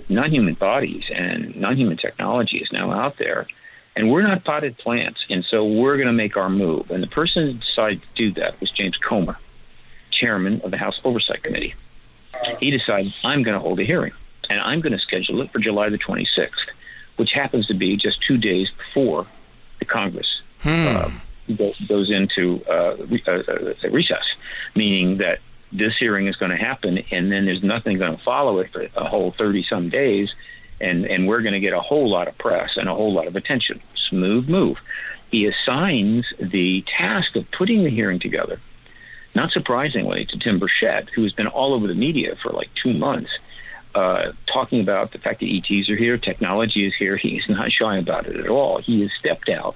non-human 0.10 0.54
bodies 0.56 1.06
and 1.14 1.56
non-human 1.56 1.98
technology 1.98 2.58
is 2.58 2.72
now 2.72 2.92
out 2.92 3.18
there, 3.18 3.48
and 3.96 4.12
we're 4.12 4.22
not 4.24 4.44
potted 4.44 4.78
plants. 4.78 5.26
And 5.30 5.44
so 5.46 5.66
we're 5.66 5.96
going 5.98 6.08
to 6.08 6.14
make 6.14 6.36
our 6.38 6.50
move. 6.50 6.92
And 6.92 7.02
the 7.04 7.08
person 7.08 7.48
who 7.48 7.54
decided 7.54 8.02
to 8.02 8.08
do 8.16 8.32
that 8.32 8.60
was 8.60 8.72
James 8.72 8.98
Comer, 8.98 9.38
chairman 10.12 10.62
of 10.62 10.72
the 10.72 10.78
House 10.78 11.00
Oversight 11.04 11.44
Committee. 11.44 11.76
He 12.60 12.72
decided, 12.72 13.14
I'm 13.24 13.44
going 13.44 13.54
to 13.54 13.60
hold 13.60 13.80
a 13.80 13.84
hearing, 13.84 14.12
and 14.50 14.60
I'm 14.60 14.82
going 14.82 14.94
to 14.94 15.00
schedule 15.00 15.42
it 15.42 15.52
for 15.52 15.60
July 15.60 15.90
the 15.90 15.98
26th, 16.00 16.70
which 17.18 17.32
happens 17.32 17.68
to 17.68 17.74
be 17.74 17.96
just 17.96 18.22
two 18.22 18.38
days 18.38 18.70
before 18.72 19.26
the 19.80 19.86
Congress 19.86 20.42
Hmm. 20.62 20.88
uh, 20.88 21.12
goes 21.88 22.10
into 22.10 22.64
uh, 22.70 22.96
uh, 23.28 23.32
uh, 23.32 23.74
recess, 23.90 24.24
meaning 24.76 25.18
that 25.18 25.40
this 25.74 25.98
hearing 25.98 26.28
is 26.28 26.36
going 26.38 26.52
to 26.52 26.58
happen, 26.58 27.00
and 27.12 27.32
then 27.32 27.46
there's 27.46 27.64
nothing 27.64 27.98
going 27.98 28.16
to 28.16 28.24
follow 28.24 28.60
it 28.60 28.70
for 28.72 28.88
a 28.96 29.04
whole 29.08 29.32
30 29.32 29.64
some 29.64 29.90
days, 29.90 30.34
and, 30.84 31.06
and 31.06 31.28
we're 31.28 31.42
going 31.42 31.54
to 31.54 31.60
get 31.60 31.74
a 31.74 31.80
whole 31.80 32.10
lot 32.10 32.28
of 32.28 32.38
press 32.38 32.78
and 32.78 32.90
a 32.90 32.94
whole 32.94 33.14
lot 33.14 33.28
of 33.28 33.36
attention. 33.36 33.82
Smooth 33.96 34.50
move. 34.50 34.82
He 35.32 35.46
assigns 35.46 36.32
the 36.40 36.82
task 36.82 37.36
of 37.36 37.50
putting 37.52 37.84
the 37.84 37.90
hearing 37.90 38.20
together, 38.20 38.60
not 39.34 39.52
surprisingly, 39.52 40.26
to 40.26 40.38
Tim 40.38 40.60
Burchett, 40.60 41.10
who 41.10 41.24
has 41.24 41.34
been 41.34 41.48
all 41.48 41.74
over 41.74 41.88
the 41.88 41.96
media 41.96 42.36
for 42.36 42.50
like 42.50 42.70
two 42.76 42.94
months. 42.94 43.32
Uh, 43.96 44.32
talking 44.48 44.82
about 44.82 45.12
the 45.12 45.20
fact 45.20 45.40
that 45.40 45.50
ETs 45.50 45.90
are 45.90 45.96
here, 45.96 46.18
technology 46.18 46.86
is 46.86 46.96
here. 46.96 47.16
He's 47.18 47.48
not 47.50 47.72
shy 47.72 47.98
about 47.98 48.28
it 48.28 48.36
at 48.36 48.50
all. 48.50 48.78
He 48.78 49.02
has 49.02 49.12
stepped 49.14 49.50
out 49.50 49.76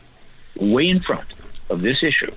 way 0.56 0.90
in 0.90 1.00
front 1.00 1.28
of 1.70 1.82
this 1.82 2.04
issue. 2.04 2.34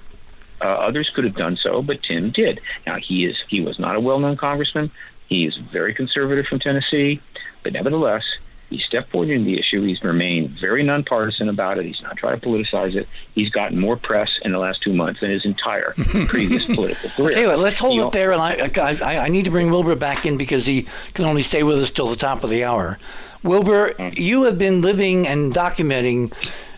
Uh, 0.62 0.66
others 0.66 1.08
could 1.10 1.24
have 1.24 1.36
done 1.36 1.56
so, 1.56 1.80
but 1.80 2.02
Tim 2.02 2.30
did. 2.30 2.60
Now 2.86 2.96
he 2.96 3.24
is 3.24 3.38
he 3.48 3.62
was 3.62 3.78
not 3.78 3.96
a 3.96 4.00
well-known 4.00 4.36
congressman. 4.36 4.90
He 5.26 5.46
is 5.46 5.56
very 5.56 5.94
conservative 5.94 6.46
from 6.46 6.58
Tennessee, 6.58 7.20
but 7.62 7.72
nevertheless, 7.72 8.24
he 8.70 8.78
stepped 8.78 9.10
forward 9.10 9.30
in 9.30 9.44
the 9.44 9.58
issue. 9.58 9.82
He's 9.82 10.02
remained 10.02 10.50
very 10.50 10.82
nonpartisan 10.82 11.48
about 11.48 11.76
it. 11.78 11.84
He's 11.84 12.00
not 12.02 12.16
trying 12.16 12.38
to 12.40 12.46
politicize 12.46 12.94
it. 12.94 13.08
He's 13.34 13.50
gotten 13.50 13.78
more 13.78 13.96
press 13.96 14.30
in 14.42 14.52
the 14.52 14.58
last 14.58 14.80
two 14.80 14.92
months 14.94 15.20
than 15.20 15.30
his 15.30 15.44
entire 15.44 15.92
previous 16.28 16.64
political 16.66 17.10
career. 17.10 17.48
What, 17.48 17.58
let's 17.58 17.78
hold 17.78 17.94
You 17.96 18.02
it 18.02 18.04
know- 18.04 18.10
there, 18.10 18.32
and 18.32 18.40
I, 18.40 18.70
I, 19.02 19.18
I 19.26 19.28
need 19.28 19.44
to 19.46 19.50
bring 19.50 19.70
Wilbur 19.70 19.96
back 19.96 20.24
in 20.24 20.38
because 20.38 20.64
he 20.66 20.86
can 21.14 21.24
only 21.24 21.42
stay 21.42 21.62
with 21.62 21.78
us 21.78 21.90
till 21.90 22.06
the 22.06 22.16
top 22.16 22.44
of 22.44 22.50
the 22.50 22.64
hour. 22.64 22.98
Wilbur, 23.42 23.94
you 24.14 24.44
have 24.44 24.58
been 24.58 24.80
living 24.82 25.26
and 25.26 25.52
documenting 25.52 26.30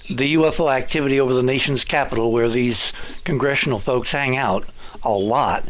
the 0.08 0.34
UFO 0.34 0.72
activity 0.72 1.20
over 1.20 1.34
the 1.34 1.42
nation's 1.42 1.84
capital, 1.84 2.32
where 2.32 2.48
these 2.48 2.92
congressional 3.24 3.78
folks 3.78 4.12
hang 4.12 4.36
out 4.36 4.66
a 5.02 5.12
lot. 5.12 5.64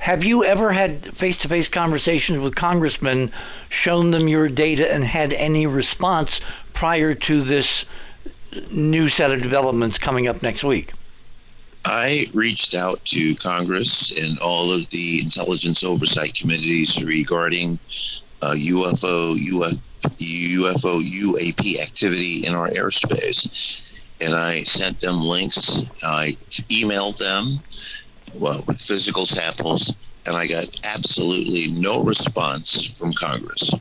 Have 0.00 0.24
you 0.24 0.42
ever 0.42 0.72
had 0.72 1.14
face-to-face 1.14 1.68
conversations 1.68 2.38
with 2.38 2.54
congressmen, 2.54 3.30
shown 3.68 4.12
them 4.12 4.28
your 4.28 4.48
data, 4.48 4.90
and 4.90 5.04
had 5.04 5.34
any 5.34 5.66
response 5.66 6.40
prior 6.72 7.14
to 7.14 7.42
this 7.42 7.84
new 8.72 9.08
set 9.10 9.30
of 9.30 9.42
developments 9.42 9.98
coming 9.98 10.26
up 10.26 10.42
next 10.42 10.64
week? 10.64 10.94
I 11.84 12.28
reached 12.32 12.74
out 12.74 13.04
to 13.06 13.34
Congress 13.34 14.26
and 14.26 14.38
all 14.38 14.72
of 14.72 14.88
the 14.88 15.20
intelligence 15.20 15.84
oversight 15.84 16.32
committees 16.32 17.04
regarding 17.04 17.78
uh, 18.40 18.54
UFO, 18.56 19.36
UFO, 19.36 19.80
UFO, 20.00 20.98
UAP 20.98 21.78
activity 21.82 22.46
in 22.46 22.54
our 22.54 22.68
airspace. 22.70 23.86
And 24.24 24.34
I 24.34 24.60
sent 24.60 24.96
them 25.02 25.20
links. 25.20 25.90
I 26.02 26.30
emailed 26.70 27.18
them 27.18 27.60
well, 28.34 28.62
with 28.66 28.80
physical 28.80 29.26
samples, 29.26 29.96
and 30.26 30.36
I 30.36 30.46
got 30.46 30.66
absolutely 30.94 31.66
no 31.80 32.02
response 32.02 32.98
from 32.98 33.12
Congress. 33.12 33.72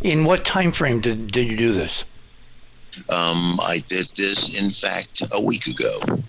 In 0.00 0.24
what 0.24 0.44
time 0.44 0.72
frame 0.72 1.00
did, 1.00 1.30
did 1.30 1.48
you 1.48 1.56
do 1.56 1.72
this? 1.72 2.04
Um, 3.08 3.58
I 3.60 3.82
did 3.86 4.08
this, 4.16 4.62
in 4.62 4.70
fact, 4.70 5.22
a 5.34 5.42
week 5.42 5.66
ago. 5.66 6.22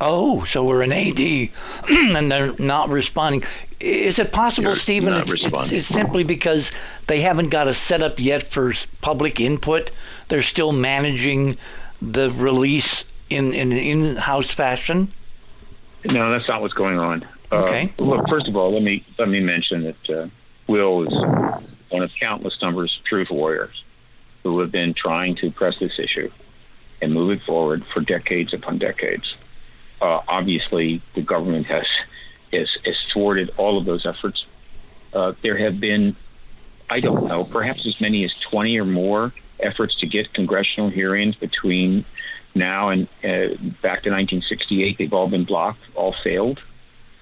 Oh, 0.00 0.44
so 0.44 0.64
we're 0.64 0.82
in 0.82 0.92
AD 0.92 1.18
and 2.16 2.30
they're 2.30 2.54
not 2.58 2.88
responding. 2.90 3.42
Is 3.80 4.18
it 4.18 4.32
possible, 4.32 4.70
They're 4.70 4.76
Stephen, 4.76 5.10
not 5.10 5.22
it's, 5.22 5.32
it's, 5.32 5.44
responding. 5.44 5.78
it's 5.78 5.88
simply 5.88 6.22
because 6.22 6.70
they 7.06 7.20
haven't 7.20 7.48
got 7.48 7.66
a 7.66 7.74
setup 7.74 8.18
yet 8.18 8.42
for 8.42 8.74
public 9.00 9.40
input? 9.40 9.90
They're 10.28 10.42
still 10.42 10.72
managing 10.72 11.56
the 12.00 12.30
release 12.30 13.04
in, 13.30 13.52
in 13.52 13.72
an 13.72 13.78
in-house 13.78 14.50
fashion? 14.50 15.08
No, 16.12 16.30
that's 16.30 16.48
not 16.48 16.60
what's 16.60 16.74
going 16.74 16.98
on. 16.98 17.24
Okay. 17.52 17.92
Uh, 17.98 18.04
look, 18.04 18.28
first 18.28 18.48
of 18.48 18.56
all, 18.56 18.72
let 18.72 18.82
me 18.82 19.04
let 19.18 19.28
me 19.28 19.40
mention 19.40 19.82
that 19.84 20.10
uh, 20.10 20.28
Will 20.66 21.02
is 21.02 21.14
one 21.90 22.02
of 22.02 22.12
countless 22.14 22.60
numbers 22.60 22.96
of 22.98 23.04
truth 23.04 23.30
warriors 23.30 23.84
who 24.42 24.58
have 24.60 24.72
been 24.72 24.94
trying 24.94 25.34
to 25.36 25.50
press 25.50 25.78
this 25.78 25.98
issue 25.98 26.30
and 27.00 27.12
move 27.12 27.30
it 27.30 27.42
forward 27.42 27.84
for 27.84 28.00
decades 28.00 28.52
upon 28.52 28.78
decades. 28.78 29.36
Uh, 30.00 30.20
obviously, 30.28 31.00
the 31.14 31.22
government 31.22 31.66
has, 31.66 31.86
has 32.52 32.76
has 32.84 32.98
thwarted 33.12 33.50
all 33.56 33.78
of 33.78 33.84
those 33.84 34.06
efforts. 34.06 34.46
Uh, 35.12 35.32
there 35.42 35.56
have 35.56 35.80
been, 35.80 36.14
I 36.90 37.00
don't 37.00 37.26
know, 37.28 37.44
perhaps 37.44 37.86
as 37.86 38.00
many 38.00 38.24
as 38.24 38.34
twenty 38.34 38.78
or 38.78 38.84
more 38.84 39.32
efforts 39.60 39.94
to 39.96 40.06
get 40.06 40.32
congressional 40.32 40.90
hearings 40.90 41.36
between 41.36 42.04
now 42.56 42.88
and 42.88 43.04
uh, 43.22 43.54
back 43.82 44.02
to 44.02 44.10
1968. 44.10 44.98
They've 44.98 45.12
all 45.12 45.28
been 45.28 45.44
blocked, 45.44 45.80
all 45.94 46.12
failed. 46.12 46.60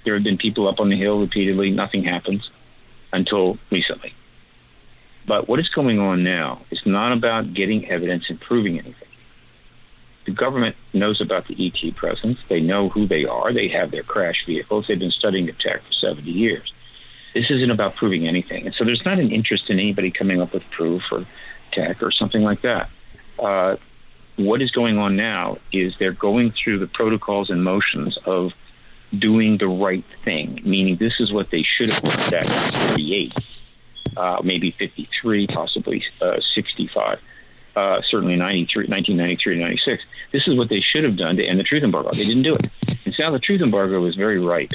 There 0.05 0.14
have 0.14 0.22
been 0.22 0.39
people 0.39 0.68
up 0.68 0.80
on 0.80 0.89
the 0.89 0.97
Hill 0.97 1.20
repeatedly. 1.20 1.70
Nothing 1.70 2.05
happens 2.05 2.51
until 3.12 3.59
recently. 3.70 4.14
But 5.26 5.49
what 5.49 5.59
is 5.59 5.68
going 5.68 5.99
on 5.99 6.22
now 6.22 6.61
is 6.70 6.85
not 6.85 7.12
about 7.12 7.55
getting 7.55 7.89
evidence 7.89 8.28
and 8.28 8.41
proving 8.41 8.78
anything. 8.78 9.09
The 10.26 10.32
government 10.32 10.76
knows 10.93 11.20
about 11.20 11.47
the 11.47 11.66
ET 11.66 11.95
presence. 11.97 12.41
They 12.49 12.61
know 12.61 12.89
who 12.89 13.07
they 13.07 13.24
are. 13.24 13.53
They 13.53 13.68
have 13.68 13.91
their 13.91 14.03
crash 14.03 14.45
vehicles. 14.47 14.87
They've 14.87 14.99
been 14.99 15.11
studying 15.11 15.47
the 15.47 15.53
tech 15.53 15.82
for 15.82 15.93
70 15.93 16.30
years. 16.30 16.72
This 17.35 17.51
isn't 17.51 17.70
about 17.70 17.95
proving 17.95 18.26
anything. 18.26 18.66
And 18.66 18.74
so 18.74 18.85
there's 18.85 19.05
not 19.05 19.18
an 19.18 19.30
interest 19.30 19.68
in 19.68 19.78
anybody 19.78 20.11
coming 20.11 20.41
up 20.41 20.53
with 20.53 20.68
proof 20.70 21.11
or 21.11 21.26
tech 21.72 22.03
or 22.03 22.11
something 22.11 22.43
like 22.43 22.62
that. 22.62 22.89
Uh, 23.39 23.76
what 24.37 24.61
is 24.61 24.70
going 24.70 24.99
on 24.99 25.16
now 25.16 25.57
is 25.72 25.97
they're 25.97 26.12
going 26.12 26.51
through 26.51 26.78
the 26.78 26.87
protocols 26.87 27.51
and 27.51 27.62
motions 27.62 28.16
of 28.18 28.55
doing 29.16 29.59
the 29.59 29.68
right 29.68 30.05
thing, 30.24 30.61
meaning 30.64 30.97
this 30.97 31.20
is 31.20 31.32
what 31.32 31.51
they 31.51 31.62
should 31.62 31.91
have 31.93 32.03
done 32.03 32.35
at 32.35 32.47
in 32.47 32.89
38, 32.89 33.39
uh, 34.16 34.41
maybe 34.43 34.70
53, 34.72 35.47
possibly 35.47 36.05
uh, 36.20 36.41
65, 36.55 37.20
uh, 37.76 38.01
certainly 38.03 38.37
93, 38.37 38.87
1993 38.87 39.55
to 39.55 39.61
96. 39.61 40.05
This 40.32 40.49
is 40.49 40.57
what 40.57 40.68
they 40.68 40.80
should 40.80 41.05
have 41.05 41.16
done 41.16 41.37
to 41.37 41.45
end 41.45 41.59
the 41.59 41.64
truth 41.64 41.82
embargo. 41.82 42.11
They 42.11 42.24
didn't 42.24 42.43
do 42.43 42.55
it. 42.55 42.66
And 43.05 43.14
now 43.18 43.30
the 43.30 43.39
truth 43.39 43.61
embargo 43.61 44.05
is 44.05 44.16
very 44.16 44.39
ripe. 44.39 44.72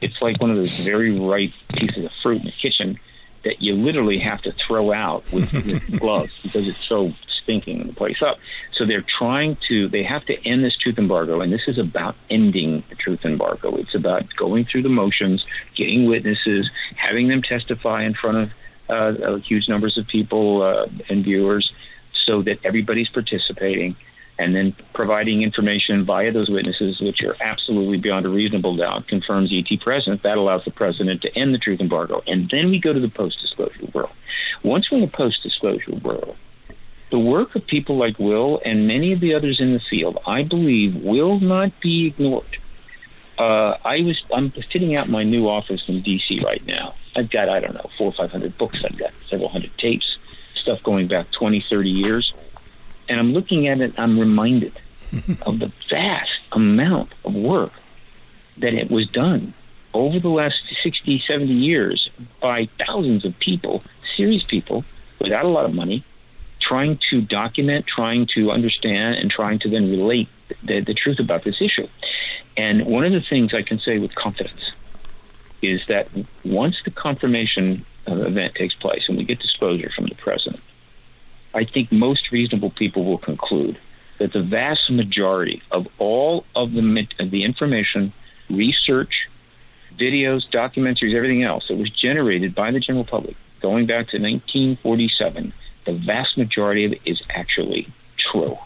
It's 0.00 0.22
like 0.22 0.40
one 0.40 0.50
of 0.50 0.56
those 0.56 0.72
very 0.78 1.18
ripe 1.18 1.52
pieces 1.74 2.04
of 2.04 2.12
fruit 2.12 2.40
in 2.40 2.46
the 2.46 2.52
kitchen 2.52 2.98
that 3.42 3.62
you 3.62 3.74
literally 3.74 4.18
have 4.18 4.42
to 4.42 4.52
throw 4.52 4.92
out 4.92 5.30
with, 5.32 5.52
with 5.52 6.00
gloves 6.00 6.32
because 6.42 6.68
it's 6.68 6.84
so 6.84 7.12
stinking 7.42 7.86
the 7.86 7.92
place 7.92 8.22
up. 8.22 8.38
So 8.72 8.84
they're 8.84 9.00
trying 9.02 9.56
to, 9.68 9.88
they 9.88 10.02
have 10.02 10.24
to 10.26 10.46
end 10.46 10.64
this 10.64 10.76
truth 10.76 10.98
embargo, 10.98 11.40
and 11.40 11.52
this 11.52 11.68
is 11.68 11.78
about 11.78 12.14
ending 12.28 12.82
the 12.88 12.94
truth 12.94 13.24
embargo. 13.24 13.76
It's 13.76 13.94
about 13.94 14.34
going 14.36 14.64
through 14.64 14.82
the 14.82 14.88
motions, 14.88 15.44
getting 15.74 16.06
witnesses, 16.06 16.70
having 16.96 17.28
them 17.28 17.42
testify 17.42 18.02
in 18.02 18.14
front 18.14 18.36
of 18.38 18.52
uh, 18.90 19.36
huge 19.36 19.68
numbers 19.68 19.96
of 19.96 20.06
people 20.06 20.62
uh, 20.62 20.86
and 21.08 21.24
viewers 21.24 21.72
so 22.12 22.42
that 22.42 22.64
everybody's 22.64 23.08
participating. 23.08 23.96
And 24.38 24.56
then 24.56 24.74
providing 24.94 25.42
information 25.42 26.02
via 26.04 26.32
those 26.32 26.48
witnesses, 26.48 26.98
which 26.98 27.22
are 27.24 27.36
absolutely 27.42 27.98
beyond 27.98 28.24
a 28.24 28.30
reasonable 28.30 28.74
doubt, 28.74 29.06
confirms 29.06 29.52
ET 29.52 29.78
presence. 29.80 30.22
That 30.22 30.38
allows 30.38 30.64
the 30.64 30.70
president 30.70 31.20
to 31.22 31.38
end 31.38 31.52
the 31.52 31.58
truth 31.58 31.78
embargo. 31.78 32.22
And 32.26 32.48
then 32.48 32.70
we 32.70 32.78
go 32.78 32.94
to 32.94 33.00
the 33.00 33.10
post 33.10 33.42
disclosure 33.42 33.84
world. 33.92 34.12
Once 34.62 34.90
we're 34.90 34.96
in 34.96 35.02
the 35.02 35.10
post 35.10 35.42
disclosure 35.42 35.94
world, 35.96 36.38
the 37.10 37.18
work 37.18 37.54
of 37.56 37.66
people 37.66 37.96
like 37.96 38.18
Will 38.18 38.60
and 38.64 38.86
many 38.86 39.12
of 39.12 39.20
the 39.20 39.34
others 39.34 39.60
in 39.60 39.72
the 39.72 39.80
field, 39.80 40.18
I 40.26 40.42
believe, 40.42 40.96
will 40.96 41.40
not 41.40 41.78
be 41.80 42.06
ignored. 42.06 42.58
Uh, 43.38 43.76
I 43.84 44.02
was 44.02 44.22
I'm 44.32 44.50
fitting 44.50 44.96
out 44.96 45.08
my 45.08 45.22
new 45.22 45.48
office 45.48 45.88
in 45.88 46.02
DC 46.02 46.44
right 46.44 46.64
now. 46.66 46.94
I've 47.16 47.30
got 47.30 47.48
I 47.48 47.60
don't 47.60 47.74
know 47.74 47.90
four 47.96 48.08
or 48.08 48.12
five 48.12 48.30
hundred 48.30 48.56
books. 48.58 48.84
I've 48.84 48.96
got 48.96 49.12
several 49.28 49.48
hundred 49.48 49.76
tapes, 49.78 50.18
stuff 50.54 50.82
going 50.82 51.08
back 51.08 51.30
20, 51.30 51.60
30 51.60 51.90
years, 51.90 52.30
and 53.08 53.18
I'm 53.18 53.32
looking 53.32 53.66
at 53.66 53.80
it. 53.80 53.98
I'm 53.98 54.18
reminded 54.18 54.78
of 55.42 55.58
the 55.58 55.72
vast 55.88 56.38
amount 56.52 57.12
of 57.24 57.34
work 57.34 57.72
that 58.58 58.74
it 58.74 58.90
was 58.90 59.10
done 59.10 59.54
over 59.94 60.20
the 60.20 60.28
last 60.28 60.60
60, 60.82 61.18
70 61.18 61.52
years 61.52 62.10
by 62.40 62.66
thousands 62.86 63.24
of 63.24 63.36
people, 63.38 63.82
serious 64.16 64.44
people, 64.44 64.84
without 65.18 65.44
a 65.44 65.48
lot 65.48 65.64
of 65.64 65.74
money, 65.74 66.04
trying 66.70 66.96
to 67.10 67.20
document, 67.20 67.84
trying 67.84 68.24
to 68.26 68.52
understand, 68.52 69.16
and 69.16 69.28
trying 69.28 69.58
to 69.58 69.68
then 69.68 69.90
relate 69.90 70.28
the, 70.62 70.78
the 70.78 70.94
truth 70.94 71.18
about 71.18 71.42
this 71.42 71.60
issue. 71.60 71.88
And 72.56 72.86
one 72.86 73.04
of 73.04 73.10
the 73.10 73.20
things 73.20 73.52
I 73.52 73.62
can 73.62 73.80
say 73.80 73.98
with 73.98 74.14
confidence 74.14 74.70
is 75.62 75.84
that 75.86 76.06
once 76.44 76.80
the 76.84 76.92
confirmation 76.92 77.84
uh, 78.08 78.14
event 78.14 78.54
takes 78.54 78.76
place 78.76 79.08
and 79.08 79.18
we 79.18 79.24
get 79.24 79.40
disclosure 79.40 79.90
from 79.90 80.06
the 80.06 80.14
president, 80.14 80.62
I 81.52 81.64
think 81.64 81.90
most 81.90 82.30
reasonable 82.30 82.70
people 82.70 83.02
will 83.02 83.18
conclude 83.18 83.76
that 84.18 84.32
the 84.32 84.40
vast 84.40 84.92
majority 84.92 85.64
of 85.72 85.88
all 85.98 86.44
of 86.54 86.72
the, 86.72 87.08
of 87.18 87.32
the 87.32 87.42
information, 87.42 88.12
research, 88.48 89.28
videos, 89.96 90.48
documentaries, 90.48 91.16
everything 91.16 91.42
else 91.42 91.66
that 91.66 91.78
was 91.78 91.90
generated 91.90 92.54
by 92.54 92.70
the 92.70 92.78
general 92.78 93.04
public 93.04 93.34
going 93.60 93.86
back 93.86 94.06
to 94.06 94.18
1947, 94.18 95.52
the 95.90 95.98
vast 95.98 96.36
majority 96.36 96.84
of 96.84 96.92
it 96.92 97.00
is 97.04 97.20
actually 97.30 97.88
true. 98.16 98.56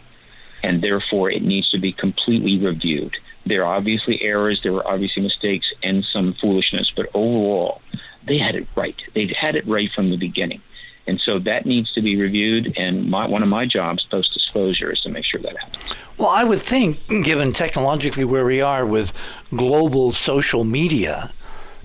And 0.62 0.82
therefore, 0.82 1.30
it 1.30 1.42
needs 1.42 1.70
to 1.70 1.78
be 1.78 1.92
completely 1.92 2.58
reviewed. 2.58 3.16
There 3.46 3.64
are 3.64 3.76
obviously 3.76 4.22
errors, 4.22 4.62
there 4.62 4.72
were 4.72 4.86
obviously 4.86 5.22
mistakes, 5.22 5.72
and 5.82 6.04
some 6.04 6.34
foolishness, 6.34 6.90
but 6.94 7.06
overall, 7.14 7.80
they 8.24 8.38
had 8.38 8.54
it 8.54 8.66
right. 8.74 8.96
They'd 9.14 9.32
had 9.32 9.56
it 9.56 9.66
right 9.66 9.90
from 9.90 10.10
the 10.10 10.16
beginning. 10.16 10.60
And 11.06 11.20
so 11.20 11.38
that 11.40 11.66
needs 11.66 11.92
to 11.92 12.02
be 12.02 12.16
reviewed. 12.16 12.74
And 12.78 13.10
my, 13.10 13.26
one 13.26 13.42
of 13.42 13.48
my 13.48 13.66
jobs 13.66 14.04
post 14.04 14.32
disclosure 14.32 14.90
is 14.90 15.00
to 15.02 15.10
make 15.10 15.24
sure 15.24 15.40
that 15.40 15.56
happens. 15.56 15.84
Well, 16.16 16.30
I 16.30 16.44
would 16.44 16.62
think, 16.62 17.06
given 17.08 17.52
technologically 17.52 18.24
where 18.24 18.46
we 18.46 18.62
are 18.62 18.86
with 18.86 19.12
global 19.50 20.12
social 20.12 20.64
media 20.64 21.30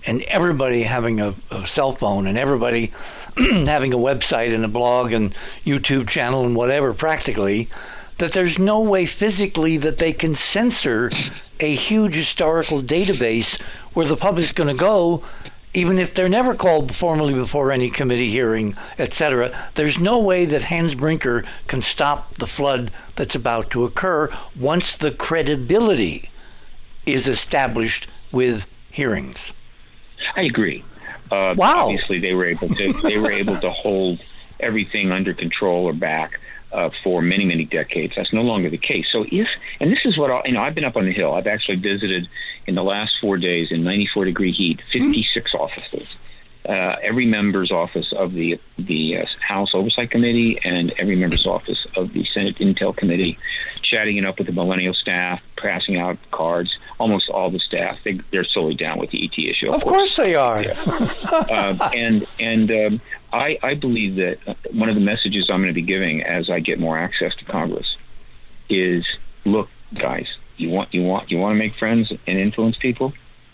and 0.06 0.22
everybody 0.24 0.84
having 0.84 1.20
a, 1.20 1.34
a 1.52 1.68
cell 1.68 1.92
phone 1.92 2.28
and 2.28 2.38
everybody 2.38 2.92
having 3.38 3.94
a 3.94 3.98
website 3.98 4.54
and 4.54 4.64
a 4.64 4.70
blog 4.70 5.12
and 5.12 5.36
YouTube 5.66 6.08
channel 6.08 6.46
and 6.46 6.56
whatever, 6.56 6.94
practically, 6.94 7.70
that 8.18 8.34
there's 8.34 8.60
no 8.60 8.80
way 8.80 9.06
physically 9.06 9.78
that 9.78 9.98
they 9.98 10.14
can 10.14 10.34
censor 10.34 11.10
a 11.60 11.74
huge 11.74 12.16
historical 12.16 12.82
database 12.82 13.62
where 13.94 14.06
the 14.06 14.16
public's 14.16 14.52
going 14.52 14.74
to 14.74 14.80
go 14.80 15.24
even 15.74 16.00
if 16.00 16.14
they're 16.14 16.30
never 16.30 16.56
called 16.56 16.96
formally 16.96 17.34
before 17.34 17.72
any 17.72 17.90
committee 17.90 18.30
hearing, 18.30 18.76
etc., 18.98 19.56
there's 19.76 20.00
no 20.00 20.18
way 20.18 20.46
that 20.46 20.66
Hans 20.66 20.96
Brinker 20.96 21.44
can 21.68 21.82
stop 21.82 22.36
the 22.36 22.48
flood 22.48 22.92
that's 23.16 23.36
about 23.36 23.70
to 23.72 23.84
occur 23.84 24.30
once 24.60 24.96
the 24.96 25.12
credibility 25.12 26.30
is 27.06 27.28
established 27.28 28.08
with 28.32 28.66
hearings. 28.90 29.54
I 30.36 30.44
agree. 30.44 30.84
Uh, 31.32 31.54
Wow. 31.58 31.86
Obviously, 31.90 32.20
they 32.20 32.34
were 32.34 32.46
able 32.46 32.70
to 32.70 32.94
they 33.04 33.18
were 33.18 33.32
able 33.32 33.58
to 33.58 33.70
hold 33.70 34.20
everything 34.60 35.12
under 35.12 35.34
control 35.34 35.86
or 35.86 35.94
back 35.94 36.40
uh, 36.72 36.90
for 37.04 37.22
many 37.22 37.46
many 37.46 37.66
decades. 37.66 38.16
That's 38.16 38.34
no 38.34 38.42
longer 38.42 38.70
the 38.70 38.78
case. 38.78 39.08
So 39.12 39.26
if 39.32 39.48
and 39.80 39.92
this 39.92 40.06
is 40.06 40.18
what 40.18 40.32
I, 40.32 40.42
you 40.46 40.54
know, 40.54 40.62
I've 40.62 40.76
been 40.76 40.86
up 40.86 40.98
on 40.98 41.06
the 41.06 41.12
hill. 41.14 41.34
I've 41.34 41.48
actually 41.48 41.78
visited 41.78 42.28
in 42.68 42.76
the 42.76 42.84
last 42.84 43.20
four 43.20 43.38
days 43.38 43.72
in 43.72 43.84
94 43.84 44.26
degree 44.26 44.52
heat 44.52 44.82
56 44.92 45.54
offices. 45.56 46.08
Uh, 46.70 46.96
every 47.02 47.26
member's 47.26 47.72
office 47.72 48.14
of 48.14 48.34
the 48.34 48.60
the 48.78 49.18
uh, 49.18 49.26
House 49.42 49.74
Oversight 49.74 50.12
Committee 50.12 50.60
and 50.64 50.94
every 51.00 51.16
member's 51.16 51.48
office 51.48 51.88
of 51.96 52.14
the 52.14 52.24
Senate 52.26 52.58
Intel 52.58 52.96
Committee, 52.96 53.40
chatting 53.82 54.18
it 54.18 54.26
up 54.26 54.38
with 54.38 54.46
the 54.46 54.54
millennial 54.54 54.94
staff, 54.94 55.42
passing 55.58 55.98
out 55.98 56.18
cards. 56.30 56.78
Almost 57.00 57.30
all 57.30 57.50
the 57.50 57.60
staff 57.60 58.04
they, 58.04 58.14
they're 58.30 58.44
solely 58.44 58.76
down 58.76 59.00
with 59.00 59.10
the 59.10 59.26
ET 59.26 59.38
issue. 59.40 59.74
Of 59.74 59.84
course 59.84 60.16
they 60.16 60.36
are. 60.36 60.60
uh, 60.60 61.90
and 61.96 62.28
and 62.40 62.72
um, 62.72 63.02
I, 63.34 63.58
I 63.64 63.74
believe 63.74 64.16
that 64.16 64.38
uh, 64.48 64.54
one 64.72 64.90
of 64.90 64.96
the 64.96 65.02
messages 65.02 65.50
I'm 65.50 65.62
going 65.62 65.70
to 65.70 65.74
be 65.74 65.82
giving 65.82 66.22
as 66.22 66.52
I 66.52 66.60
get 66.60 66.80
more 66.80 67.00
access 67.00 67.36
to 67.38 67.46
Congress 67.46 67.98
is, 68.70 69.08
look, 69.44 69.70
guys, 69.96 70.38
you 70.58 70.70
want 70.70 70.94
you 70.94 71.02
want 71.02 71.32
you 71.32 71.40
want 71.40 71.56
to 71.56 71.58
make 71.58 71.74
friends 71.74 72.12
and 72.12 72.38
influence 72.38 72.78
people. 72.78 73.14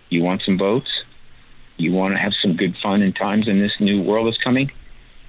You 0.10 0.22
want 0.22 0.42
some 0.42 0.58
votes 0.58 1.06
you 1.78 1.92
want 1.92 2.14
to 2.14 2.20
have 2.20 2.34
some 2.34 2.56
good 2.56 2.78
fun 2.78 3.02
and 3.02 3.16
times 3.16 3.48
in 3.48 3.60
this 3.60 3.80
new 3.80 4.02
world 4.02 4.28
that's 4.28 4.38
coming, 4.38 4.72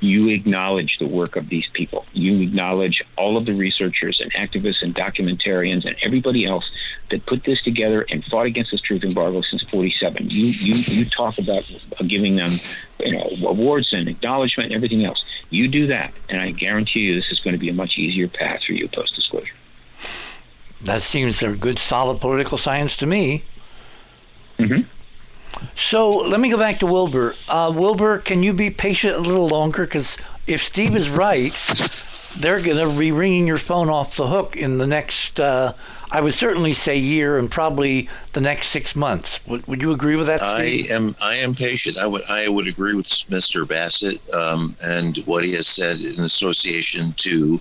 you 0.01 0.29
acknowledge 0.29 0.99
the 0.99 1.07
work 1.07 1.37
of 1.37 1.49
these 1.49 1.69
people. 1.69 2.05
You 2.13 2.41
acknowledge 2.43 3.03
all 3.17 3.37
of 3.37 3.47
the 3.47 3.55
researchers 3.55 4.21
and 4.21 4.33
activists 4.35 4.83
and 4.83 4.95
documentarians 4.95 5.87
and 5.87 5.97
everybody 6.03 6.45
else 6.45 6.71
that 7.11 7.25
put 7.25 7.45
this 7.45 7.63
together 7.63 8.05
and 8.11 8.25
fought 8.25 8.47
against 8.47 8.73
this 8.73 8.81
truth 8.81 9.05
embargo 9.05 9.41
since 9.41 9.63
47. 9.63 10.29
You 10.31 10.47
you 10.47 10.75
you 10.75 11.05
talk 11.07 11.39
about 11.39 11.65
giving 12.07 12.37
them 12.37 12.53
you 13.01 13.13
know 13.13 13.49
awards 13.49 13.93
and 13.93 14.07
acknowledgement 14.07 14.67
and 14.67 14.77
everything 14.77 15.05
else. 15.05 15.25
You 15.51 15.67
do 15.69 15.87
that, 15.87 16.13
and 16.29 16.41
I 16.41 16.51
guarantee 16.51 17.01
you 17.01 17.15
this 17.15 17.31
is 17.31 17.41
going 17.41 17.55
to 17.55 17.59
be 17.59 17.71
a 17.71 17.75
much 17.75 17.97
easier 17.97 18.29
path 18.29 18.65
for 18.65 18.73
you 18.73 18.89
post 18.89 19.15
disclosure. 19.15 19.55
That 20.83 21.03
seems 21.03 21.43
a 21.43 21.55
good, 21.57 21.79
solid 21.79 22.21
political 22.21 22.59
science 22.59 22.97
to 22.99 23.07
me. 23.07 23.45
Mm-hmm. 24.59 24.83
So 25.75 26.09
let 26.09 26.41
me 26.41 26.51
go 26.51 26.59
back 26.59 26.81
to 26.81 26.87
Wilbur. 26.87 27.35
Uh, 27.49 27.73
Wilbur, 27.75 28.19
can 28.19 28.43
you 28.43 28.53
be 28.53 28.71
patient 28.71 29.15
a 29.15 29.21
little 29.21 29.49
longer? 29.49 29.85
Because 29.85 30.17
if 30.47 30.63
Steve 30.63 30.97
is 30.97 31.09
right, 31.09 31.53
they're 32.39 32.61
going 32.61 32.77
to 32.77 32.99
be 32.99 33.13
ringing 33.13 33.47
your 33.47 33.59
phone 33.59 33.89
off 33.89 34.17
the 34.17 34.27
hook 34.27 34.57
in 34.57 34.79
the 34.79 34.87
next, 34.87 35.41
uh, 35.41 35.73
I 36.11 36.21
would 36.21 36.35
certainly 36.35 36.73
say 36.73 36.97
year 36.97 37.39
and 37.39 37.51
probably 37.51 38.09
the 38.33 38.41
next 38.41 38.69
six 38.69 38.95
months. 38.95 39.45
Would, 39.47 39.67
would 39.67 39.83
you 39.83 39.93
agree 39.93 40.17
with 40.17 40.27
that? 40.27 40.41
Steve? 40.41 40.87
I 40.91 40.95
am. 40.95 41.15
I 41.23 41.35
am 41.37 41.55
patient. 41.55 41.99
I 41.99 42.07
would. 42.07 42.23
I 42.31 42.49
would 42.49 42.69
agree 42.69 42.95
with 42.95 43.07
Mr. 43.07 43.67
Bassett 43.67 44.21
um, 44.35 44.77
and 44.85 45.19
what 45.27 45.45
he 45.45 45.53
has 45.53 45.67
said 45.67 45.97
in 45.99 46.25
association 46.25 47.13
to 47.17 47.61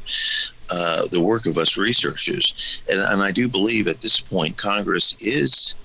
uh, 0.71 1.07
the 1.07 1.21
work 1.21 1.45
of 1.45 1.57
us 1.57 1.77
researchers, 1.77 2.83
and, 2.89 2.99
and 2.99 3.21
I 3.21 3.31
do 3.31 3.47
believe 3.47 3.87
at 3.87 4.01
this 4.01 4.19
point 4.19 4.57
Congress 4.57 5.15
is. 5.21 5.75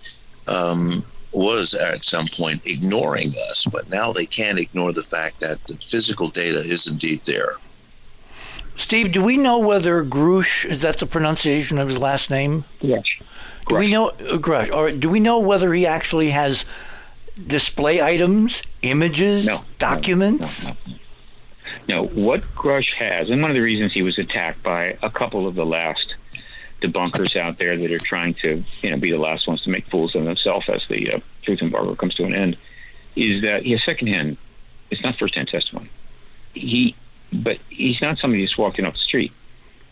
Um, 0.49 1.05
was 1.33 1.75
at 1.75 2.03
some 2.05 2.27
point 2.37 2.61
ignoring 2.67 3.29
us, 3.49 3.65
but 3.71 3.89
now 3.91 4.13
they 4.13 4.27
can't 4.27 4.59
ignore 4.59 4.93
the 4.93 5.03
fact 5.03 5.41
that 5.41 5.59
the 5.67 5.75
physical 5.75 6.29
data 6.29 6.59
is 6.59 6.87
indeed 6.87 7.21
there. 7.21 7.57
Steve, 8.77 9.13
do 9.13 9.23
we 9.23 9.37
know 9.37 9.59
whether 9.59 10.03
Grusch 10.05 10.65
is 10.65 10.83
that 10.83 10.99
the 10.99 11.07
pronunciation 11.07 11.79
of 11.79 11.89
his 11.89 11.99
last 11.99 12.31
name? 12.31 12.65
Yes. 12.81 13.05
Do 13.69 13.77
we 13.77 13.91
know 13.91 14.09
uh, 14.09 14.39
Grusch? 14.39 14.75
Or 14.75 14.91
do 14.91 15.09
we 15.09 15.21
know 15.21 15.39
whether 15.39 15.73
he 15.75 15.87
actually 15.87 16.31
has 16.31 16.65
display 17.47 18.01
items, 18.01 18.63
images, 18.83 19.47
no, 19.47 19.61
documents? 19.79 20.65
No, 20.65 20.75
no, 20.87 20.95
no, 21.89 22.07
what 22.07 22.41
Grusch 22.55 22.95
has, 22.95 23.31
and 23.31 23.43
one 23.43 23.51
of 23.51 23.55
the 23.55 23.61
reasons 23.61 23.93
he 23.93 24.03
was 24.03 24.19
attacked 24.19 24.63
by 24.63 24.97
a 25.03 25.11
couple 25.11 25.47
of 25.47 25.55
the 25.55 25.67
last 25.67 26.15
debunkers 26.81 27.37
out 27.37 27.59
there 27.59 27.77
that 27.77 27.91
are 27.91 27.99
trying 27.99 28.35
to, 28.35 28.63
you 28.83 28.91
know, 28.91 28.97
be 28.97 29.11
the 29.11 29.19
last 29.19 29.47
ones 29.47 29.63
to 29.63 29.71
make 29.71 29.87
fools 29.87 30.15
of 30.15 30.25
themselves 30.25 30.69
as 30.69 30.87
the 30.89 31.15
uh, 31.15 31.21
truth 31.43 31.63
embargo 31.63 31.95
comes 31.95 32.15
to 32.15 32.25
an 32.25 32.35
end, 32.35 32.57
is 33.17 33.43
that 33.43 33.63
he 33.63 33.73
has 33.73 33.85
secondhand. 33.85 34.37
It's 34.91 35.03
not 35.03 35.17
firsthand 35.17 35.49
testimony. 35.49 35.89
He, 36.55 36.97
but 37.33 37.59
he's 37.69 38.01
not 38.01 38.19
somebody 38.19 38.43
who's 38.43 38.59
walking 38.59 38.85
off 38.85 38.95
the 38.95 39.01
street. 39.01 39.33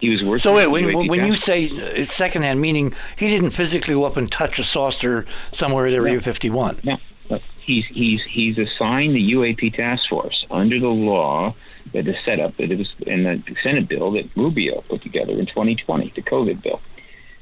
He 0.00 0.10
was 0.10 0.22
working. 0.22 0.38
So 0.38 0.54
wait, 0.54 0.68
when, 0.68 1.08
when 1.08 1.26
you 1.26 1.34
say 1.34 1.64
it's 1.64 2.14
secondhand, 2.14 2.60
meaning 2.60 2.94
he 3.16 3.28
didn't 3.28 3.50
physically 3.50 3.94
go 3.94 4.04
up 4.04 4.16
and 4.16 4.30
touch 4.30 4.58
a 4.58 4.64
saucer 4.64 5.26
somewhere 5.52 5.86
at 5.86 5.92
Area 5.92 6.14
no. 6.14 6.20
51. 6.20 6.80
No, 6.84 6.98
no, 7.30 7.40
he's 7.60 7.86
he's 7.86 8.22
he's 8.22 8.58
assigned 8.58 9.14
the 9.14 9.32
UAP 9.32 9.74
task 9.74 10.08
force 10.08 10.46
under 10.50 10.78
the 10.78 10.88
law 10.88 11.54
that 11.92 12.06
is 12.06 12.18
set 12.24 12.40
up 12.40 12.56
that 12.56 12.70
it 12.70 12.78
was 12.78 12.94
in 13.06 13.22
the 13.24 13.56
Senate 13.62 13.88
bill 13.88 14.10
that 14.12 14.28
Rubio 14.36 14.80
put 14.82 15.02
together 15.02 15.32
in 15.32 15.46
2020, 15.46 16.10
the 16.14 16.22
COVID 16.22 16.62
bill. 16.62 16.80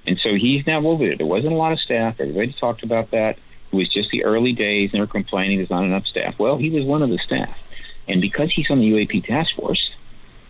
And 0.06 0.18
so 0.18 0.34
he's 0.34 0.66
now 0.66 0.80
over 0.86 1.04
it. 1.04 1.18
There 1.18 1.26
wasn't 1.26 1.52
a 1.52 1.56
lot 1.56 1.72
of 1.72 1.80
staff. 1.80 2.20
Everybody 2.20 2.52
talked 2.52 2.82
about 2.82 3.10
that. 3.10 3.38
It 3.72 3.76
was 3.76 3.88
just 3.88 4.10
the 4.10 4.24
early 4.24 4.52
days, 4.52 4.90
and 4.90 4.98
they 4.98 5.00
were 5.00 5.06
complaining 5.06 5.58
there's 5.58 5.70
not 5.70 5.84
enough 5.84 6.06
staff. 6.06 6.38
Well, 6.38 6.56
he 6.56 6.70
was 6.70 6.84
one 6.84 7.02
of 7.02 7.10
the 7.10 7.18
staff. 7.18 7.60
And 8.08 8.20
because 8.20 8.52
he's 8.52 8.70
on 8.70 8.78
the 8.78 8.92
UAP 8.92 9.24
task 9.24 9.54
force, 9.54 9.92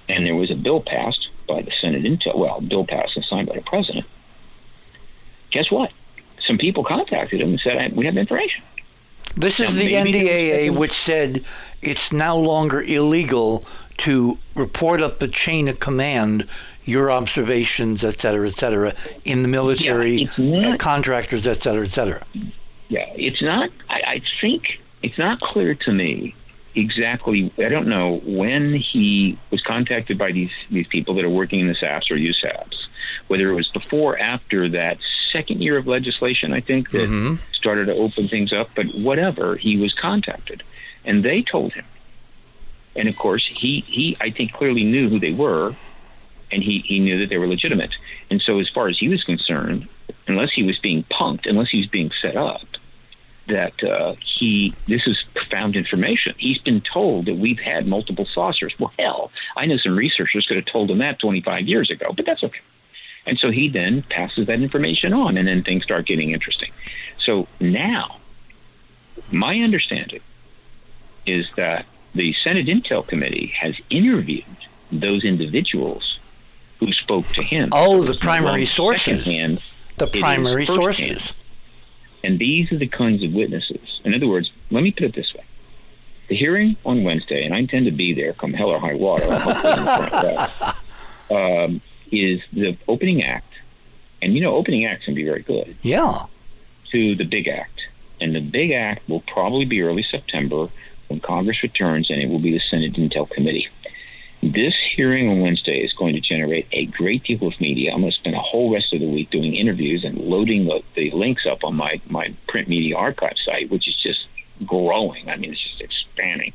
and 0.08 0.26
there 0.26 0.36
was 0.36 0.50
a 0.50 0.54
bill 0.54 0.80
passed 0.80 1.30
by 1.46 1.62
the 1.62 1.70
Senate 1.70 2.02
Intel, 2.02 2.36
well, 2.36 2.60
bill 2.60 2.84
passed 2.84 3.16
and 3.16 3.24
signed 3.24 3.48
by 3.48 3.54
the 3.54 3.62
president, 3.62 4.04
guess 5.50 5.70
what? 5.70 5.90
Some 6.38 6.58
people 6.58 6.84
contacted 6.84 7.40
him 7.40 7.50
and 7.50 7.60
said, 7.60 7.96
we 7.96 8.04
have 8.04 8.16
information. 8.18 8.62
This 9.36 9.60
is 9.60 9.74
now, 9.76 9.82
the 9.82 9.92
NDAA, 9.92 10.76
which 10.76 10.92
said 10.92 11.44
it's 11.82 12.12
no 12.12 12.38
longer 12.38 12.82
illegal 12.82 13.64
to 13.98 14.38
report 14.54 15.02
up 15.02 15.18
the 15.18 15.28
chain 15.28 15.68
of 15.68 15.80
command 15.80 16.48
your 16.84 17.10
observations, 17.10 18.04
et 18.04 18.20
cetera, 18.20 18.48
et 18.48 18.56
cetera, 18.56 18.94
in 19.24 19.42
the 19.42 19.48
military, 19.48 20.28
yeah, 20.36 20.70
not, 20.70 20.78
contractors, 20.78 21.46
et 21.46 21.54
cetera, 21.54 21.84
et 21.84 21.90
cetera. 21.90 22.22
Yeah, 22.88 23.12
it's 23.16 23.42
not. 23.42 23.70
I, 23.90 24.02
I 24.06 24.22
think 24.40 24.80
it's 25.02 25.18
not 25.18 25.40
clear 25.40 25.74
to 25.74 25.92
me 25.92 26.34
exactly. 26.76 27.50
I 27.58 27.68
don't 27.68 27.88
know 27.88 28.18
when 28.18 28.74
he 28.74 29.36
was 29.50 29.62
contacted 29.62 30.16
by 30.16 30.30
these 30.30 30.52
these 30.70 30.86
people 30.86 31.14
that 31.14 31.24
are 31.24 31.30
working 31.30 31.60
in 31.60 31.66
the 31.66 31.74
SAPs 31.74 32.10
or 32.10 32.16
USAPs. 32.16 32.86
Whether 33.26 33.50
it 33.50 33.54
was 33.54 33.68
before 33.68 34.12
or 34.12 34.18
after 34.18 34.68
that 34.68 34.98
second 35.32 35.60
year 35.60 35.76
of 35.76 35.88
legislation, 35.88 36.52
I 36.52 36.60
think 36.60 36.92
that 36.92 37.08
mm-hmm. 37.08 37.42
started 37.52 37.86
to 37.86 37.94
open 37.94 38.28
things 38.28 38.52
up. 38.52 38.70
But 38.76 38.86
whatever, 38.94 39.56
he 39.56 39.76
was 39.76 39.92
contacted, 39.92 40.62
and 41.04 41.24
they 41.24 41.42
told 41.42 41.72
him 41.72 41.84
and 42.96 43.08
of 43.08 43.16
course, 43.16 43.46
he, 43.46 43.80
he 43.86 44.16
I 44.20 44.30
think, 44.30 44.52
clearly 44.52 44.84
knew 44.84 45.08
who 45.08 45.18
they 45.18 45.32
were, 45.32 45.74
and 46.50 46.62
he, 46.62 46.78
he 46.80 46.98
knew 46.98 47.18
that 47.18 47.28
they 47.28 47.38
were 47.38 47.46
legitimate. 47.46 47.94
And 48.30 48.40
so, 48.40 48.58
as 48.58 48.68
far 48.68 48.88
as 48.88 48.98
he 48.98 49.08
was 49.08 49.24
concerned, 49.24 49.88
unless 50.26 50.52
he 50.52 50.62
was 50.62 50.78
being 50.78 51.04
punked, 51.04 51.46
unless 51.46 51.70
he 51.70 51.78
was 51.78 51.88
being 51.88 52.10
set 52.20 52.36
up, 52.36 52.66
that 53.48 53.82
uh, 53.84 54.14
he 54.20 54.74
this 54.86 55.06
is 55.06 55.24
profound 55.34 55.76
information. 55.76 56.34
He's 56.38 56.58
been 56.58 56.80
told 56.80 57.26
that 57.26 57.36
we've 57.36 57.60
had 57.60 57.86
multiple 57.86 58.26
saucers. 58.26 58.74
Well, 58.78 58.92
hell, 58.98 59.30
I 59.56 59.66
know 59.66 59.76
some 59.76 59.96
researchers 59.96 60.46
could 60.46 60.56
have 60.56 60.66
told 60.66 60.90
him 60.90 60.98
that 60.98 61.18
25 61.18 61.68
years 61.68 61.90
ago, 61.90 62.12
but 62.14 62.26
that's 62.26 62.42
okay. 62.42 62.60
And 63.26 63.38
so 63.38 63.50
he 63.50 63.68
then 63.68 64.02
passes 64.02 64.46
that 64.46 64.60
information 64.60 65.12
on, 65.12 65.36
and 65.36 65.48
then 65.48 65.62
things 65.62 65.82
start 65.82 66.06
getting 66.06 66.32
interesting. 66.32 66.70
So 67.18 67.48
now, 67.60 68.18
my 69.30 69.60
understanding 69.60 70.20
is 71.26 71.50
that 71.56 71.86
the 72.16 72.32
Senate 72.32 72.66
Intel 72.66 73.06
Committee 73.06 73.48
has 73.58 73.76
interviewed 73.90 74.44
those 74.90 75.24
individuals 75.24 76.18
who 76.78 76.92
spoke 76.92 77.26
to 77.28 77.42
him. 77.42 77.68
Oh, 77.72 78.02
the 78.02 78.14
primary 78.14 78.66
sources. 78.66 79.24
the 79.98 80.06
primary 80.06 80.64
sources. 80.64 81.32
And 82.24 82.38
these 82.38 82.72
are 82.72 82.78
the 82.78 82.88
kinds 82.88 83.22
of 83.22 83.34
witnesses. 83.34 84.00
In 84.04 84.14
other 84.14 84.26
words, 84.26 84.50
let 84.70 84.82
me 84.82 84.90
put 84.90 85.04
it 85.04 85.14
this 85.14 85.34
way. 85.34 85.44
The 86.28 86.34
hearing 86.34 86.76
on 86.84 87.04
Wednesday, 87.04 87.44
and 87.44 87.54
I 87.54 87.58
intend 87.58 87.86
to 87.86 87.92
be 87.92 88.12
there 88.12 88.32
come 88.32 88.52
hell 88.52 88.70
or 88.70 88.80
high 88.80 88.94
water, 88.94 89.32
um, 91.30 91.80
is 92.10 92.42
the 92.52 92.76
opening 92.88 93.22
act. 93.22 93.52
And 94.22 94.34
you 94.34 94.40
know, 94.40 94.54
opening 94.56 94.86
acts 94.86 95.04
can 95.04 95.14
be 95.14 95.24
very 95.24 95.42
good. 95.42 95.76
Yeah. 95.82 96.24
To 96.90 97.14
the 97.14 97.24
big 97.24 97.46
act. 97.46 97.88
And 98.20 98.34
the 98.34 98.40
big 98.40 98.72
act 98.72 99.08
will 99.08 99.20
probably 99.20 99.66
be 99.66 99.82
early 99.82 100.02
September 100.02 100.68
when 101.08 101.20
Congress 101.20 101.62
returns, 101.62 102.10
and 102.10 102.20
it 102.20 102.28
will 102.28 102.38
be 102.38 102.52
the 102.52 102.60
Senate 102.60 102.94
Intel 102.94 103.28
Committee. 103.28 103.68
This 104.42 104.76
hearing 104.76 105.28
on 105.28 105.40
Wednesday 105.40 105.82
is 105.82 105.92
going 105.92 106.14
to 106.14 106.20
generate 106.20 106.66
a 106.72 106.86
great 106.86 107.24
deal 107.24 107.46
of 107.46 107.60
media. 107.60 107.92
I'm 107.92 108.00
going 108.00 108.12
to 108.12 108.18
spend 108.18 108.36
a 108.36 108.40
whole 108.40 108.72
rest 108.72 108.92
of 108.92 109.00
the 109.00 109.08
week 109.08 109.30
doing 109.30 109.54
interviews 109.54 110.04
and 110.04 110.18
loading 110.18 110.66
the, 110.66 110.82
the 110.94 111.10
links 111.12 111.46
up 111.46 111.64
on 111.64 111.74
my, 111.74 112.00
my 112.08 112.32
print 112.46 112.68
media 112.68 112.96
archive 112.96 113.38
site, 113.38 113.70
which 113.70 113.88
is 113.88 113.96
just 113.96 114.26
growing. 114.64 115.28
I 115.30 115.36
mean, 115.36 115.52
it's 115.52 115.60
just 115.60 115.80
expanding. 115.80 116.52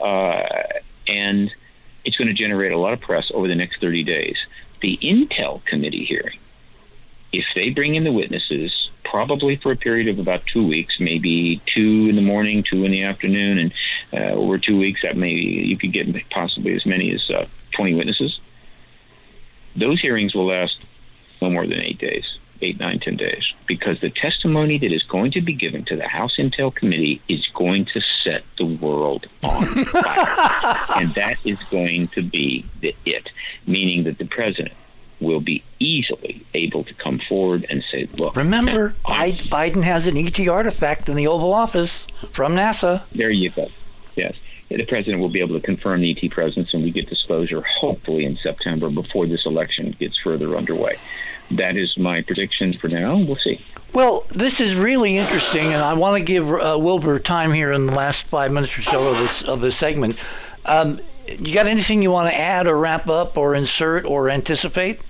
Uh, 0.00 0.62
and 1.06 1.54
it's 2.04 2.16
going 2.16 2.28
to 2.28 2.34
generate 2.34 2.72
a 2.72 2.78
lot 2.78 2.92
of 2.92 3.00
press 3.00 3.30
over 3.32 3.48
the 3.48 3.54
next 3.54 3.80
30 3.80 4.02
days. 4.02 4.36
The 4.80 4.98
Intel 5.00 5.64
Committee 5.64 6.04
hearing, 6.04 6.38
if 7.32 7.46
they 7.54 7.70
bring 7.70 7.94
in 7.94 8.04
the 8.04 8.12
witnesses 8.12 8.90
probably 9.04 9.56
for 9.56 9.72
a 9.72 9.76
period 9.76 10.08
of 10.08 10.18
about 10.18 10.44
two 10.46 10.66
weeks, 10.66 11.00
maybe 11.00 11.60
two 11.66 12.06
in 12.08 12.16
the 12.16 12.22
morning, 12.22 12.62
two 12.62 12.84
in 12.84 12.90
the 12.90 13.02
afternoon, 13.02 13.58
and 13.58 13.72
uh, 14.12 14.32
over 14.34 14.58
two 14.58 14.78
weeks, 14.78 15.02
that 15.02 15.16
maybe 15.16 15.40
you 15.40 15.76
could 15.76 15.92
get 15.92 16.30
possibly 16.30 16.74
as 16.74 16.86
many 16.86 17.10
as 17.10 17.30
uh, 17.30 17.46
20 17.72 17.94
witnesses. 17.94 18.40
Those 19.76 20.00
hearings 20.00 20.34
will 20.34 20.46
last 20.46 20.88
no 21.40 21.50
more 21.50 21.66
than 21.66 21.80
eight 21.80 21.98
days. 21.98 22.38
eight, 22.60 22.78
nine, 22.78 23.00
ten 23.00 23.16
days 23.16 23.52
because 23.66 24.00
the 24.00 24.10
testimony 24.10 24.78
that 24.78 24.92
is 24.92 25.02
going 25.02 25.32
to 25.32 25.40
be 25.40 25.52
given 25.52 25.84
to 25.84 25.96
the 25.96 26.06
House 26.06 26.36
Intel 26.36 26.72
Committee 26.72 27.20
is 27.28 27.46
going 27.48 27.84
to 27.86 28.00
set 28.22 28.44
the 28.56 28.66
world 28.66 29.26
on 29.42 29.84
fire. 29.84 30.76
and 30.96 31.12
that 31.14 31.36
is 31.44 31.60
going 31.64 32.08
to 32.08 32.22
be 32.22 32.64
the 32.80 32.94
it, 33.04 33.30
meaning 33.66 34.04
that 34.04 34.18
the 34.18 34.26
president 34.26 34.74
will 35.22 35.40
be 35.40 35.62
easily 35.78 36.44
able 36.54 36.84
to 36.84 36.94
come 36.94 37.18
forward 37.18 37.66
and 37.70 37.82
say, 37.82 38.08
look. 38.18 38.36
Remember, 38.36 38.94
Biden 39.04 39.82
has 39.82 40.06
an 40.06 40.16
ET 40.16 40.48
artifact 40.48 41.08
in 41.08 41.16
the 41.16 41.26
Oval 41.26 41.52
Office 41.52 42.06
from 42.30 42.52
NASA. 42.52 43.04
There 43.12 43.30
you 43.30 43.50
go. 43.50 43.70
Yes. 44.16 44.36
The 44.68 44.86
president 44.86 45.20
will 45.20 45.28
be 45.28 45.40
able 45.40 45.58
to 45.58 45.64
confirm 45.64 46.00
the 46.00 46.10
ET 46.10 46.30
presence, 46.30 46.72
and 46.72 46.82
we 46.82 46.90
get 46.90 47.08
disclosure 47.08 47.60
hopefully 47.60 48.24
in 48.24 48.36
September 48.36 48.88
before 48.88 49.26
this 49.26 49.44
election 49.44 49.94
gets 49.98 50.18
further 50.18 50.56
underway. 50.56 50.96
That 51.50 51.76
is 51.76 51.98
my 51.98 52.22
prediction 52.22 52.72
for 52.72 52.88
now. 52.88 53.16
We'll 53.16 53.36
see. 53.36 53.60
Well, 53.92 54.24
this 54.30 54.60
is 54.60 54.74
really 54.74 55.18
interesting, 55.18 55.66
and 55.66 55.82
I 55.82 55.92
want 55.92 56.16
to 56.16 56.24
give 56.24 56.50
uh, 56.50 56.78
Wilbur 56.80 57.18
time 57.18 57.52
here 57.52 57.72
in 57.72 57.86
the 57.86 57.92
last 57.92 58.22
five 58.22 58.50
minutes 58.50 58.78
or 58.78 58.82
so 58.82 59.08
of 59.08 59.18
this 59.18 59.42
of 59.42 59.60
this 59.60 59.76
segment. 59.76 60.18
Um, 60.64 61.00
you 61.28 61.52
got 61.52 61.66
anything 61.66 62.00
you 62.00 62.10
want 62.10 62.32
to 62.32 62.38
add 62.38 62.66
or 62.66 62.76
wrap 62.76 63.08
up 63.08 63.36
or 63.36 63.54
insert 63.54 64.06
or 64.06 64.30
anticipate? 64.30 65.02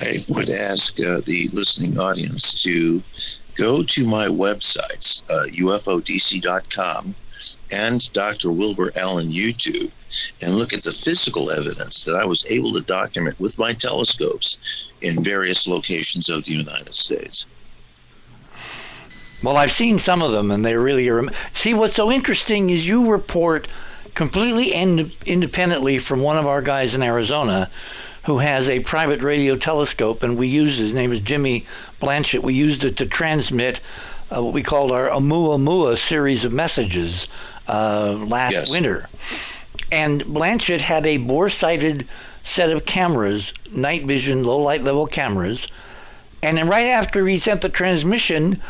I 0.00 0.16
would 0.28 0.50
ask 0.50 0.98
uh, 1.00 1.20
the 1.24 1.48
listening 1.52 1.98
audience 1.98 2.62
to 2.62 3.02
go 3.54 3.82
to 3.82 4.10
my 4.10 4.28
websites, 4.28 5.22
uh, 5.30 5.46
ufodc.com 5.48 7.14
and 7.72 8.12
Dr. 8.12 8.50
Wilbur 8.50 8.92
Allen 8.96 9.26
YouTube, 9.26 9.90
and 10.42 10.54
look 10.54 10.72
at 10.72 10.82
the 10.82 10.92
physical 10.92 11.50
evidence 11.50 12.04
that 12.04 12.16
I 12.16 12.24
was 12.24 12.50
able 12.50 12.72
to 12.72 12.80
document 12.80 13.38
with 13.38 13.58
my 13.58 13.72
telescopes 13.72 14.58
in 15.02 15.22
various 15.22 15.66
locations 15.66 16.28
of 16.28 16.44
the 16.44 16.54
United 16.54 16.94
States. 16.94 17.46
Well, 19.42 19.58
I've 19.58 19.72
seen 19.72 19.98
some 19.98 20.22
of 20.22 20.32
them, 20.32 20.50
and 20.50 20.64
they 20.64 20.76
really 20.76 21.08
are. 21.08 21.22
See, 21.52 21.74
what's 21.74 21.94
so 21.94 22.10
interesting 22.10 22.70
is 22.70 22.88
you 22.88 23.10
report 23.10 23.68
completely 24.14 24.72
ind- 24.72 25.12
independently 25.26 25.98
from 25.98 26.20
one 26.20 26.38
of 26.38 26.46
our 26.46 26.62
guys 26.62 26.94
in 26.94 27.02
Arizona 27.02 27.70
who 28.26 28.38
has 28.38 28.68
a 28.68 28.80
private 28.80 29.22
radio 29.22 29.56
telescope, 29.56 30.22
and 30.24 30.36
we 30.36 30.48
used 30.48 30.80
his 30.80 30.92
name 30.92 31.12
is 31.12 31.20
Jimmy 31.20 31.64
Blanchett. 32.00 32.42
We 32.42 32.54
used 32.54 32.84
it 32.84 32.96
to 32.96 33.06
transmit 33.06 33.80
uh, 34.34 34.42
what 34.42 34.52
we 34.52 34.64
called 34.64 34.90
our 34.90 35.08
Oumuamua 35.08 35.96
series 35.96 36.44
of 36.44 36.52
messages 36.52 37.28
uh, 37.68 38.24
last 38.28 38.52
yes. 38.52 38.72
winter. 38.72 39.08
And 39.92 40.22
Blanchett 40.24 40.80
had 40.80 41.06
a 41.06 41.18
bore 41.18 41.48
sighted 41.48 42.08
set 42.42 42.70
of 42.70 42.84
cameras, 42.84 43.54
night 43.70 44.04
vision, 44.04 44.42
low 44.42 44.58
light 44.58 44.82
level 44.82 45.06
cameras. 45.06 45.68
And 46.42 46.58
then 46.58 46.68
right 46.68 46.86
after 46.86 47.28
he 47.28 47.38
sent 47.38 47.60
the 47.62 47.68
transmission, 47.68 48.60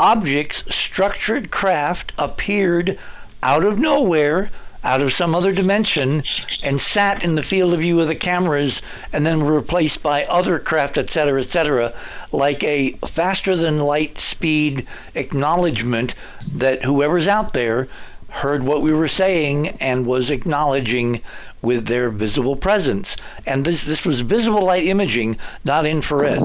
objects, 0.00 0.64
structured 0.74 1.52
craft 1.52 2.12
appeared 2.18 2.98
out 3.44 3.62
of 3.62 3.78
nowhere 3.78 4.50
out 4.84 5.00
of 5.00 5.12
some 5.12 5.34
other 5.34 5.52
dimension 5.52 6.22
and 6.62 6.80
sat 6.80 7.24
in 7.24 7.34
the 7.34 7.42
field 7.42 7.74
of 7.74 7.80
view 7.80 7.98
of 8.00 8.06
the 8.06 8.14
cameras 8.14 8.82
and 9.12 9.24
then 9.26 9.44
were 9.44 9.54
replaced 9.54 10.02
by 10.02 10.24
other 10.26 10.58
craft, 10.58 10.98
etc., 10.98 11.14
cetera, 11.14 11.40
et 11.40 11.50
cetera, 11.50 11.94
like 12.30 12.62
a 12.62 12.92
faster 13.06 13.56
than 13.56 13.80
light 13.80 14.18
speed 14.18 14.86
acknowledgement 15.14 16.14
that 16.52 16.84
whoever's 16.84 17.26
out 17.26 17.54
there 17.54 17.88
heard 18.28 18.64
what 18.64 18.82
we 18.82 18.92
were 18.92 19.08
saying 19.08 19.68
and 19.80 20.06
was 20.06 20.30
acknowledging 20.30 21.20
with 21.62 21.86
their 21.86 22.10
visible 22.10 22.56
presence. 22.56 23.16
And 23.46 23.64
this, 23.64 23.84
this 23.84 24.04
was 24.04 24.20
visible 24.20 24.62
light 24.62 24.84
imaging, 24.84 25.38
not 25.64 25.86
infrared. 25.86 26.42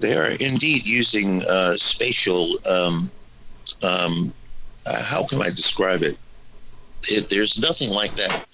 They 0.00 0.16
are 0.16 0.30
indeed 0.30 0.86
using 0.86 1.40
uh, 1.48 1.74
spatial. 1.74 2.56
Um, 2.68 3.10
um, 3.82 4.32
uh, 4.86 5.02
how 5.04 5.24
can 5.26 5.40
I 5.40 5.50
describe 5.50 6.02
it? 6.02 6.18
It, 7.08 7.28
there's 7.30 7.58
nothing 7.58 7.90
like 7.90 8.12
that 8.12 8.46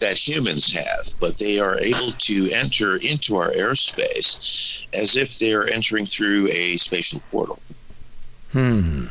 that 0.00 0.16
humans 0.16 0.74
have, 0.74 1.18
but 1.20 1.36
they 1.36 1.58
are 1.58 1.78
able 1.78 2.12
to 2.18 2.48
enter 2.54 2.96
into 2.96 3.36
our 3.36 3.50
airspace 3.52 4.86
as 4.94 5.16
if 5.16 5.38
they're 5.38 5.72
entering 5.72 6.04
through 6.04 6.48
a 6.48 6.76
spatial 6.76 7.20
portal. 7.30 7.58
Hmm. 8.52 9.06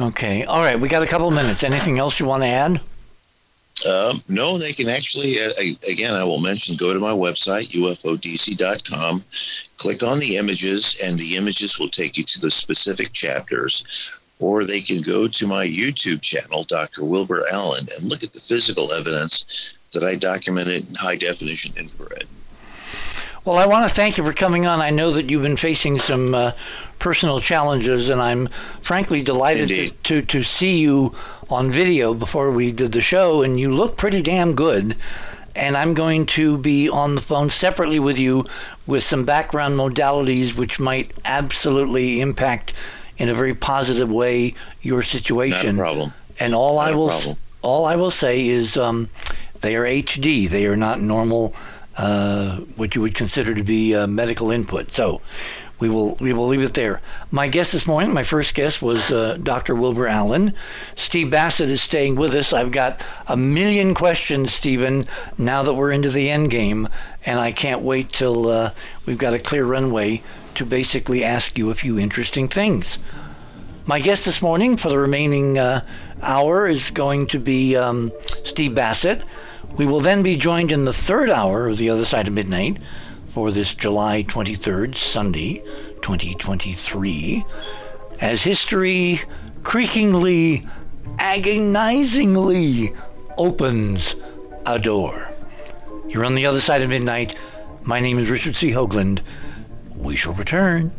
Okay. 0.00 0.44
All 0.44 0.60
right. 0.60 0.78
We 0.78 0.88
got 0.88 1.02
a 1.02 1.06
couple 1.06 1.30
minutes. 1.30 1.64
Anything 1.64 1.98
else 1.98 2.20
you 2.20 2.26
want 2.26 2.42
to 2.42 2.48
add? 2.48 2.80
Um, 3.88 4.22
no, 4.28 4.58
they 4.58 4.72
can 4.72 4.88
actually, 4.88 5.36
uh, 5.38 5.90
again, 5.90 6.12
I 6.12 6.24
will 6.24 6.40
mention 6.40 6.74
go 6.76 6.92
to 6.92 6.98
my 6.98 7.12
website, 7.12 7.70
ufodc.com, 7.76 9.24
click 9.76 10.02
on 10.02 10.18
the 10.18 10.36
images, 10.36 11.00
and 11.04 11.16
the 11.16 11.36
images 11.36 11.78
will 11.78 11.88
take 11.88 12.16
you 12.16 12.24
to 12.24 12.40
the 12.40 12.50
specific 12.50 13.12
chapters 13.12 14.18
or 14.38 14.64
they 14.64 14.80
can 14.80 15.02
go 15.02 15.26
to 15.26 15.46
my 15.46 15.64
YouTube 15.64 16.22
channel, 16.22 16.64
Dr. 16.64 17.04
Wilbur 17.04 17.44
Allen, 17.52 17.84
and 17.96 18.08
look 18.08 18.22
at 18.22 18.30
the 18.30 18.40
physical 18.40 18.92
evidence 18.92 19.74
that 19.94 20.04
I 20.04 20.14
documented 20.14 20.88
in 20.88 20.94
high 20.96 21.16
definition 21.16 21.74
infrared. 21.76 22.28
Well, 23.44 23.56
I 23.56 23.66
want 23.66 23.88
to 23.88 23.94
thank 23.94 24.18
you 24.18 24.24
for 24.24 24.32
coming 24.32 24.66
on. 24.66 24.80
I 24.80 24.90
know 24.90 25.10
that 25.12 25.30
you've 25.30 25.42
been 25.42 25.56
facing 25.56 25.98
some 25.98 26.34
uh, 26.34 26.52
personal 26.98 27.40
challenges, 27.40 28.10
and 28.10 28.20
I'm 28.20 28.48
frankly 28.82 29.22
delighted 29.22 29.68
to, 29.70 29.90
to, 29.90 30.22
to, 30.22 30.42
see 30.42 30.78
you 30.80 31.14
on 31.48 31.70
video 31.70 32.12
before 32.12 32.50
we 32.50 32.72
did 32.72 32.92
the 32.92 33.00
show, 33.00 33.42
and 33.42 33.58
you 33.58 33.72
look 33.74 33.96
pretty 33.96 34.20
damn 34.20 34.54
good. 34.54 34.96
And 35.56 35.76
I'm 35.76 35.94
going 35.94 36.26
to 36.26 36.58
be 36.58 36.88
on 36.90 37.14
the 37.14 37.20
phone 37.20 37.48
separately 37.48 37.98
with 37.98 38.18
you 38.18 38.44
with 38.86 39.02
some 39.02 39.24
background 39.24 39.76
modalities 39.76 40.56
which 40.56 40.78
might 40.78 41.12
absolutely 41.24 42.20
impact 42.20 42.74
in 43.18 43.28
a 43.28 43.34
very 43.34 43.54
positive 43.54 44.10
way 44.10 44.54
your 44.82 45.02
situation. 45.02 45.76
Not 45.76 45.82
a 45.82 45.84
problem. 45.84 46.10
And 46.40 46.54
all 46.54 46.76
not 46.76 46.92
I 46.92 46.94
will 46.94 47.12
all 47.62 47.84
I 47.84 47.96
will 47.96 48.10
say 48.10 48.48
is 48.48 48.76
um, 48.76 49.10
they 49.60 49.76
are 49.76 49.84
HD. 49.84 50.48
They 50.48 50.66
are 50.66 50.76
not 50.76 51.00
normal, 51.00 51.54
uh, 51.96 52.58
what 52.76 52.94
you 52.94 53.00
would 53.00 53.14
consider 53.14 53.54
to 53.54 53.64
be 53.64 53.94
uh, 53.94 54.06
medical 54.06 54.50
input. 54.50 54.92
So 54.92 55.20
we 55.80 55.88
will 55.88 56.16
we 56.20 56.32
will 56.32 56.48
leave 56.48 56.62
it 56.62 56.74
there. 56.74 57.00
My 57.30 57.48
guest 57.48 57.72
this 57.72 57.86
morning, 57.86 58.12
my 58.12 58.22
first 58.22 58.54
guest 58.54 58.82
was 58.82 59.12
uh, 59.12 59.38
Dr. 59.42 59.74
Wilbur 59.74 60.06
Allen. 60.08 60.54
Steve 60.94 61.30
Bassett 61.30 61.68
is 61.68 61.82
staying 61.82 62.16
with 62.16 62.34
us. 62.34 62.52
I've 62.52 62.72
got 62.72 63.02
a 63.26 63.36
million 63.36 63.94
questions, 63.94 64.52
Stephen. 64.52 65.06
Now 65.36 65.62
that 65.62 65.74
we're 65.74 65.92
into 65.92 66.10
the 66.10 66.30
end 66.30 66.50
game, 66.50 66.88
and 67.24 67.38
I 67.38 67.52
can't 67.52 67.82
wait 67.82 68.12
till 68.12 68.48
uh, 68.48 68.72
we've 69.06 69.18
got 69.18 69.34
a 69.34 69.38
clear 69.38 69.64
runway 69.64 70.22
to 70.54 70.64
basically 70.64 71.24
ask 71.24 71.58
you 71.58 71.70
a 71.70 71.74
few 71.74 71.98
interesting 71.98 72.48
things. 72.48 72.98
My 73.86 74.00
guest 74.00 74.24
this 74.24 74.42
morning 74.42 74.76
for 74.76 74.88
the 74.90 74.98
remaining 74.98 75.58
uh, 75.58 75.84
hour 76.20 76.66
is 76.66 76.90
going 76.90 77.26
to 77.28 77.38
be 77.38 77.74
um, 77.74 78.12
Steve 78.44 78.74
Bassett. 78.74 79.24
We 79.76 79.86
will 79.86 80.00
then 80.00 80.22
be 80.22 80.36
joined 80.36 80.70
in 80.72 80.84
the 80.84 80.92
third 80.92 81.30
hour 81.30 81.68
of 81.68 81.78
The 81.78 81.88
Other 81.88 82.04
Side 82.04 82.28
of 82.28 82.34
Midnight 82.34 82.78
for 83.28 83.50
this 83.50 83.74
July 83.74 84.24
23rd, 84.24 84.94
Sunday, 84.94 85.62
2023, 86.02 87.44
as 88.20 88.42
history 88.42 89.20
creakingly, 89.62 90.66
agonizingly 91.18 92.92
opens 93.38 94.16
a 94.66 94.78
door. 94.78 95.32
You're 96.08 96.24
on 96.24 96.34
the 96.34 96.46
other 96.46 96.60
side 96.60 96.82
of 96.82 96.90
midnight. 96.90 97.34
My 97.84 98.00
name 98.00 98.18
is 98.18 98.30
Richard 98.30 98.56
C. 98.56 98.70
Hoagland 98.70 99.20
we 99.98 100.16
shall 100.16 100.34
return. 100.34 100.90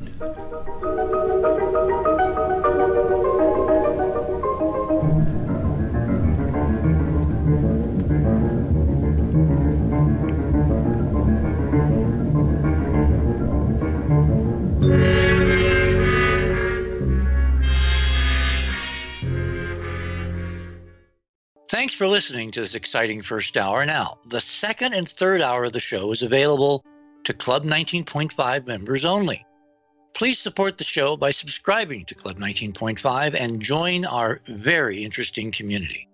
Thanks 21.69 21.93
for 21.93 22.07
listening 22.07 22.51
to 22.51 22.61
this 22.61 22.75
exciting 22.75 23.21
first 23.21 23.55
hour. 23.55 23.85
Now, 23.85 24.17
the 24.27 24.41
second 24.41 24.93
and 24.93 25.07
third 25.07 25.41
hour 25.41 25.63
of 25.63 25.73
the 25.73 25.79
show 25.79 26.11
is 26.11 26.23
available 26.23 26.83
to 27.25 27.33
Club 27.33 27.63
19.5 27.63 28.67
members 28.67 29.05
only. 29.05 29.45
Please 30.13 30.39
support 30.39 30.77
the 30.77 30.83
show 30.83 31.15
by 31.15 31.31
subscribing 31.31 32.05
to 32.05 32.15
Club 32.15 32.37
19.5 32.37 33.35
and 33.35 33.61
join 33.61 34.05
our 34.05 34.41
very 34.47 35.03
interesting 35.03 35.51
community. 35.51 36.07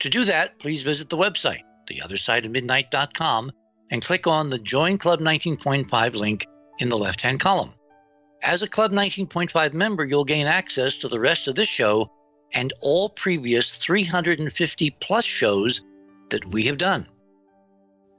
To 0.00 0.08
do 0.08 0.24
that, 0.24 0.58
please 0.58 0.82
visit 0.82 1.10
the 1.10 1.16
website, 1.16 1.62
theothersideofmidnight.com, 1.90 3.52
and 3.90 4.04
click 4.04 4.26
on 4.26 4.50
the 4.50 4.58
Join 4.58 4.98
Club 4.98 5.20
19.5 5.20 6.14
link 6.14 6.46
in 6.78 6.88
the 6.88 6.96
left 6.96 7.20
hand 7.20 7.40
column. 7.40 7.72
As 8.42 8.62
a 8.62 8.68
Club 8.68 8.90
19.5 8.90 9.72
member, 9.74 10.04
you'll 10.04 10.24
gain 10.24 10.46
access 10.46 10.96
to 10.98 11.08
the 11.08 11.20
rest 11.20 11.46
of 11.46 11.54
this 11.54 11.68
show 11.68 12.10
and 12.54 12.72
all 12.80 13.08
previous 13.08 13.76
350 13.76 14.90
plus 15.00 15.24
shows 15.24 15.82
that 16.30 16.44
we 16.46 16.64
have 16.64 16.78
done. 16.78 17.06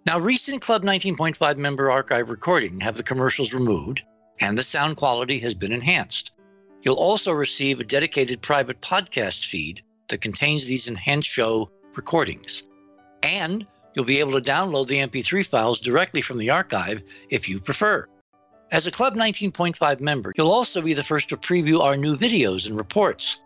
Now, 0.05 0.19
recent 0.19 0.61
Club 0.61 0.83
19.5 0.83 1.55
member 1.55 1.89
archive 1.89 2.29
recording 2.29 2.81
have 2.81 2.97
the 2.97 3.03
commercials 3.03 3.53
removed 3.53 4.01
and 4.41 4.57
the 4.57 4.63
sound 4.63 4.97
quality 4.97 5.39
has 5.39 5.55
been 5.55 5.71
enhanced. 5.71 6.31
You'll 6.81 6.95
also 6.95 7.31
receive 7.31 7.79
a 7.79 7.85
dedicated 7.85 8.41
private 8.41 8.81
podcast 8.81 9.45
feed 9.45 9.81
that 10.09 10.19
contains 10.19 10.65
these 10.65 10.89
enhanced 10.89 11.29
show 11.29 11.71
recordings. 11.95 12.63
And 13.21 13.65
you'll 13.93 14.03
be 14.03 14.19
able 14.19 14.33
to 14.33 14.41
download 14.41 14.87
the 14.87 14.97
MP3 14.97 15.45
files 15.45 15.79
directly 15.79 16.21
from 16.21 16.37
the 16.37 16.49
archive 16.49 17.01
if 17.29 17.47
you 17.47 17.61
prefer. 17.61 18.05
As 18.73 18.87
a 18.87 18.91
Club 18.91 19.15
19.5 19.15 20.01
member, 20.01 20.33
you'll 20.35 20.51
also 20.51 20.81
be 20.81 20.93
the 20.93 21.03
first 21.03 21.29
to 21.29 21.37
preview 21.37 21.79
our 21.79 21.95
new 21.95 22.17
videos 22.17 22.67
and 22.67 22.75
reports. 22.75 23.39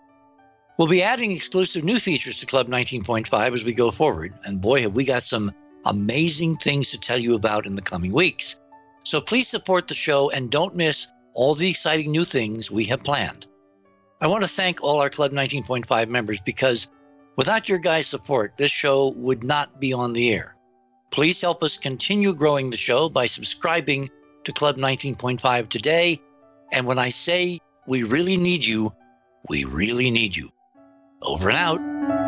We'll 0.80 0.88
be 0.88 1.04
adding 1.04 1.32
exclusive 1.34 1.84
new 1.84 2.00
features 2.00 2.40
to 2.40 2.48
Club 2.48 2.68
19.5 2.68 3.54
as 3.54 3.64
we 3.64 3.74
go 3.74 3.92
forward, 3.92 4.34
and 4.44 4.60
boy, 4.60 4.82
have 4.82 4.94
we 4.94 5.06
got 5.06 5.22
some 5.22 5.52
amazing 5.86 6.56
things 6.56 6.92
to 6.92 7.00
tell 7.00 7.18
you 7.18 7.36
about 7.36 7.66
in 7.66 7.76
the 7.76 7.82
coming 7.82 8.12
weeks. 8.12 8.58
So 9.04 9.22
please 9.22 9.48
support 9.48 9.88
the 9.88 9.94
show 9.94 10.30
and 10.32 10.52
don't 10.52 10.76
miss 10.76 11.08
all 11.34 11.56
the 11.56 11.70
exciting 11.70 12.12
new 12.12 12.26
things 12.26 12.70
we 12.70 12.86
have 12.86 13.00
planned. 13.00 13.48
I 14.20 14.28
want 14.28 14.42
to 14.42 14.50
thank 14.50 14.84
all 14.84 15.00
our 15.00 15.10
Club 15.10 15.32
19.5 15.32 16.10
members 16.10 16.42
because 16.42 16.90
without 17.36 17.70
your 17.70 17.78
guys' 17.78 18.08
support, 18.08 18.58
this 18.58 18.72
show 18.72 19.14
would 19.16 19.44
not 19.44 19.80
be 19.80 19.94
on 19.94 20.14
the 20.14 20.34
air. 20.34 20.56
Please 21.12 21.40
help 21.40 21.64
us 21.64 21.78
continue 21.78 22.34
growing 22.34 22.70
the 22.70 22.78
show 22.78 23.08
by 23.10 23.28
subscribing 23.28 24.10
to 24.44 24.52
Club 24.52 24.78
19.5 24.78 25.70
today. 25.70 26.22
And 26.72 26.86
when 26.86 27.00
I 27.00 27.10
say 27.10 27.60
we 27.88 28.04
really 28.04 28.38
need 28.38 28.66
you, 28.66 28.90
we 29.48 29.64
really 29.64 30.12
need 30.12 30.36
you. 30.36 30.50
Over 31.22 31.50
and 31.50 31.58
out. 31.58 32.27